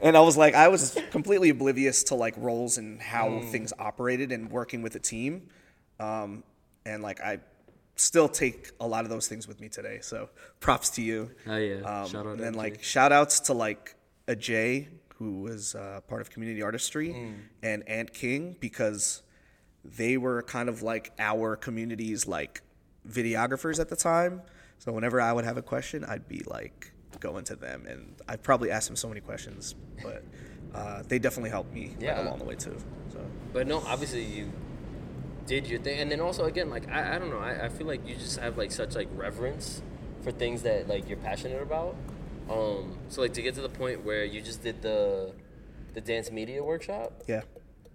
And 0.00 0.16
I 0.16 0.20
was 0.20 0.36
like, 0.36 0.54
I 0.54 0.68
was 0.68 0.98
completely 1.10 1.50
oblivious 1.50 2.04
to 2.04 2.14
like 2.14 2.34
roles 2.36 2.78
and 2.78 3.00
how 3.00 3.28
Mm. 3.28 3.50
things 3.50 3.72
operated 3.78 4.32
and 4.32 4.50
working 4.50 4.82
with 4.82 4.94
a 4.96 4.98
team, 5.00 5.48
um, 6.00 6.42
and 6.84 7.02
like 7.02 7.20
I 7.20 7.38
still 7.96 8.28
take 8.28 8.70
a 8.80 8.86
lot 8.86 9.04
of 9.04 9.10
those 9.10 9.26
things 9.28 9.46
with 9.48 9.60
me 9.60 9.68
today. 9.68 9.98
So 10.02 10.28
props 10.60 10.90
to 10.90 11.02
you. 11.02 11.30
Oh 11.46 11.56
yeah, 11.56 11.76
Um, 12.02 12.08
shout 12.08 12.26
out. 12.26 12.32
and 12.32 12.40
then 12.40 12.54
like 12.54 12.82
shout 12.82 13.12
outs 13.12 13.40
to 13.40 13.52
like 13.54 13.94
Ajay, 14.28 14.88
who 15.16 15.42
was 15.42 15.74
uh, 15.74 16.00
part 16.08 16.20
of 16.20 16.30
community 16.30 16.62
artistry, 16.62 17.08
Mm. 17.10 17.34
and 17.62 17.88
Ant 17.88 18.12
King 18.14 18.56
because 18.60 19.22
they 19.84 20.16
were 20.16 20.42
kind 20.42 20.68
of 20.68 20.82
like 20.82 21.12
our 21.18 21.56
community's 21.56 22.26
like 22.26 22.62
videographers 23.08 23.78
at 23.78 23.88
the 23.88 23.96
time. 23.96 24.42
So 24.78 24.92
whenever 24.92 25.20
I 25.20 25.32
would 25.32 25.44
have 25.44 25.56
a 25.56 25.62
question, 25.62 26.04
I'd 26.04 26.28
be 26.28 26.42
like 26.46 26.92
going 27.20 27.44
to 27.44 27.56
them, 27.56 27.86
and 27.88 28.14
I've 28.28 28.42
probably 28.42 28.70
asked 28.70 28.88
them 28.88 28.96
so 28.96 29.08
many 29.08 29.20
questions, 29.20 29.74
but 30.02 30.22
uh, 30.74 31.02
they 31.08 31.18
definitely 31.18 31.50
helped 31.50 31.72
me 31.72 31.88
like, 31.88 32.02
Yeah. 32.02 32.22
along 32.22 32.38
the 32.38 32.44
way 32.44 32.54
too. 32.54 32.76
So 33.12 33.20
But 33.52 33.66
no, 33.66 33.78
obviously 33.86 34.24
you 34.24 34.52
did 35.46 35.66
your 35.66 35.80
thing, 35.80 36.00
and 36.00 36.10
then 36.10 36.20
also 36.20 36.44
again, 36.44 36.70
like 36.70 36.88
I, 36.90 37.16
I 37.16 37.18
don't 37.18 37.30
know, 37.30 37.38
I, 37.38 37.66
I 37.66 37.68
feel 37.68 37.86
like 37.86 38.06
you 38.06 38.14
just 38.16 38.38
have 38.38 38.58
like 38.58 38.72
such 38.72 38.94
like 38.94 39.08
reverence 39.14 39.82
for 40.22 40.32
things 40.32 40.62
that 40.62 40.88
like 40.88 41.08
you're 41.08 41.18
passionate 41.18 41.62
about. 41.62 41.96
Um, 42.50 42.98
so 43.08 43.22
like 43.22 43.32
to 43.34 43.42
get 43.42 43.54
to 43.54 43.60
the 43.60 43.68
point 43.68 44.04
where 44.04 44.24
you 44.24 44.40
just 44.40 44.62
did 44.62 44.82
the 44.82 45.32
the 45.94 46.00
dance 46.00 46.30
media 46.30 46.62
workshop, 46.62 47.22
yeah. 47.26 47.42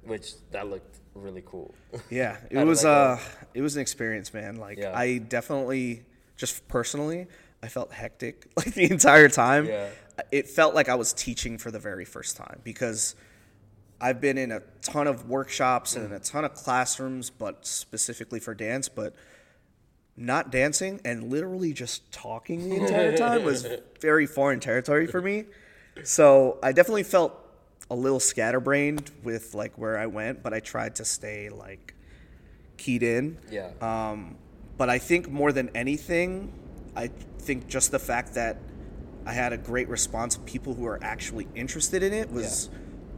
which 0.04 0.34
that 0.52 0.68
looked 0.68 0.98
really 1.14 1.44
cool. 1.46 1.74
Yeah, 2.10 2.38
it 2.50 2.66
was 2.66 2.82
that 2.82 2.90
uh 2.90 3.20
it 3.54 3.62
was 3.62 3.76
an 3.76 3.82
experience, 3.82 4.34
man. 4.34 4.56
Like 4.56 4.80
Yeah. 4.80 4.98
I 4.98 5.20
definitely 5.20 6.04
just 6.42 6.68
personally, 6.68 7.28
I 7.62 7.68
felt 7.68 7.94
hectic 7.94 8.48
like 8.58 8.74
the 8.74 8.92
entire 8.92 9.30
time. 9.30 9.68
Yeah. 9.68 9.90
It 10.32 10.50
felt 10.50 10.74
like 10.76 10.90
I 10.90 10.96
was 10.96 11.14
teaching 11.14 11.58
for 11.60 11.70
the 11.72 11.80
very 11.80 12.04
first 12.04 12.36
time 12.36 12.60
because 12.64 13.16
I've 14.02 14.20
been 14.20 14.40
in 14.40 14.52
a 14.52 14.62
ton 14.82 15.08
of 15.08 15.30
workshops 15.30 15.96
and 15.96 16.06
in 16.06 16.12
a 16.12 16.20
ton 16.20 16.44
of 16.44 16.56
classrooms, 16.56 17.30
but 17.30 17.66
specifically 17.66 18.40
for 18.40 18.56
dance, 18.56 18.90
but 18.90 19.14
not 20.18 20.52
dancing 20.52 21.00
and 21.06 21.32
literally 21.32 21.74
just 21.74 22.12
talking 22.12 22.70
the 22.70 22.76
entire 22.76 23.16
time 23.26 23.44
was 23.44 23.68
very 24.00 24.26
foreign 24.26 24.60
territory 24.60 25.06
for 25.06 25.22
me. 25.22 25.46
So 26.04 26.58
I 26.64 26.72
definitely 26.72 27.04
felt 27.04 27.38
a 27.92 27.96
little 27.96 28.20
scatterbrained 28.20 29.12
with 29.24 29.54
like 29.54 29.78
where 29.78 29.98
I 29.98 30.08
went, 30.08 30.42
but 30.42 30.54
I 30.54 30.60
tried 30.60 30.96
to 30.96 31.06
stay 31.06 31.50
like 31.50 31.94
keyed 32.78 33.04
in. 33.04 33.38
yeah. 33.52 33.70
Um, 33.80 34.38
but 34.82 34.90
I 34.90 34.98
think 34.98 35.30
more 35.30 35.52
than 35.52 35.70
anything, 35.76 36.52
I 36.96 37.12
think 37.38 37.68
just 37.68 37.92
the 37.92 38.00
fact 38.00 38.34
that 38.34 38.58
I 39.28 39.32
had 39.32 39.54
a 39.54 39.58
great 39.58 39.88
response 39.90 40.36
of 40.36 40.44
people 40.44 40.74
who 40.74 40.88
are 40.88 40.98
actually 41.04 41.48
interested 41.54 42.02
in 42.02 42.14
it 42.14 42.32
was 42.32 42.68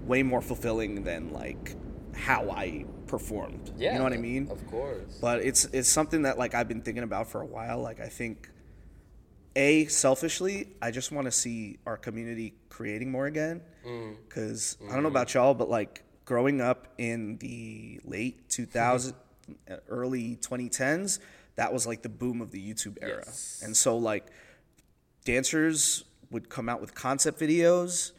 way 0.03 0.23
more 0.23 0.41
fulfilling 0.41 1.05
than 1.05 1.31
like 1.31 1.77
how 2.13 2.51
I 2.51 2.83
performed. 3.07 3.71
yeah. 3.77 3.93
You 3.93 3.99
know 3.99 4.03
what 4.03 4.11
I 4.11 4.17
mean? 4.17 4.49
Of 4.51 4.67
course. 4.67 5.19
But 5.21 5.39
it's 5.39 5.63
it's 5.71 5.87
something 5.87 6.23
that 6.23 6.37
like 6.37 6.53
I've 6.53 6.67
been 6.67 6.81
thinking 6.81 7.05
about 7.05 7.29
for 7.29 7.39
a 7.39 7.45
while. 7.45 7.79
Like 7.79 8.01
I 8.01 8.09
think 8.09 8.49
a 9.55 9.85
selfishly, 9.85 10.67
I 10.81 10.91
just 10.91 11.13
want 11.13 11.27
to 11.27 11.31
see 11.31 11.79
our 11.85 11.95
community 11.95 12.55
creating 12.67 13.09
more 13.09 13.27
again. 13.27 13.61
Mm. 13.87 14.17
Because 14.27 14.75
I 14.89 14.95
don't 14.95 15.03
know 15.03 15.07
about 15.07 15.33
y'all, 15.33 15.53
but 15.53 15.69
like 15.69 16.03
growing 16.25 16.59
up 16.59 16.89
in 16.97 17.37
the 17.37 18.01
late 18.03 18.49
2000s, 18.49 19.13
uh, 19.71 19.75
early 19.87 20.35
2010s, 20.41 21.19
that 21.55 21.71
was 21.73 21.85
like 21.87 22.01
the 22.01 22.09
boom 22.09 22.41
of 22.41 22.51
the 22.51 22.59
YouTube 22.73 22.97
era. 23.01 23.23
Yes. 23.25 23.61
And 23.65 23.75
so 23.77 23.97
like 23.97 24.25
dancers 25.25 26.03
would 26.31 26.49
come 26.49 26.67
out 26.69 26.81
with 26.81 26.93
concept 26.95 27.39
videos 27.39 28.11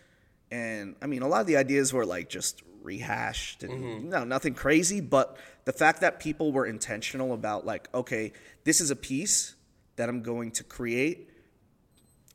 and 0.50 0.94
i 1.02 1.06
mean 1.06 1.22
a 1.22 1.28
lot 1.28 1.40
of 1.40 1.46
the 1.46 1.56
ideas 1.56 1.92
were 1.92 2.06
like 2.06 2.28
just 2.28 2.62
rehashed 2.82 3.62
and 3.62 3.72
Mm-hmm. 3.72 4.08
no 4.10 4.24
nothing 4.24 4.54
crazy 4.54 5.00
but 5.00 5.36
the 5.64 5.72
fact 5.72 6.00
that 6.02 6.20
people 6.20 6.52
were 6.52 6.66
intentional 6.66 7.32
about 7.32 7.66
like 7.66 7.88
okay 7.94 8.32
this 8.64 8.80
is 8.80 8.90
a 8.90 8.96
piece 8.96 9.54
that 9.96 10.08
i'm 10.08 10.22
going 10.22 10.50
to 10.52 10.64
create 10.64 11.30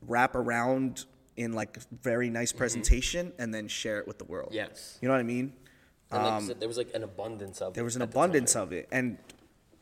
wrap 0.06 0.34
around 0.34 1.04
in 1.36 1.52
like 1.52 1.78
very 2.02 2.30
nice 2.30 2.52
presentation 2.52 3.32
and 3.38 3.54
then 3.54 3.68
share 3.68 3.98
it 4.00 4.06
with 4.06 4.18
the 4.18 4.24
world 4.24 4.48
Mm-hmm. 4.50 4.70
yes. 4.70 4.98
you 5.00 5.08
know 5.08 5.14
what 5.14 5.20
i 5.20 5.24
mean 5.24 5.52
And 6.12 6.22
like 6.24 6.40
you 6.42 6.46
said, 6.48 6.60
there 6.60 6.68
was 6.68 6.76
like 6.78 6.90
an 6.94 7.04
abundance 7.04 7.60
of. 7.60 7.68
um, 7.68 7.72
there 7.74 7.84
was 7.84 7.96
an 7.96 8.02
abundance 8.02 8.54
of 8.56 8.72
it 8.72 8.88
and 8.92 9.18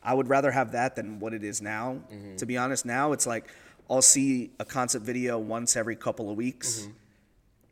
i 0.03 0.13
would 0.13 0.27
rather 0.29 0.51
have 0.51 0.71
that 0.71 0.95
than 0.95 1.19
what 1.19 1.33
it 1.33 1.43
is 1.43 1.61
now 1.61 1.99
Mm-hmm. 2.11 2.35
to 2.37 2.45
be 2.45 2.57
honest 2.57 2.85
now 2.85 3.11
it's 3.11 3.27
like 3.27 3.45
i'll 3.89 4.01
see 4.01 4.51
a 4.59 4.65
concept 4.65 5.05
video 5.05 5.37
once 5.39 5.75
every 5.75 5.95
couple 5.95 6.29
of 6.31 6.37
weeks 6.37 6.87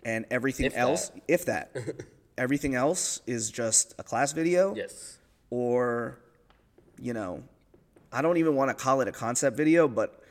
and 0.04 0.26
everything 0.32 0.68
Mm-hmm. 0.68 0.78
If 0.78 0.82
else 0.82 1.12
if 1.28 1.46
that 1.46 1.76
everything 2.38 2.76
else 2.76 3.22
is 3.28 3.50
just 3.52 3.96
a 4.00 4.04
class 4.04 4.32
video 4.34 4.76
Yes. 4.76 5.18
or 5.50 6.20
you 7.00 7.14
know 7.14 7.44
i 8.12 8.22
don't 8.22 8.38
even 8.38 8.56
want 8.56 8.70
to 8.70 8.84
call 8.84 9.02
it 9.02 9.08
a 9.08 9.12
concept 9.12 9.56
video 9.58 9.88
but 9.88 10.22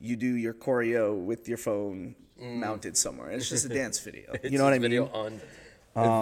you 0.00 0.16
do 0.16 0.26
your 0.34 0.54
choreo 0.54 1.16
with 1.24 1.48
your 1.48 1.58
phone 1.58 2.14
mounted 2.40 2.96
somewhere 2.96 3.30
it's 3.30 3.48
just 3.48 3.64
a 3.66 3.68
dance 3.80 3.98
video 4.00 4.32
Mm. 4.32 4.50
You 4.52 4.58
know 4.58 4.64
what 4.64 4.72
i 4.72 4.78
mean 4.78 4.90
video 4.90 5.06
on. 5.12 5.40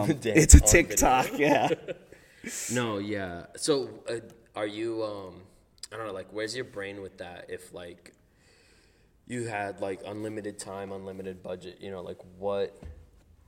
dance 0.07 0.25
it's 0.25 0.55
a 0.55 0.61
tiktok 0.61 1.39
yeah 1.39 1.69
No, 2.73 2.97
yeah. 2.99 3.47
So, 3.57 3.91
uh, 4.09 4.15
are 4.61 4.67
you? 4.67 5.03
Um, 5.03 5.43
I 5.93 5.97
don't 5.97 6.07
know. 6.07 6.13
Like, 6.13 6.29
where's 6.33 6.55
your 6.55 6.67
brain 6.67 7.01
with 7.01 7.19
that? 7.19 7.47
If 7.49 7.73
like, 7.73 8.13
you 9.27 9.45
had 9.45 9.81
like 9.81 10.01
unlimited 10.07 10.59
time, 10.59 10.93
unlimited 10.93 11.43
budget, 11.43 11.79
you 11.81 11.91
know, 11.91 12.03
like 12.03 12.19
what 12.39 12.77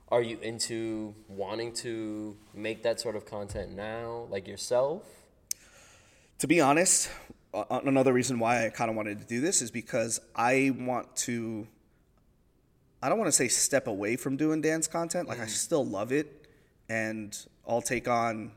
are 0.09 0.21
you 0.21 0.39
into 0.41 1.13
wanting 1.27 1.73
to 1.73 2.35
make 2.53 2.83
that 2.83 2.99
sort 2.99 3.15
of 3.15 3.25
content 3.25 3.75
now, 3.75 4.27
like 4.29 4.47
yourself? 4.47 5.03
To 6.39 6.47
be 6.47 6.59
honest, 6.59 7.09
another 7.69 8.11
reason 8.11 8.39
why 8.39 8.65
I 8.65 8.69
kind 8.69 8.89
of 8.89 8.95
wanted 8.95 9.19
to 9.19 9.25
do 9.25 9.39
this 9.39 9.61
is 9.61 9.71
because 9.71 10.19
I 10.35 10.71
want 10.79 11.15
to. 11.17 11.67
I 13.01 13.09
don't 13.09 13.17
want 13.19 13.27
to 13.27 13.33
say 13.33 13.49
step 13.49 13.87
away 13.87 14.15
from 14.15 14.37
doing 14.37 14.61
dance 14.61 14.87
content. 14.87 15.27
Like 15.27 15.41
I 15.41 15.45
still 15.47 15.85
love 15.85 16.11
it, 16.11 16.47
and 16.89 17.37
I'll 17.67 17.81
take 17.81 18.07
on 18.07 18.53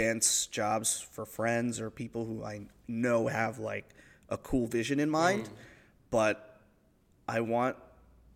dance 0.00 0.46
jobs 0.46 1.00
for 1.00 1.24
friends 1.24 1.80
or 1.80 1.88
people 1.90 2.24
who 2.26 2.44
I 2.44 2.66
know 2.86 3.28
have 3.28 3.58
like 3.58 3.86
a 4.28 4.36
cool 4.36 4.66
vision 4.66 5.00
in 5.00 5.08
mind. 5.08 5.48
But 6.10 6.60
I 7.26 7.40
want 7.40 7.76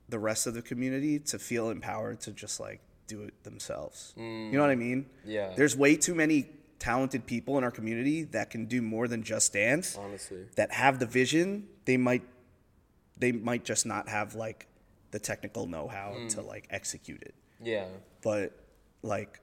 the 0.08 0.18
rest 0.18 0.46
of 0.46 0.54
the 0.54 0.62
community 0.62 1.18
to 1.30 1.38
feel 1.38 1.68
empowered 1.70 2.20
to 2.20 2.30
just 2.32 2.60
like 2.60 2.80
do 3.06 3.22
it 3.22 3.34
themselves. 3.44 4.14
You 4.16 4.52
know 4.52 4.60
what 4.62 4.70
I 4.70 4.74
mean? 4.76 5.06
Yeah. 5.24 5.52
There's 5.56 5.76
way 5.76 5.96
too 5.96 6.14
many 6.14 6.48
talented 6.78 7.26
people 7.26 7.58
in 7.58 7.64
our 7.64 7.70
community 7.70 8.22
that 8.36 8.48
can 8.50 8.64
do 8.64 8.80
more 8.80 9.06
than 9.06 9.22
just 9.22 9.52
dance 9.52 9.98
Honestly. 9.98 10.46
that 10.56 10.72
have 10.72 10.98
the 10.98 11.06
vision 11.06 11.68
they 11.84 11.98
might 11.98 12.22
they 13.18 13.32
might 13.32 13.64
just 13.66 13.84
not 13.84 14.08
have 14.08 14.34
like 14.34 14.66
the 15.10 15.18
technical 15.18 15.66
know-how 15.66 16.14
Mm. 16.16 16.28
to 16.36 16.40
like 16.40 16.66
execute 16.70 17.20
it 17.20 17.34
Yeah. 17.62 17.84
but 18.22 18.52
like 19.02 19.40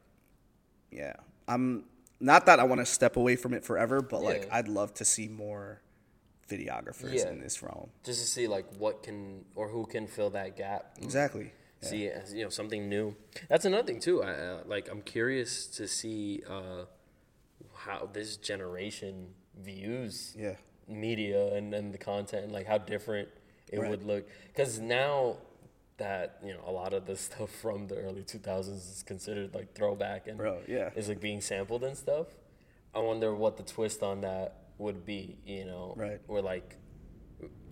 yeah 0.91 1.13
i'm 1.47 1.83
not 2.19 2.45
that 2.45 2.59
i 2.59 2.63
want 2.63 2.79
to 2.79 2.85
step 2.85 3.15
away 3.17 3.35
from 3.35 3.53
it 3.53 3.63
forever 3.63 4.01
but 4.01 4.21
like 4.23 4.45
Yeah. 4.45 4.57
i'd 4.57 4.67
love 4.67 4.93
to 4.95 5.05
see 5.05 5.27
more 5.27 5.81
videographers 6.49 7.13
Yeah. 7.13 7.29
in 7.29 7.39
this 7.39 7.61
realm 7.61 7.89
Just 8.03 8.21
to 8.21 8.27
see 8.27 8.47
like 8.47 8.65
what 8.77 9.03
can 9.03 9.45
or 9.55 9.67
who 9.67 9.85
can 9.85 10.07
fill 10.07 10.29
that 10.31 10.55
gap. 10.57 10.97
exactly 11.01 11.51
Yeah. 11.83 11.89
see 11.89 12.11
you 12.37 12.43
know 12.43 12.49
something 12.49 12.87
new 12.89 13.15
that's 13.49 13.65
another 13.65 13.85
thing 13.85 13.99
too 13.99 14.23
I, 14.23 14.31
uh, 14.31 14.63
like 14.65 14.89
i'm 14.89 15.01
curious 15.01 15.67
to 15.77 15.87
see 15.87 16.41
uh, 16.49 16.85
how 17.75 18.09
this 18.11 18.37
generation 18.37 19.33
views 19.59 20.35
yeah 20.37 20.55
media 20.87 21.53
and, 21.53 21.73
and 21.73 21.93
the 21.93 21.97
content 21.97 22.45
and 22.45 22.53
like 22.53 22.65
how 22.65 22.77
different 22.77 23.27
it 23.71 23.79
Right. 23.79 23.89
would 23.89 24.03
look 24.03 24.25
because 24.47 24.79
now 24.79 25.37
that 25.97 26.37
you 26.45 26.53
know 26.53 26.61
a 26.65 26.71
lot 26.71 26.93
of 26.93 27.05
the 27.05 27.15
stuff 27.27 27.49
from 27.49 27.87
the 27.87 27.95
early 27.97 28.21
2000s 28.21 28.69
is 28.69 29.03
considered 29.05 29.53
like 29.55 29.73
throwback 29.73 30.27
and 30.27 30.37
Bro, 30.37 30.59
yeah. 30.67 30.89
is 30.95 31.07
like 31.09 31.19
being 31.19 31.41
sampled 31.41 31.83
and 31.83 31.97
stuff 31.97 32.27
i 32.95 32.99
wonder 32.99 33.33
what 33.33 33.57
the 33.57 33.63
twist 33.63 34.03
on 34.03 34.21
that 34.21 34.55
would 34.77 35.05
be 35.05 35.37
you 35.45 35.65
know 35.65 35.93
Right. 35.97 36.19
or 36.27 36.41
like 36.41 36.75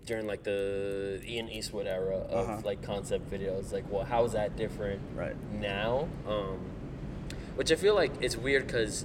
during 0.05 0.27
like 0.27 0.43
the 0.43 1.19
Ian 1.25 1.49
Eastwood 1.49 1.87
era 1.87 2.17
of 2.17 2.49
Uh-huh. 2.49 2.61
like 2.63 2.83
concept 2.83 3.27
videos. 3.31 3.73
Like, 3.73 3.89
well, 3.91 4.03
how 4.03 4.23
is 4.23 4.33
that 4.33 4.55
different 4.55 5.01
Right. 5.15 5.35
now? 5.51 6.07
Um, 6.27 6.59
which 7.55 7.71
I 7.71 7.75
feel 7.75 7.95
like 7.95 8.11
it's 8.21 8.37
weird 8.37 8.67
because 8.67 9.03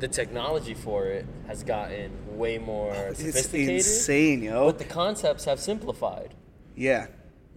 the 0.00 0.08
technology 0.08 0.74
for 0.74 1.06
it 1.06 1.24
has 1.46 1.62
gotten 1.62 2.10
way 2.36 2.58
more 2.58 2.92
it's 3.10 3.20
sophisticated, 3.20 3.74
insane 3.76 4.42
yo 4.42 4.66
but 4.66 4.78
the 4.78 4.84
concepts 4.84 5.44
have 5.44 5.60
simplified. 5.60 6.34
yeah 6.74 7.06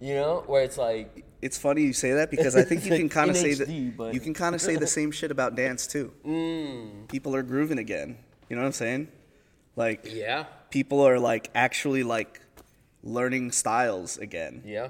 You 0.00 0.14
know, 0.14 0.44
where 0.46 0.62
it's 0.62 0.76
like, 0.78 1.24
it's 1.42 1.56
funny 1.58 1.82
you 1.82 1.92
say 1.92 2.12
that 2.14 2.30
because 2.30 2.54
I 2.56 2.62
think 2.62 2.84
you 2.84 2.96
can 2.96 3.08
kind 3.18 3.30
of 3.30 3.36
say 3.36 3.54
that 3.54 3.94
but- 3.96 4.12
you 4.14 4.20
can 4.20 4.34
kind 4.34 4.54
of 4.54 4.60
say 4.60 4.76
the 4.76 4.86
same 4.86 5.10
shit 5.10 5.30
about 5.30 5.54
dance 5.54 5.86
too. 5.86 6.12
mm, 6.26 7.08
People 7.08 7.34
are 7.34 7.42
grooving 7.42 7.78
again. 7.78 8.18
You 8.48 8.56
know 8.56 8.62
what 8.62 8.66
I'm 8.66 8.72
saying? 8.72 9.08
Like 9.74 10.06
yeah, 10.10 10.44
people 10.70 11.00
are 11.00 11.18
like 11.18 11.50
actually 11.54 12.02
like 12.02 12.40
learning 13.02 13.52
styles 13.52 14.16
again. 14.18 14.62
yeah, 14.66 14.88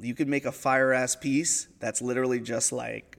You 0.00 0.14
could 0.14 0.28
make 0.28 0.44
a 0.46 0.52
fire 0.52 0.92
ass 0.92 1.14
piece 1.16 1.68
that's 1.78 2.00
literally 2.00 2.40
just 2.40 2.72
like 2.72 3.18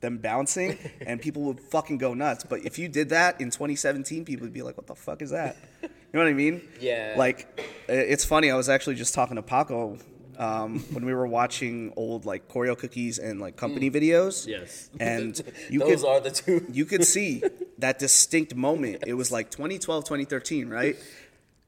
them 0.00 0.18
bouncing 0.18 0.78
and 1.06 1.20
people 1.20 1.42
would 1.42 1.60
fucking 1.60 1.98
go 1.98 2.14
nuts. 2.14 2.44
But 2.48 2.64
if 2.64 2.78
you 2.78 2.88
did 2.88 3.08
that 3.10 3.40
in 3.40 3.50
2017, 3.50 4.24
people 4.24 4.44
would 4.46 4.52
be 4.54 4.62
like, 4.62 4.76
what 4.76 4.86
the 4.86 4.94
fuck 4.94 5.20
is 5.22 5.30
that? 5.30 5.56
You 5.82 5.88
know 6.14 6.20
what 6.20 6.28
I 6.28 6.32
mean? 6.32 6.62
Yeah. 6.80 7.14
Like, 7.16 7.60
it's 7.88 8.24
funny. 8.24 8.50
I 8.50 8.56
was 8.56 8.68
actually 8.68 8.96
just 8.96 9.14
talking 9.14 9.36
to 9.36 9.42
Paco 9.42 9.98
um, 10.40 10.80
when 10.92 11.04
we 11.04 11.14
were 11.14 11.26
watching 11.26 11.92
old 11.96 12.24
like 12.24 12.48
choreo 12.48 12.76
cookies 12.76 13.18
and 13.18 13.40
like 13.40 13.56
company 13.56 13.90
mm. 13.90 13.94
videos. 13.94 14.46
yes. 14.46 14.90
And 14.98 15.40
you 15.70 15.78
those 15.80 16.00
could, 16.00 16.08
are 16.08 16.20
the 16.20 16.30
two. 16.30 16.66
you 16.72 16.84
could 16.86 17.04
see 17.04 17.42
that 17.78 17.98
distinct 17.98 18.56
moment. 18.56 19.04
It 19.06 19.14
was 19.14 19.30
like 19.30 19.50
2012, 19.50 20.04
2013, 20.04 20.68
right? 20.68 20.96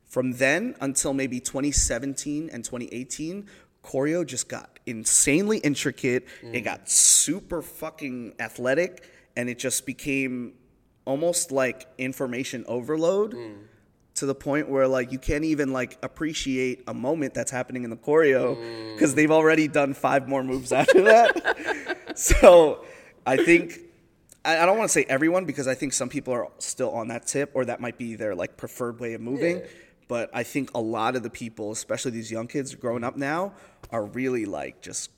From 0.07 0.33
then 0.33 0.75
until 0.81 1.15
maybe 1.15 1.39
2017 1.39 2.51
and 2.53 2.65
2018, 2.65 3.47
choreo 3.85 4.27
just 4.27 4.49
got 4.49 4.79
insanely 4.87 5.59
intricate. 5.59 6.27
It 6.43 6.61
mm. 6.61 6.65
got 6.65 6.89
super 6.89 7.63
fucking 7.63 8.35
athletic, 8.41 9.09
and 9.37 9.49
it 9.49 9.59
just 9.59 9.87
became 9.87 10.55
almost 11.05 11.53
like 11.53 11.89
information 11.99 12.65
overload 12.69 13.35
mm. 13.35 13.57
To 14.15 14.27
the 14.27 14.35
point 14.35 14.69
where 14.69 14.87
like 14.87 15.11
you 15.13 15.19
can't 15.19 15.45
even 15.45 15.73
like 15.73 15.99
appreciate 16.03 16.85
a 16.87 16.95
moment 16.95 17.33
that's 17.35 17.51
happening 17.51 17.85
in 17.85 17.91
the 17.91 17.97
choreo 17.97 18.95
because 18.95 19.15
they've 19.15 19.31
already 19.31 19.69
done 19.69 19.95
five 19.95 20.29
more 20.29 20.45
moves 20.45 20.71
after 20.73 21.03
that. 21.03 22.13
so 22.15 22.85
I 23.27 23.37
think 23.39 23.79
I, 24.45 24.59
I 24.59 24.67
don't 24.67 24.77
want 24.77 24.89
to 24.91 24.93
say 24.93 25.05
everyone 25.09 25.45
because 25.47 25.67
I 25.67 25.75
think 25.75 25.93
some 25.93 26.09
people 26.09 26.35
are 26.35 26.49
still 26.59 26.91
on 26.91 27.09
that 27.09 27.27
tip 27.27 27.53
or 27.55 27.65
that 27.65 27.81
might 27.81 27.97
be 27.97 28.15
their 28.17 28.35
like 28.35 28.57
preferred 28.57 29.01
way 29.01 29.15
of 29.15 29.21
moving. 29.21 29.59
Yeah. 29.59 29.67
But 30.09 30.31
I 30.35 30.43
think 30.43 30.73
a 30.75 30.81
lot 30.81 31.17
of 31.17 31.23
the 31.23 31.31
people, 31.31 31.73
especially 31.73 32.11
these 32.11 32.31
young 32.31 32.47
kids 32.49 32.75
growing 32.75 33.05
up 33.05 33.17
now, 33.17 33.55
are 33.91 34.05
really 34.05 34.45
like 34.45 34.83
just 34.83 35.11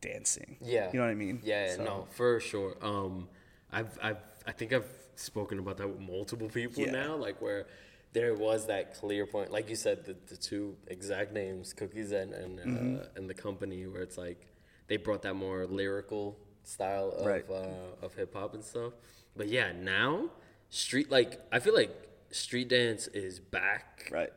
dancing. 0.00 0.56
Yeah. 0.60 0.88
You 0.92 0.98
know 1.00 1.04
what 1.06 1.10
I 1.10 1.14
mean? 1.14 1.40
Yeah, 1.42 1.66
yeah, 1.66 1.76
So- 1.76 1.84
no, 1.84 2.06
for 2.12 2.38
sure. 2.38 2.76
Um, 2.80 3.28
I've, 3.72 3.98
I've, 4.02 4.18
I 4.46 4.52
think 4.52 4.72
I've 4.72 4.88
spoken 5.16 5.58
about 5.58 5.78
that 5.78 5.88
with 5.88 6.00
multiple 6.00 6.48
people 6.48 6.84
Yeah. 6.84 6.92
now, 6.92 7.16
like 7.16 7.40
where 7.42 7.66
there 8.12 8.34
was 8.34 8.66
that 8.66 8.94
clear 8.94 9.24
point, 9.26 9.50
like 9.52 9.68
you 9.70 9.76
said, 9.76 10.04
the, 10.04 10.16
the 10.26 10.36
two 10.36 10.76
exact 10.88 11.32
names, 11.32 11.72
Cookies 11.72 12.12
and 12.12 12.32
and, 12.34 12.58
Mm-hmm. 12.58 12.96
uh, 13.00 13.04
and 13.16 13.28
the 13.30 13.34
company, 13.34 13.86
where 13.86 14.02
it's 14.02 14.18
like 14.18 14.46
they 14.88 14.96
brought 14.96 15.22
that 15.22 15.34
more 15.34 15.66
lyrical 15.66 16.36
style 16.64 17.10
of 17.16 17.26
Right. 17.26 17.44
uh, 17.48 18.04
of 18.04 18.14
hip 18.14 18.34
hop 18.34 18.54
and 18.54 18.64
stuff. 18.64 18.92
But 19.36 19.48
yeah, 19.48 19.72
now 19.72 20.30
street 20.70 21.10
like 21.10 21.40
I 21.52 21.58
feel 21.60 21.74
like 21.74 21.90
street 22.30 22.68
dance 22.68 23.06
is 23.08 23.38
back 23.40 24.08
Right. 24.12 24.32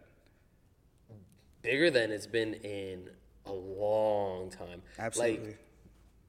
bigger 1.62 1.90
than 1.90 2.12
it's 2.12 2.28
been 2.28 2.54
in 2.56 3.10
a 3.46 3.52
long 3.54 4.50
time. 4.50 4.82
Absolutely. 5.00 5.48
Like, 5.48 5.58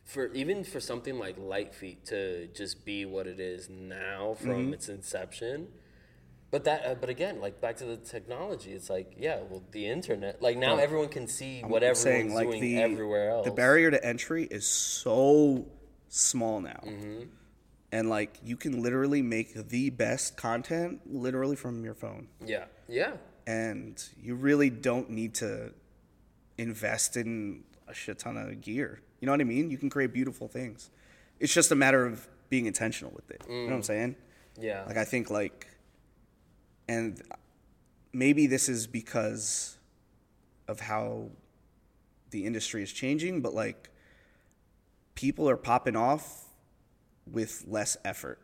for 0.05 0.26
even 0.34 0.64
for 0.64 0.80
something 0.80 1.18
like 1.18 1.36
Lite 1.38 1.74
Feet 1.74 2.05
to 2.07 2.47
just 2.49 2.84
be 2.84 3.05
what 3.07 3.26
it 3.26 3.40
is 3.40 3.68
now 3.70 4.34
from 4.34 4.51
Mm-hmm. 4.64 4.72
its 4.74 4.88
inception. 4.88 5.68
But 6.55 6.62
that, 6.64 6.86
uh, 6.86 6.94
but 6.94 7.09
again, 7.11 7.40
like 7.40 7.61
back 7.61 7.78
to 7.78 7.84
the 7.84 7.96
technology, 7.96 8.70
it's 8.74 8.88
like, 8.88 9.16
yeah, 9.18 9.40
well, 9.50 9.64
the 9.72 9.88
internet, 9.88 10.40
like 10.40 10.57
now 10.57 10.76
everyone 10.76 11.09
can 11.09 11.26
see 11.26 11.62
what 11.62 11.82
I'm 11.82 11.90
everyone's 11.90 11.98
saying, 11.98 12.32
like 12.32 12.46
doing 12.48 12.61
the 12.61 12.80
everywhere 12.80 13.30
else. 13.30 13.44
the 13.44 13.50
barrier 13.50 13.90
to 13.90 14.05
entry 14.07 14.44
is 14.48 14.64
so 14.64 15.66
small 16.09 16.61
now, 16.61 16.78
Mm-hmm. 16.86 17.22
and 17.90 18.09
like 18.09 18.38
you 18.44 18.57
can 18.57 18.80
literally 18.84 19.20
make 19.20 19.68
the 19.68 19.90
best 19.90 20.36
content 20.36 21.00
literally 21.07 21.57
from 21.57 21.82
your 21.84 21.94
phone, 21.94 22.28
yeah, 22.46 22.66
yeah, 22.88 23.14
and 23.48 24.00
you 24.22 24.36
really 24.36 24.70
don't 24.70 25.11
need 25.11 25.34
to 25.34 25.72
invest 26.57 27.16
in 27.16 27.64
a 27.88 27.94
shit 27.94 28.20
ton 28.20 28.36
of 28.36 28.61
gear. 28.61 29.00
You 29.18 29.26
know 29.26 29.32
what 29.32 29.40
I 29.40 29.44
mean? 29.44 29.72
You 29.72 29.78
can 29.78 29.90
create 29.90 30.12
beautiful 30.12 30.46
things. 30.46 30.90
It's 31.40 31.52
just 31.52 31.72
a 31.72 31.74
matter 31.74 32.07
of 32.07 32.28
being 32.48 32.66
intentional 32.66 33.12
with 33.12 33.28
it. 33.32 33.42
You 33.48 33.55
know 33.62 33.64
what 33.64 33.72
I'm 33.74 33.82
saying? 33.82 34.16
yeah, 34.61 34.84
Like 34.86 34.96
I 34.98 35.05
think 35.05 35.30
like, 35.30 35.66
and 36.89 37.20
maybe 38.12 38.47
this 38.47 38.68
is 38.68 38.87
because 38.87 39.78
of 40.68 40.80
how 40.80 41.30
the 42.30 42.45
industry 42.47 42.82
is 42.82 42.93
changing, 42.93 43.41
but 43.43 43.55
like 43.55 43.91
people 45.14 45.49
are 45.49 45.57
popping 45.57 45.97
off 45.97 46.45
with 47.30 47.64
less 47.66 47.97
effort. 48.05 48.39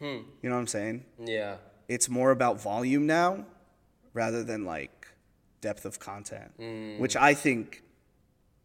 You 0.00 0.24
know 0.42 0.50
what 0.50 0.60
I'm 0.60 0.66
saying? 0.66 1.04
yeah, 1.24 1.56
It's 1.88 2.08
more 2.10 2.30
about 2.30 2.60
volume 2.60 3.06
now 3.06 3.46
rather 4.12 4.44
than 4.44 4.64
like 4.66 5.08
depth 5.62 5.84
of 5.86 5.98
content, 5.98 6.52
which 7.00 7.16
I 7.16 7.32
think 7.32 7.82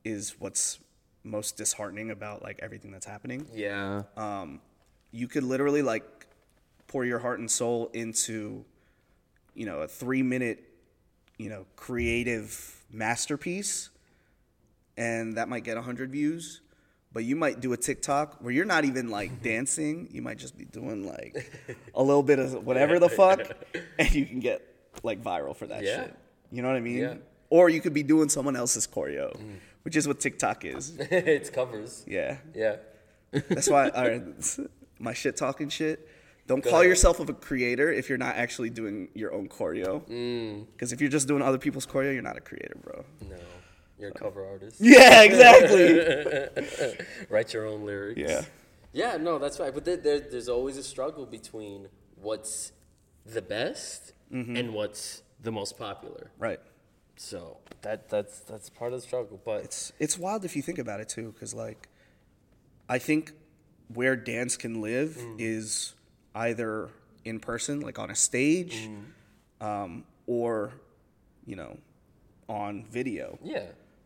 is 0.03 0.35
what's 0.39 0.79
most 1.23 1.55
disheartening 1.55 2.11
about 2.11 2.41
like 2.43 2.59
everything 2.61 2.91
that's 2.91 3.05
happening. 3.05 3.47
Yeah, 3.53 4.03
Um, 4.17 4.59
you 5.11 5.27
could 5.27 5.43
literally 5.43 5.81
like 5.81 6.03
pour 6.87 7.05
your 7.05 7.19
heart 7.19 7.39
and 7.39 7.49
soul 7.49 7.89
into 7.93 8.65
you 9.55 9.65
know 9.65 9.79
a 9.79 9.87
three 9.87 10.23
minute 10.23 10.63
you 11.37 11.49
know 11.49 11.65
creative 11.75 12.83
masterpiece 12.91 13.89
and 14.97 15.37
that 15.37 15.47
might 15.47 15.63
get 15.63 15.75
100 15.75 16.11
views 16.11 16.61
but 17.13 17.23
you 17.23 17.35
might 17.35 17.59
do 17.59 17.73
a 17.73 17.77
tiktok 17.77 18.37
where 18.41 18.51
you're 18.51 18.65
not 18.65 18.85
even 18.85 19.09
like 19.09 19.41
dancing 19.43 20.07
you 20.11 20.21
might 20.21 20.37
just 20.37 20.57
be 20.57 20.65
doing 20.65 21.05
like 21.05 21.51
a 21.95 22.03
little 22.03 22.23
bit 22.23 22.39
of 22.39 22.65
whatever 22.65 22.99
the 22.99 23.09
fuck 23.09 23.39
and 23.97 24.13
you 24.13 24.25
can 24.25 24.39
get 24.39 24.61
like 25.03 25.21
viral 25.23 25.55
for 25.55 25.67
that 25.67 25.83
Yeah. 25.83 26.03
shit 26.03 26.15
you 26.51 26.61
know 26.61 26.67
what 26.67 26.77
i 26.77 26.81
mean 26.81 26.97
yeah. 26.99 27.13
or 27.49 27.69
you 27.69 27.79
could 27.81 27.93
be 27.93 28.03
doing 28.03 28.29
someone 28.29 28.55
else's 28.55 28.87
choreo, 28.87 29.35
Mm. 29.37 29.55
which 29.83 29.95
is 29.95 30.07
what 30.07 30.19
TikTok 30.19 30.65
is. 30.65 30.93
it's 30.99 31.49
covers. 31.49 32.03
Yeah, 32.07 32.37
Yeah. 32.53 32.75
that's 33.31 33.69
why. 33.69 33.89
Right, 33.95 34.21
my 34.99 35.13
shit 35.13 35.35
talking 35.37 35.69
shit. 35.69 36.07
Don't 36.49 36.63
call 36.63 36.83
yourself 36.83 37.19
a 37.19 37.31
creator 37.33 37.91
if 37.93 38.09
you're 38.09 38.17
not 38.17 38.35
actually 38.35 38.71
doing 38.71 39.07
your 39.13 39.31
own 39.33 39.47
choreo. 39.47 40.01
Mm. 40.09 40.65
Because 40.71 40.91
if 40.91 40.99
you're 40.99 41.09
just 41.17 41.27
doing 41.27 41.43
other 41.43 41.59
people's 41.59 41.85
choreo, 41.85 42.11
you're 42.11 42.23
not 42.31 42.37
a 42.37 42.41
creator, 42.41 42.75
bro. 42.83 43.05
No. 43.29 43.35
You're 43.99 44.09
a 44.09 44.13
cover 44.13 44.43
artist. 44.45 44.77
Yeah, 44.81 45.21
exactly. 45.23 47.05
Write 47.29 47.53
your 47.53 47.65
own 47.67 47.85
lyrics. 47.85 48.19
Yeah. 48.19 48.41
Yeah, 48.91 49.17
no, 49.17 49.37
that's 49.37 49.59
right. 49.59 49.73
But 49.73 49.85
there, 49.85 49.97
there, 49.97 50.19
there's 50.21 50.49
always 50.49 50.75
a 50.77 50.83
struggle 50.83 51.25
between 51.27 51.87
what's 52.15 52.71
the 53.25 53.41
best 53.41 54.13
Mm-hmm. 54.33 54.55
and 54.57 54.73
what's 54.75 55.23
the 55.41 55.51
most 55.51 55.77
popular. 55.77 56.29
right. 56.37 56.59
So 57.17 57.57
that 57.81 58.09
that's 58.09 58.39
that's 58.41 58.69
part 58.69 58.93
of 58.93 59.01
the 59.01 59.05
struggle. 59.07 59.41
But 59.43 59.63
It's 59.65 59.91
it's 59.99 60.17
wild 60.19 60.45
if 60.45 60.55
you 60.55 60.61
think 60.61 60.77
about 60.79 60.99
it 60.99 61.09
too, 61.09 61.31
because 61.33 61.53
like, 61.53 61.87
I 62.87 62.97
think 62.99 63.33
where 63.93 64.15
dance 64.15 64.55
can 64.55 64.81
live 64.81 65.17
Mm. 65.19 65.35
is 65.39 65.93
either 66.35 66.89
in 67.25 67.39
person, 67.39 67.79
like 67.81 67.99
on 67.99 68.09
a 68.09 68.15
stage, 68.15 68.87
Mm. 68.87 69.65
um, 69.65 70.03
or 70.27 70.71
you 71.45 71.55
know, 71.55 71.77
on 72.47 72.85
video. 72.91 73.39
yeah, 73.43 73.63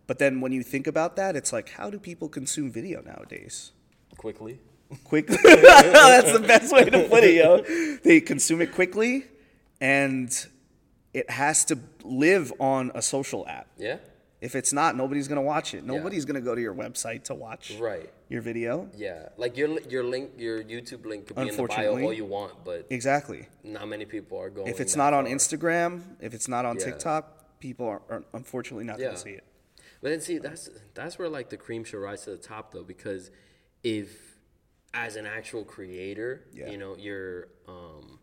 But 0.07 0.17
then 0.19 0.39
when 0.41 0.51
you 0.53 0.63
think 0.63 0.88
about 0.88 1.15
that, 1.17 1.36
it's 1.36 1.51
like, 1.51 1.69
how 1.69 1.89
do 1.89 1.99
people 1.99 2.30
consume 2.30 2.71
video 2.71 3.01
nowadays? 3.01 3.71
quickly. 4.17 4.59
Quickly. 5.03 5.38
That's 5.43 6.32
the 6.34 6.39
best 6.39 6.71
way 6.71 6.86
to 6.86 7.07
put 7.09 7.24
it, 7.24 7.36
yo. 7.36 7.97
They 8.03 8.21
consume 8.21 8.61
it 8.61 8.71
quickly, 8.74 9.26
and 9.82 10.30
it 11.13 11.30
has 11.30 11.65
to 11.65 11.78
live 12.03 12.53
on 12.59 12.91
a 12.95 13.01
social 13.01 13.45
app. 13.47 13.67
Yeah. 13.78 13.97
If 14.39 14.55
it's 14.55 14.71
not, 14.74 14.95
nobody's 14.95 15.28
gonna 15.28 15.41
watch 15.41 15.74
it. 15.74 15.84
Nobody's 15.86 16.26
gonna 16.26 16.41
go 16.41 16.53
to 16.55 16.61
your 16.61 16.76
website 16.76 17.24
to 17.26 17.34
watch 17.34 17.74
Right. 17.80 18.09
Your 18.34 18.41
video. 18.41 18.89
Yeah. 18.97 19.29
Like 19.38 19.55
your 19.55 19.79
your 19.81 20.03
link, 20.03 20.31
your 20.38 20.63
YouTube 20.63 21.05
link 21.05 21.27
could 21.27 21.36
be 21.38 21.49
in 21.49 21.55
the 21.55 21.63
bio 21.67 21.91
all 22.03 22.11
you 22.11 22.25
want, 22.25 22.65
but 22.65 22.88
Exactly. 22.89 23.47
not 23.63 23.88
many 23.88 24.05
people 24.05 24.39
are 24.39 24.49
going. 24.49 24.67
If 24.67 24.81
it's 24.81 24.95
not 24.95 25.13
on 25.13 25.25
far. 25.25 25.34
Instagram, 25.36 26.01
if 26.19 26.34
it's 26.34 26.47
not 26.47 26.65
on 26.65 26.77
Yeah. 26.77 26.86
TikTok, 26.86 27.59
people 27.59 27.86
are, 27.88 28.01
are 28.09 28.23
unfortunately 28.34 28.86
not 28.86 28.99
Yeah. 28.99 29.05
gonna 29.07 29.17
see 29.17 29.31
it. 29.31 29.43
But 30.01 30.09
then 30.09 30.19
see, 30.19 30.39
that's 30.39 30.67
that's 30.95 31.17
where 31.19 31.29
like 31.29 31.49
the 31.49 31.57
cream 31.57 31.84
should 31.84 31.99
rise 32.01 32.23
to 32.23 32.31
the 32.31 32.38
top 32.38 32.73
though, 32.73 32.84
because 32.84 33.29
if 33.84 34.09
as 34.95 35.15
an 35.15 35.25
actual 35.27 35.63
creator, 35.63 36.45
Yeah. 36.51 36.71
you 36.71 36.77
know, 36.77 36.95
you're 36.97 37.47
um, 37.67 38.19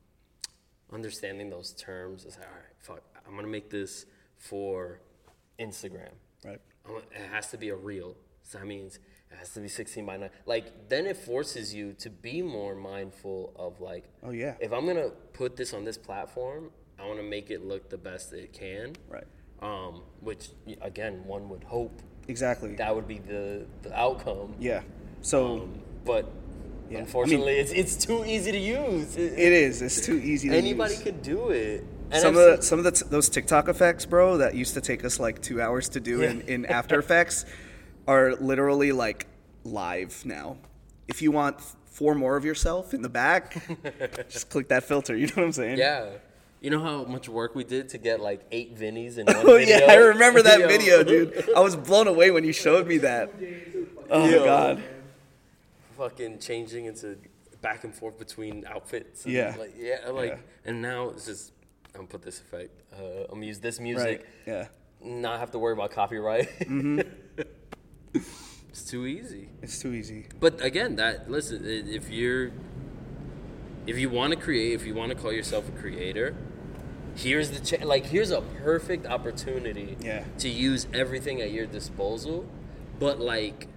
understanding 0.93 1.51
those 1.51 1.73
terms. 1.73 2.25
It's 2.25 2.37
like, 2.37 2.47
all 2.49 2.53
right, 2.53 2.77
fuck, 2.79 3.03
I'm 3.27 3.37
gonna 3.37 3.47
make 3.49 3.71
this 3.71 4.07
for 4.37 5.01
Instagram. 5.59 6.13
Right. 6.45 6.61
I'm 6.85 6.97
it 6.97 7.31
has 7.33 7.51
to 7.53 7.59
be 7.59 7.69
a 7.69 7.77
reel. 7.77 8.17
So 8.43 8.59
that 8.59 8.67
means 8.67 8.99
it 9.31 9.39
has 9.39 9.51
to 9.55 9.61
be 9.61 9.69
16 9.69 10.05
by 10.05 10.17
9. 10.17 10.31
Like, 10.47 10.89
then 10.89 11.07
it 11.07 11.17
forces 11.17 11.73
you 11.75 11.93
to 11.99 12.11
be 12.11 12.43
more 12.43 12.75
mindful 12.75 13.53
of, 13.57 13.81
like, 13.81 14.05
Oh, 14.23 14.31
yeah. 14.31 14.55
if 14.61 14.73
I'm 14.73 14.87
gonna 14.87 15.11
put 15.33 15.57
this 15.57 15.73
on 15.73 15.85
this 15.85 15.97
platform, 15.99 16.71
I 16.99 17.07
wanna 17.07 17.23
make 17.23 17.51
it 17.51 17.65
look 17.65 17.89
the 17.91 17.99
best 17.99 18.33
it 18.33 18.53
can. 18.53 18.95
Right. 19.09 19.27
Um, 19.63 20.03
which, 20.21 20.51
again, 20.81 21.25
one 21.27 21.49
would 21.51 21.65
hope 21.65 22.01
Exactly. 22.29 22.75
that 22.77 22.95
would 22.95 23.07
be 23.09 23.19
the, 23.19 23.67
the 23.83 23.93
outcome. 23.99 24.55
yeah. 24.59 24.83
So 25.23 25.61
Um, 25.63 25.83
but 26.05 26.27
Yeah. 26.91 26.99
I 26.99 27.01
unfortunately, 27.03 27.59
it's, 27.59 27.73
it's 27.73 27.95
too 27.97 28.25
easy 28.25 28.51
to 28.53 28.59
use. 28.59 29.17
It- 29.17 29.39
it 29.39 29.53
is. 29.53 29.81
It's 29.83 30.05
too 30.05 30.17
easy 30.19 30.49
to 30.49 30.55
use. 30.55 30.65
anybody 30.65 30.95
use. 30.95 31.03
could 31.03 31.23
do 31.23 31.51
it. 31.51 31.85
And 32.11 32.21
some 32.21 32.37
I've 32.37 32.43
of 32.43 32.57
the 32.59 32.63
some 32.65 32.79
of 32.81 32.85
the 32.85 32.91
t- 32.91 33.05
those 33.09 33.29
TikTok 33.29 33.69
effects, 33.69 34.05
bro, 34.07 34.39
that 34.39 34.55
used 34.57 34.75
to 34.75 34.81
take 34.81 35.05
us 35.05 35.21
like 35.21 35.41
two 35.41 35.61
hours 35.63 35.89
to 35.91 36.01
do 36.01 36.23
in, 36.23 36.41
in 36.49 36.67
After 36.67 36.99
Effects, 36.99 37.45
are 38.07 38.35
literally 38.37 38.93
like 38.93 39.27
live 39.65 40.25
now. 40.25 40.57
If 41.09 41.23
you 41.23 41.31
want 41.33 41.61
four 41.87 42.15
more 42.15 42.37
of 42.37 42.45
yourself 42.45 42.95
in 42.95 43.03
the 43.03 43.09
back, 43.09 43.57
just 44.29 44.49
click 44.51 44.69
that 44.69 44.85
filter. 44.85 45.17
You 45.17 45.27
know 45.27 45.33
what 45.37 45.45
I'm 45.45 45.53
saying? 45.53 45.79
Yeah. 45.79 46.11
You 46.61 46.69
know 46.71 46.81
how 46.81 47.05
much 47.05 47.29
work 47.29 47.55
we 47.55 47.65
did 47.65 47.89
to 47.91 47.99
get 47.99 48.21
like 48.21 48.43
eight 48.53 48.77
Vinnies 48.77 49.17
in 49.19 49.27
one 49.27 49.37
Oh 49.37 49.57
video? 49.59 49.79
yeah, 49.79 49.87
I 49.93 49.97
remember 49.97 50.43
that 50.43 50.59
video, 50.69 51.03
dude. 51.03 51.49
I 51.57 51.61
was 51.61 51.75
blown 51.75 52.07
away 52.07 52.31
when 52.31 52.45
you 52.45 52.53
showed 52.53 52.87
me 52.87 52.99
that. 52.99 53.33
Oh 54.11 54.21
my 54.27 54.31
Yo. 54.31 54.45
god. 54.45 54.83
Fucking 55.97 56.39
changing 56.39 56.87
into 56.87 57.17
back 57.61 57.85
and 57.85 57.95
forth 57.95 58.19
between 58.19 58.65
outfits. 58.67 59.25
and, 59.25 59.35
Yeah. 59.35 59.55
Like, 59.59 59.75
yeah, 59.77 60.09
like, 60.11 60.31
Yeah. 60.31 60.37
and 60.71 60.81
now 60.83 61.11
it's 61.11 61.27
just, 61.27 61.53
I'm 61.95 62.01
gonna 62.03 62.09
put 62.09 62.23
this 62.23 62.41
effect. 62.41 62.71
Uh, 62.93 63.23
I'm 63.25 63.35
gonna 63.37 63.47
use 63.47 63.61
this 63.61 63.79
music. 63.81 64.21
Right. 64.21 64.27
Yeah. 64.47 64.69
Not 65.03 65.41
have 65.41 65.51
to 65.53 65.59
worry 65.59 65.73
about 65.73 65.91
copyright. 65.93 66.49
Mm-hmm. 66.61 67.01
Too 68.91 69.07
easy. 69.07 69.49
It's 69.63 69.79
too 69.79 69.93
easy. 69.93 70.27
But 70.39 70.61
again, 70.63 70.97
that 70.97 71.31
listen, 71.31 71.65
if 71.67 72.11
you're 72.11 72.51
if 73.87 73.99
you 73.99 74.11
want 74.11 74.33
to 74.33 74.39
create, 74.39 74.73
if 74.75 74.87
you 74.87 74.95
want 74.95 75.11
to 75.11 75.17
call 75.17 75.33
yourself 75.33 75.69
a 75.69 75.73
creator, 75.73 76.35
here's 77.15 77.51
the 77.51 77.61
ch- 77.65 77.83
like 77.83 78.07
here's 78.07 78.31
a 78.31 78.41
perfect 78.41 79.07
opportunity 79.07 79.97
Yeah. 80.01 80.25
to 80.39 80.49
use 80.49 80.87
everything 80.93 81.41
at 81.41 81.51
your 81.51 81.67
disposal, 81.67 82.47
but 82.99 83.19
like 83.21 83.69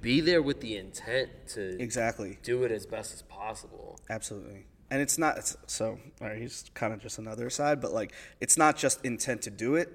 be 0.00 0.20
there 0.20 0.40
with 0.40 0.60
the 0.60 0.76
intent 0.76 1.28
to 1.48 1.80
Exactly. 1.82 2.38
do 2.42 2.62
it 2.64 2.70
as 2.70 2.86
best 2.86 3.12
as 3.14 3.22
possible. 3.22 3.98
Absolutely. 4.08 4.66
And 4.90 5.02
it's 5.02 5.18
not 5.18 5.36
it's, 5.38 5.56
so. 5.66 5.98
All 6.20 6.28
right, 6.28 6.38
he's 6.40 6.70
kind 6.74 6.92
of 6.94 7.00
just 7.00 7.18
another 7.18 7.50
side, 7.50 7.80
but 7.80 7.92
like 7.92 8.12
it's 8.40 8.56
not 8.56 8.76
just 8.76 9.04
intent 9.04 9.42
to 9.42 9.50
do 9.50 9.74
it, 9.74 9.92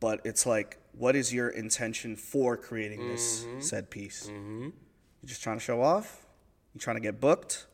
but 0.00 0.20
it's 0.24 0.46
like 0.46 0.78
what 0.96 1.16
is 1.16 1.32
your 1.32 1.48
intention 1.48 2.16
for 2.16 2.56
creating 2.56 3.08
this 3.08 3.46
said 3.60 3.90
piece? 3.90 4.26
Mm-hmm. 4.26 4.64
You 4.64 5.28
just 5.28 5.42
trying 5.42 5.58
to 5.58 5.64
show 5.64 5.82
off? 5.82 6.26
You 6.74 6.80
trying 6.80 6.96
to 6.96 7.02
get 7.02 7.20
booked? 7.20 7.66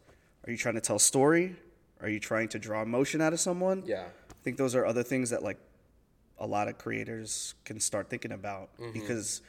Are 0.47 0.51
you 0.51 0.57
trying 0.57 0.77
to 0.77 0.81
tell 0.81 0.97
a 0.97 1.01
story? 1.01 1.57
Are 2.01 2.09
you 2.09 2.21
trying 2.21 2.49
to 2.49 2.59
draw 2.59 2.83
emotion 2.83 3.21
out 3.21 3.33
of 3.33 3.41
someone? 3.41 3.83
Yeah. 3.85 4.05
I 4.31 4.43
think 4.43 4.57
those 4.57 4.75
are 4.75 4.87
other 4.87 5.03
things 5.03 5.31
that 5.31 5.43
like 5.43 5.59
a 6.39 6.47
lot 6.47 6.69
of 6.69 6.79
creators 6.79 7.55
can 7.65 7.79
start 7.79 8.09
thinking 8.09 8.33
about 8.33 8.71
because 8.95 9.43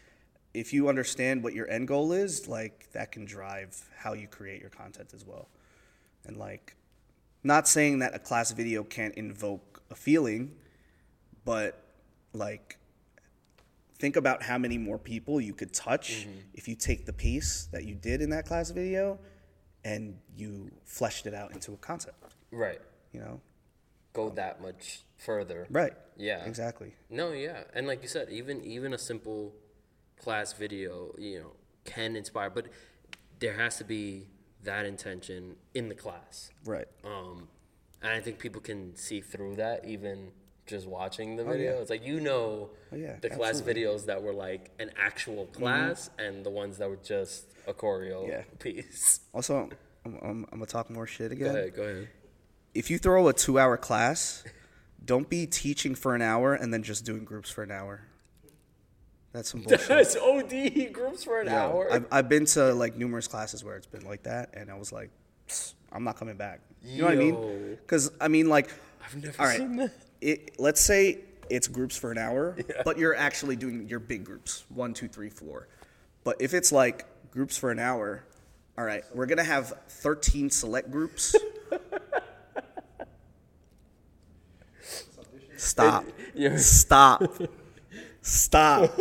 if 0.53 0.73
you 0.73 0.89
understand 0.89 1.43
what 1.43 1.53
your 1.53 1.69
end 1.69 1.87
goal 1.87 2.11
is, 2.11 2.49
like 2.49 2.91
that 2.91 3.13
can 3.13 3.23
drive 3.23 3.89
how 3.95 4.11
you 4.11 4.27
create 4.27 4.59
your 4.59 4.69
content 4.69 5.13
as 5.13 5.25
well. 5.25 5.47
And 6.25 6.35
like 6.35 6.75
not 7.43 7.67
saying 7.67 7.99
that 7.99 8.13
a 8.13 8.19
class 8.19 8.51
video 8.51 8.83
can't 8.83 9.15
invoke 9.15 9.81
a 9.89 9.95
feeling, 9.95 10.55
but 11.45 11.81
like 12.33 12.77
think 14.01 14.15
about 14.15 14.41
how 14.41 14.57
many 14.57 14.77
more 14.79 14.97
people 14.97 15.39
you 15.39 15.53
could 15.53 15.71
touch 15.73 16.27
if 16.55 16.67
you 16.67 16.75
take 16.75 17.05
the 17.05 17.13
piece 17.13 17.67
that 17.71 17.83
you 17.85 17.93
did 17.93 18.19
in 18.21 18.31
that 18.31 18.45
class 18.47 18.71
video 18.71 19.19
and 19.85 20.17
you 20.35 20.71
fleshed 20.85 21.27
it 21.27 21.33
out 21.35 21.51
into 21.51 21.71
a 21.73 21.77
concept, 21.77 22.35
Right. 22.51 22.81
you 23.13 23.19
know? 23.19 23.39
Go 24.13 24.29
that 24.31 24.59
much 24.61 25.03
further. 25.17 25.67
Right. 25.69 25.93
Yeah. 26.17 26.43
Exactly. 26.45 26.93
No, 27.09 27.31
yeah, 27.31 27.63
and 27.75 27.85
like 27.87 28.01
you 28.01 28.07
said, 28.09 28.29
even 28.29 28.61
even 28.63 28.93
a 28.93 28.97
simple 28.97 29.53
class 30.19 30.51
video, 30.53 31.13
you 31.17 31.39
know, 31.39 31.51
can 31.85 32.15
inspire, 32.15 32.49
but 32.49 32.65
there 33.39 33.53
has 33.53 33.77
to 33.77 33.83
be 33.83 34.27
that 34.63 34.85
intention 34.85 35.55
in 35.73 35.89
the 35.89 35.95
class. 35.95 36.49
Right. 36.65 36.87
Um, 37.05 37.47
and 38.01 38.11
I 38.11 38.19
think 38.19 38.37
people 38.39 38.61
can 38.61 38.95
see 38.95 39.21
through 39.21 39.55
that 39.55 39.85
even 39.85 40.31
just 40.71 40.87
watching 40.87 41.35
the 41.35 41.43
Oh, 41.43 41.51
video. 41.51 41.73
yeah. 41.75 41.81
It's 41.81 41.89
like 41.91 42.03
you 42.05 42.19
know 42.19 42.69
Oh, 42.91 42.95
yeah, 42.95 43.17
the 43.21 43.29
class 43.29 43.59
absolutely. 43.59 43.83
Mm-hmm. 43.83 43.95
videos 43.97 44.05
that 44.07 44.23
were 44.23 44.33
like 44.33 44.71
an 44.79 44.89
actual 44.97 45.45
class 45.47 46.09
and 46.17 46.43
the 46.45 46.49
ones 46.49 46.77
that 46.79 46.89
were 46.89 46.97
just 47.03 47.45
a 47.67 47.73
choreo 47.73 48.27
Yeah. 48.27 48.41
piece. 48.59 49.19
Also, 49.33 49.69
I'm, 50.05 50.15
I'm, 50.23 50.29
I'm 50.51 50.59
gonna 50.59 50.65
talk 50.65 50.89
more 50.89 51.05
shit 51.05 51.29
Go 51.29 51.35
again. 51.35 51.55
ahead, 51.55 51.75
go 51.75 51.83
ahead. 51.83 52.07
If 52.73 52.89
you 52.89 52.97
throw 52.97 53.27
a 53.27 53.33
two-hour 53.33 53.77
class, 53.77 54.43
don't 55.05 55.29
be 55.29 55.45
teaching 55.45 55.93
for 55.93 56.15
an 56.15 56.21
hour 56.21 56.53
and 56.55 56.73
then 56.73 56.81
just 56.83 57.05
doing 57.05 57.23
groups 57.25 57.49
for 57.51 57.63
an 57.63 57.71
hour. 57.71 58.01
That's 59.33 59.49
some 59.51 59.61
bullshit. 59.65 59.87
That's 59.87 60.15
OD 60.15 60.91
groups 60.93 61.23
for 61.23 61.39
an 61.41 61.47
Yo, 61.47 61.53
hour. 61.53 61.91
I've, 61.93 62.05
I've 62.11 62.29
been 62.29 62.45
to 62.45 62.73
like 62.73 62.95
numerous 62.97 63.27
classes 63.27 63.63
where 63.63 63.75
it's 63.77 63.87
been 63.87 64.05
like 64.05 64.23
that, 64.23 64.49
and 64.53 64.69
I 64.71 64.75
was 64.75 64.91
like, 64.91 65.09
I'm 65.91 66.03
not 66.03 66.17
coming 66.17 66.35
back. 66.37 66.61
You 66.83 66.99
know 67.01 67.05
what 67.05 67.13
I 67.13 67.17
mean? 67.17 67.77
Because 67.81 68.11
I 68.19 68.27
mean, 68.27 68.49
like, 68.49 68.69
I've 69.05 69.15
never 69.15 69.39
all 69.41 69.45
right, 69.45 69.57
seen 69.57 69.75
that. 69.77 69.91
It, 70.21 70.55
let's 70.59 70.79
say 70.81 71.19
it's 71.49 71.67
groups 71.67 71.97
for 71.97 72.11
an 72.11 72.17
hour, 72.17 72.55
but 72.85 72.97
you're 72.97 73.15
actually 73.15 73.55
doing 73.55 73.87
your 73.89 73.99
big 73.99 74.23
groups 74.23 74.63
one, 74.69 74.93
two, 74.93 75.07
three, 75.07 75.29
four. 75.29 75.67
But 76.23 76.37
if 76.39 76.53
it's 76.53 76.71
like 76.71 77.05
groups 77.31 77.57
for 77.57 77.71
an 77.71 77.79
hour, 77.79 78.23
all 78.77 78.85
right, 78.85 79.03
we're 79.13 79.25
gonna 79.25 79.43
have 79.43 79.73
13 79.89 80.49
select 80.49 80.89
groups. 80.91 81.35
Stop. 85.57 86.05
Stop. 86.57 87.23
Stop. 88.21 88.99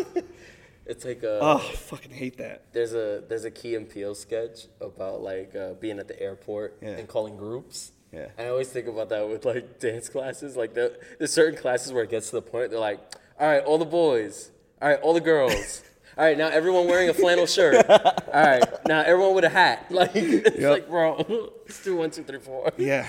It's 0.87 1.05
like 1.05 1.23
a 1.23 1.39
Oh, 1.41 1.57
I 1.59 1.73
fucking 1.75 2.11
hate 2.11 2.37
that. 2.39 2.65
there's 2.73 2.93
a 2.95 3.23
there's 3.29 3.45
a 3.45 3.51
Key 3.51 3.75
and 3.77 3.89
Peele 3.89 4.15
sketch 4.15 4.67
about 4.81 5.23
like 5.23 5.55
uh, 5.55 5.75
being 5.75 5.99
at 5.99 6.09
the 6.09 6.21
airport 6.21 6.79
Yeah. 6.83 6.91
and 6.91 7.09
calling 7.09 7.37
groups. 7.37 7.93
Yeah. 8.13 8.29
I 8.39 8.49
always 8.49 8.69
think 8.69 8.89
about 8.89 9.09
that 9.11 9.29
with 9.29 9.45
like 9.45 9.79
dance 9.79 10.09
classes. 10.09 10.57
Like 10.57 10.75
the 10.75 10.99
there's 11.19 11.33
certain 11.33 11.59
classes 11.59 11.93
where 11.93 12.05
it 12.05 12.11
gets 12.11 12.31
to 12.31 12.37
the 12.37 12.43
point 12.43 12.71
they're 12.71 12.81
like, 12.81 13.01
all 13.39 13.47
right, 13.47 13.63
all 13.63 13.79
the 13.79 13.85
boys, 13.85 14.51
all 14.83 14.89
right, 14.89 15.01
all 15.01 15.15
the 15.15 15.21
girls. 15.21 15.83
All 16.19 16.27
right, 16.27 16.37
now 16.37 16.49
everyone 16.49 16.87
wearing 16.87 17.09
a 17.09 17.15
flannel 17.15 17.47
shirt. 17.47 17.89
All 17.91 18.03
right, 18.35 18.63
now 18.85 19.01
everyone 19.01 19.35
with 19.35 19.45
a 19.45 19.49
hat. 19.49 19.87
Like 19.91 20.11
it's 20.15 20.59
Yep. 20.59 20.71
like, 20.71 20.89
bro, 20.89 21.25
let's 21.65 21.83
do 21.83 21.97
one, 21.97 22.11
two, 22.11 22.25
three, 22.25 22.41
four. 22.41 22.73
Yeah. 22.77 23.07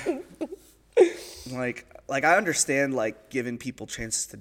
like 1.51 1.87
like 2.07 2.23
I 2.23 2.37
understand 2.37 2.93
like 2.93 3.29
giving 3.29 3.57
people 3.57 3.87
chances 3.87 4.27
to 4.27 4.39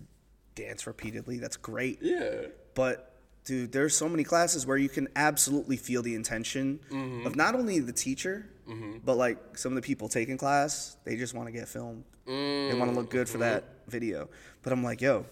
dance 0.54 0.86
repeatedly. 0.86 1.38
That's 1.38 1.56
great. 1.56 1.98
Yeah. 2.02 2.42
But 2.74 3.16
dude, 3.44 3.72
there's 3.72 3.96
so 3.96 4.08
many 4.08 4.22
classes 4.24 4.66
where 4.66 4.76
you 4.76 4.88
can 4.88 5.08
absolutely 5.16 5.76
feel 5.76 6.02
the 6.02 6.14
intention 6.14 6.80
mm-hmm. 6.90 7.26
of 7.26 7.34
not 7.34 7.54
only 7.54 7.80
the 7.80 7.92
teacher, 7.92 8.46
Mm-hmm. 8.70 8.98
but 9.04 9.16
like 9.16 9.58
some 9.58 9.72
of 9.72 9.76
the 9.76 9.82
people 9.82 10.08
taking 10.08 10.38
class, 10.38 10.96
they 11.04 11.16
just 11.16 11.34
want 11.34 11.48
to 11.48 11.52
get 11.52 11.68
filmed. 11.68 12.04
They 12.26 12.74
want 12.74 12.92
to 12.92 12.96
look 12.96 13.10
good 13.10 13.28
for 13.28 13.38
mm-hmm. 13.38 13.54
that 13.54 13.64
video. 13.88 14.28
But 14.62 14.72
I'm 14.72 14.84
like, 14.84 15.00
yo, 15.00 15.26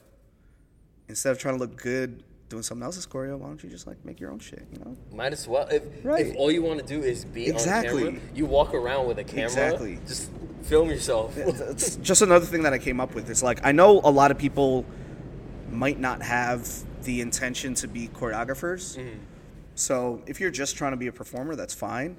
instead 1.09 1.30
of 1.30 1.39
trying 1.39 1.55
to 1.55 1.61
look 1.61 1.76
good 1.76 2.24
doing 2.49 2.62
someone 2.62 2.84
else's 2.86 3.07
choreo, 3.07 3.39
why 3.39 3.47
don't 3.47 3.62
you 3.62 3.68
just 3.68 3.86
like 3.86 4.05
make 4.05 4.18
your 4.18 4.30
own 4.30 4.39
shit, 4.39 4.66
you 4.72 4.78
know? 4.78 4.97
Might 5.12 5.32
as 5.32 5.47
well. 5.47 5.68
If 5.68 5.82
Right. 6.03 6.26
if 6.26 6.36
all 6.36 6.51
you 6.51 6.62
want 6.62 6.80
to 6.80 6.86
do 6.86 7.03
is 7.03 7.24
be 7.24 7.47
Exactly. 7.47 8.07
on 8.07 8.14
camera, 8.14 8.22
you 8.34 8.47
walk 8.47 8.74
around 8.74 9.07
with 9.07 9.18
a 9.18 9.24
camera. 9.24 9.45
Exactly. 9.45 9.99
Just 10.07 10.30
film 10.62 10.89
yourself. 10.89 11.36
it's 11.36 11.97
just 11.97 12.22
another 12.22 12.47
thing 12.47 12.62
that 12.62 12.72
I 12.72 12.78
came 12.78 13.01
up 13.01 13.14
with. 13.14 13.30
It's 13.30 13.43
like 13.43 13.61
I 13.64 13.72
know 13.72 14.01
a 14.03 14.11
lot 14.11 14.30
of 14.30 14.39
people 14.39 14.84
might 15.70 16.01
not 16.01 16.22
have 16.22 16.68
the 17.05 17.20
intention 17.20 17.74
to 17.74 17.89
be 17.89 18.09
choreographers. 18.09 18.99
Mm-hmm. 18.99 19.18
So 19.74 20.22
if 20.26 20.41
you're 20.41 20.51
just 20.51 20.76
trying 20.76 20.93
to 20.93 20.97
be 20.97 21.07
a 21.07 21.12
performer, 21.12 21.55
that's 21.55 21.74
fine. 21.74 22.16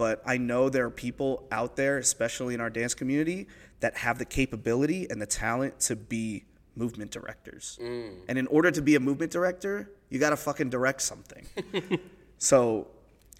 But 0.00 0.22
I 0.24 0.38
know 0.38 0.70
there 0.70 0.86
are 0.86 0.90
people 0.90 1.46
out 1.52 1.76
there, 1.76 1.98
especially 1.98 2.54
in 2.54 2.60
our 2.62 2.70
dance 2.70 2.94
community, 2.94 3.48
that 3.80 3.98
have 3.98 4.18
the 4.18 4.24
capability 4.24 5.06
and 5.10 5.20
the 5.20 5.26
talent 5.26 5.78
to 5.80 5.94
be 5.94 6.44
movement 6.74 7.10
directors. 7.10 7.78
Mm. 7.82 8.14
And 8.26 8.38
in 8.38 8.46
order 8.46 8.70
to 8.70 8.80
be 8.80 8.94
a 8.94 9.00
movement 9.00 9.30
director, 9.30 9.90
you 10.08 10.18
got 10.18 10.30
to 10.30 10.38
fucking 10.38 10.70
direct 10.70 11.02
something. 11.02 11.46
so 12.38 12.88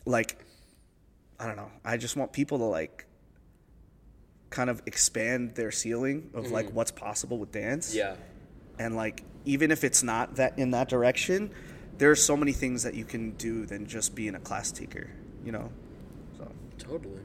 like 0.05 0.45
I 1.39 1.47
don't 1.47 1.57
know. 1.57 1.71
I 1.83 1.97
just 1.97 2.15
want 2.15 2.31
people 2.35 2.59
to 2.59 2.65
like 2.65 3.07
kind 4.51 4.69
of 4.69 4.83
expand 4.85 5.55
their 5.55 5.71
ceiling 5.71 6.29
of 6.35 6.51
like 6.51 6.67
mm. 6.67 6.73
what's 6.75 6.91
possible 6.91 7.39
with 7.39 7.53
dance. 7.53 7.95
yeah. 7.95 8.17
And 8.79 8.97
like 8.97 9.25
even 9.47 9.71
if 9.71 9.83
it's 9.83 10.03
not 10.03 10.37
that 10.37 10.59
in 10.59 10.73
that 10.73 10.91
direction, 10.91 11.53
there 11.97 12.11
are 12.11 12.17
so 12.17 12.37
many 12.37 12.53
things 12.53 12.83
that 12.83 12.93
you 12.93 13.07
can 13.07 13.31
do 13.37 13.65
than 13.65 13.87
just 13.87 14.15
being 14.15 14.35
a 14.35 14.41
class 14.41 14.71
taker, 14.71 15.09
you 15.43 15.53
know? 15.53 15.73
So 16.81 16.89
Totally. 16.89 17.21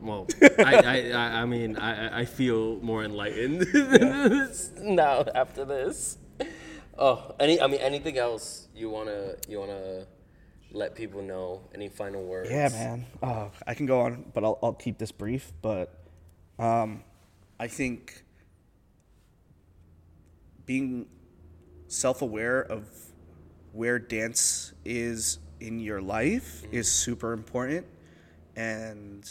Well, 0.00 0.26
I, 0.58 0.74
I, 0.74 1.10
I, 1.10 1.42
I 1.42 1.44
mean, 1.46 1.76
I, 1.76 2.20
I 2.20 2.24
feel 2.24 2.76
more 2.76 3.02
enlightened 3.02 3.60
than 3.72 4.28
this 4.28 4.70
now 4.78 5.24
after 5.34 5.64
this. 5.64 6.18
Oh, 6.98 7.34
any, 7.40 7.60
I 7.60 7.66
mean, 7.66 7.80
anything 7.80 8.18
else 8.18 8.68
you 8.74 8.90
wanna, 8.90 9.34
you 9.48 9.58
wanna 9.58 10.06
let 10.70 10.94
people 10.94 11.22
know? 11.22 11.62
Any 11.74 11.88
final 11.88 12.24
words? 12.24 12.50
Yeah, 12.50 12.68
man. 12.68 13.06
Oh, 13.22 13.50
I 13.66 13.74
can 13.74 13.86
go 13.86 14.00
on, 14.00 14.26
but 14.34 14.44
I'll, 14.44 14.58
I'll 14.62 14.74
keep 14.74 14.98
this 14.98 15.12
brief. 15.12 15.52
But 15.62 15.98
um, 16.58 17.02
I 17.58 17.66
think 17.66 18.24
being 20.66 21.06
self 21.88 22.22
aware 22.22 22.60
of 22.62 22.88
where 23.72 23.98
dance 23.98 24.72
is 24.84 25.38
in 25.60 25.78
your 25.80 26.00
life 26.00 26.64
is 26.72 26.90
super 26.90 27.32
important. 27.32 27.86
And 28.56 29.28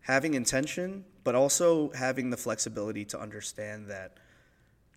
having 0.00 0.34
intention, 0.34 1.04
but 1.24 1.34
also 1.34 1.90
having 1.92 2.30
the 2.30 2.36
flexibility 2.36 3.04
to 3.06 3.20
understand 3.20 3.88
that 3.88 4.18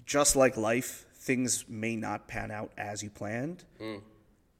just 0.05 0.35
like 0.35 0.57
life, 0.57 1.05
things 1.15 1.65
may 1.67 1.95
not 1.95 2.27
pan 2.27 2.51
out 2.51 2.71
as 2.77 3.03
you 3.03 3.09
planned 3.09 3.63
mm. 3.79 4.01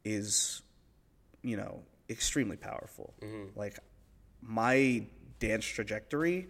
is 0.04 0.62
you 1.42 1.56
know, 1.56 1.82
extremely 2.08 2.56
powerful. 2.56 3.14
Mm-hmm. 3.20 3.58
Like 3.58 3.78
my 4.40 5.04
dance 5.40 5.64
trajectory 5.64 6.48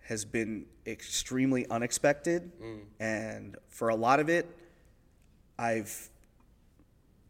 has 0.00 0.24
been 0.24 0.64
extremely 0.86 1.68
unexpected 1.68 2.50
mm. 2.60 2.80
and 2.98 3.56
for 3.68 3.90
a 3.90 3.94
lot 3.94 4.20
of 4.20 4.30
it 4.30 4.46
I've 5.58 6.08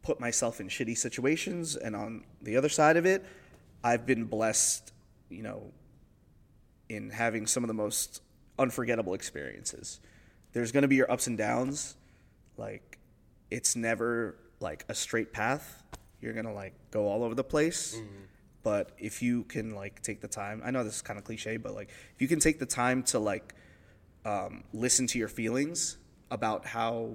put 0.09 0.19
myself 0.19 0.59
in 0.59 0.69
shitty 0.69 0.97
situations 0.97 1.77
and 1.77 1.95
on 1.95 2.25
the 2.41 2.57
other 2.57 2.71
side 2.71 2.97
of 2.97 3.05
it 3.05 3.27
I've 3.85 4.07
been 4.07 4.25
blessed, 4.25 4.93
you 5.29 5.43
know, 5.43 5.71
in 6.89 7.11
having 7.11 7.47
some 7.47 7.63
of 7.63 7.69
the 7.69 7.75
most 7.75 8.23
unforgettable 8.59 9.13
experiences. 9.15 10.01
There's 10.53 10.73
going 10.73 10.83
to 10.83 10.89
be 10.89 10.97
your 10.97 11.11
ups 11.13 11.27
and 11.27 11.37
downs. 11.37 11.97
Like 12.57 12.99
it's 13.51 13.77
never 13.77 14.37
like 14.61 14.85
a 14.89 14.95
straight 14.95 15.33
path. 15.33 15.83
You're 16.23 16.33
going 16.33 16.47
to 16.47 16.53
like 16.53 16.75
go 16.91 17.07
all 17.07 17.23
over 17.23 17.35
the 17.35 17.45
place. 17.45 18.01
But 18.63 18.93
if 18.99 19.23
you 19.23 19.45
can 19.45 19.75
like 19.75 20.03
take 20.03 20.21
the 20.23 20.29
time, 20.29 20.63
I 20.65 20.71
know 20.71 20.83
this 20.85 20.97
is 20.97 21.03
kind 21.03 21.19
of 21.19 21.25
cliche, 21.25 21.59
but 21.59 21.75
like 21.75 21.91
if 22.15 22.23
you 22.23 22.29
can 22.29 22.41
take 22.41 22.59
the 22.59 22.67
time 22.67 23.03
to 23.05 23.19
like 23.19 23.55
um, 24.25 24.65
listen 24.73 25.07
to 25.09 25.19
your 25.19 25.29
feelings 25.29 25.99
about 26.31 26.67
how 26.67 27.11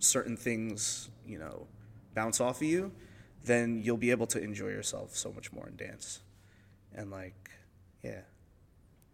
certain 0.00 0.36
things, 0.36 1.08
you 1.26 1.38
know, 1.38 1.66
bounce 2.14 2.40
off 2.40 2.56
of 2.56 2.66
you, 2.66 2.92
then 3.44 3.80
you'll 3.82 3.96
be 3.96 4.10
able 4.10 4.26
to 4.28 4.40
enjoy 4.42 4.68
yourself 4.68 5.16
so 5.16 5.32
much 5.32 5.52
more 5.52 5.66
in 5.68 5.76
dance. 5.76 6.20
And 6.94 7.10
like, 7.10 7.50
yeah, 8.02 8.20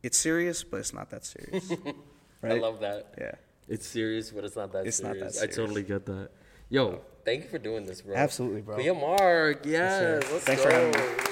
it's 0.03 0.18
serious, 0.18 0.64
but 0.64 0.78
it's 0.80 0.92
not 0.92 1.11
that 1.11 1.24
serious, 1.24 1.70
right? 2.42 2.53
I 2.53 2.59
love 2.59 2.80
that. 2.80 3.14
Yeah, 3.18 3.32
It's 3.68 3.86
serious, 3.86 4.30
but 4.30 4.44
it's 4.44 4.57
not 4.57 4.72
that 4.72 4.86
It's 4.86 5.01
not 5.01 5.12
serious. 5.14 5.40
that 5.40 5.51
I 5.51 5.53
totally 5.53 5.82
get 5.82 6.07
that. 6.07 6.30
Yo, 6.70 7.01
thank 7.24 7.44
you 7.44 7.49
for 7.49 7.59
doing 7.59 7.86
this, 7.86 8.03
bro. 8.03 8.14
Absolutely, 8.14 8.61
bro. 8.62 8.76
Kuya 8.76 8.99
Mark, 9.01 9.64
yes, 9.64 9.99
sir. 9.99 10.20
let's 10.32 10.44
Thanks 10.44 10.62
go. 10.64 10.68
for 10.70 10.74
having 10.74 11.01
me. 11.01 11.24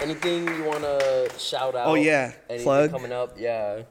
Anything 0.00 0.46
you 0.48 0.64
want 0.64 0.82
to 0.82 1.30
shout 1.38 1.74
out? 1.76 1.86
Oh, 1.86 1.94
yeah. 1.94 2.32
Anything 2.48 2.64
Plug. 2.64 2.90
coming 2.90 3.12
up? 3.12 3.34
Yeah. 3.38 3.82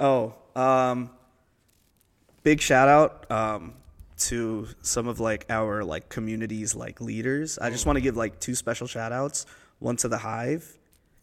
Oh, 0.00 0.34
um, 0.56 1.10
big 2.42 2.60
shout 2.60 2.88
out 2.88 3.30
um, 3.30 3.74
to 4.28 4.68
some 4.82 5.08
of 5.08 5.20
like 5.20 5.46
our 5.48 5.84
like 5.84 6.08
communities 6.08 6.74
like 6.74 7.00
leaders. 7.00 7.58
I 7.58 7.70
just 7.70 7.84
mm. 7.84 7.88
want 7.88 7.96
to 7.96 8.00
give 8.00 8.16
like 8.16 8.40
two 8.40 8.54
special 8.54 8.86
shout 8.86 9.12
outs. 9.12 9.46
One 9.78 9.96
to 9.96 10.08
the 10.08 10.18
Hive 10.18 10.78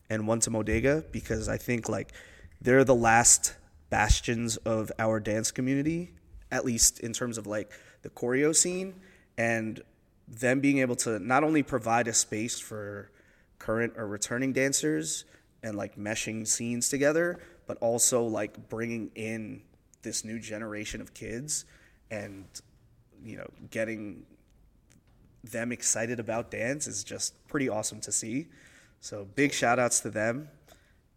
and 0.09 0.27
one 0.27 0.39
to 0.41 0.49
Modega 0.49 1.09
because 1.11 1.47
I 1.47 1.57
think 1.57 1.87
like 1.87 2.13
they're 2.61 2.83
the 2.83 2.95
last 2.95 3.55
bastions 3.89 4.57
of 4.57 4.91
our 4.99 5.19
dance 5.19 5.51
community, 5.51 6.13
at 6.51 6.65
least 6.65 6.99
in 6.99 7.13
terms 7.13 7.37
of 7.37 7.47
like 7.47 7.71
the 8.01 8.09
choreo 8.09 8.55
scene 8.55 8.95
and 9.37 9.81
them 10.27 10.59
being 10.59 10.79
able 10.79 10.95
to 10.95 11.19
not 11.19 11.43
only 11.43 11.63
provide 11.63 12.07
a 12.07 12.13
space 12.13 12.59
for 12.59 13.11
current 13.57 13.93
or 13.97 14.07
returning 14.07 14.53
dancers 14.53 15.25
and 15.63 15.75
like 15.75 15.97
meshing 15.97 16.45
scenes 16.47 16.89
together, 16.89 17.39
but 17.65 17.77
also 17.77 18.23
like 18.23 18.69
bringing 18.69 19.09
in 19.15 19.61
this 20.01 20.23
new 20.23 20.39
generation 20.39 21.01
of 21.01 21.13
kids 21.13 21.65
and 22.11 22.45
you 23.23 23.37
know 23.37 23.47
getting 23.71 24.25
them 25.43 25.71
excited 25.71 26.19
about 26.19 26.51
dance 26.51 26.87
is 26.87 27.03
just 27.03 27.33
pretty 27.47 27.69
awesome 27.69 28.01
to 28.01 28.11
see. 28.11 28.47
So 29.01 29.25
big 29.35 29.53
shout 29.53 29.79
outs 29.79 30.01
to 30.01 30.09
them. 30.09 30.49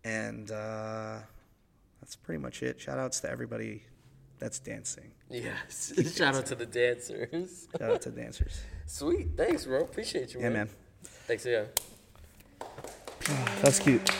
And 0.04 0.50
uh, 0.50 1.18
that's 2.00 2.16
pretty 2.16 2.40
much 2.40 2.62
it. 2.62 2.80
Shout 2.80 2.98
outs 2.98 3.20
to 3.20 3.30
everybody 3.30 3.84
that's 4.38 4.58
dancing. 4.58 5.12
Yes. 5.30 5.92
Shout 6.16 6.34
out 6.34 6.46
to 6.46 6.54
the 6.56 6.66
dancers. 6.66 7.68
Shout 7.78 7.90
out 7.90 8.02
to 8.02 8.10
the 8.10 8.20
dancers. 8.20 8.60
Sweet. 8.86 9.28
Thanks, 9.36 9.64
bro. 9.64 9.80
Appreciate 9.82 10.34
you, 10.34 10.40
Yeah, 10.40 10.48
man. 10.50 10.52
man. 10.66 10.68
Thanks, 11.26 11.46
yeah. 11.46 11.64
That's 13.62 13.78
cute. 13.78 14.10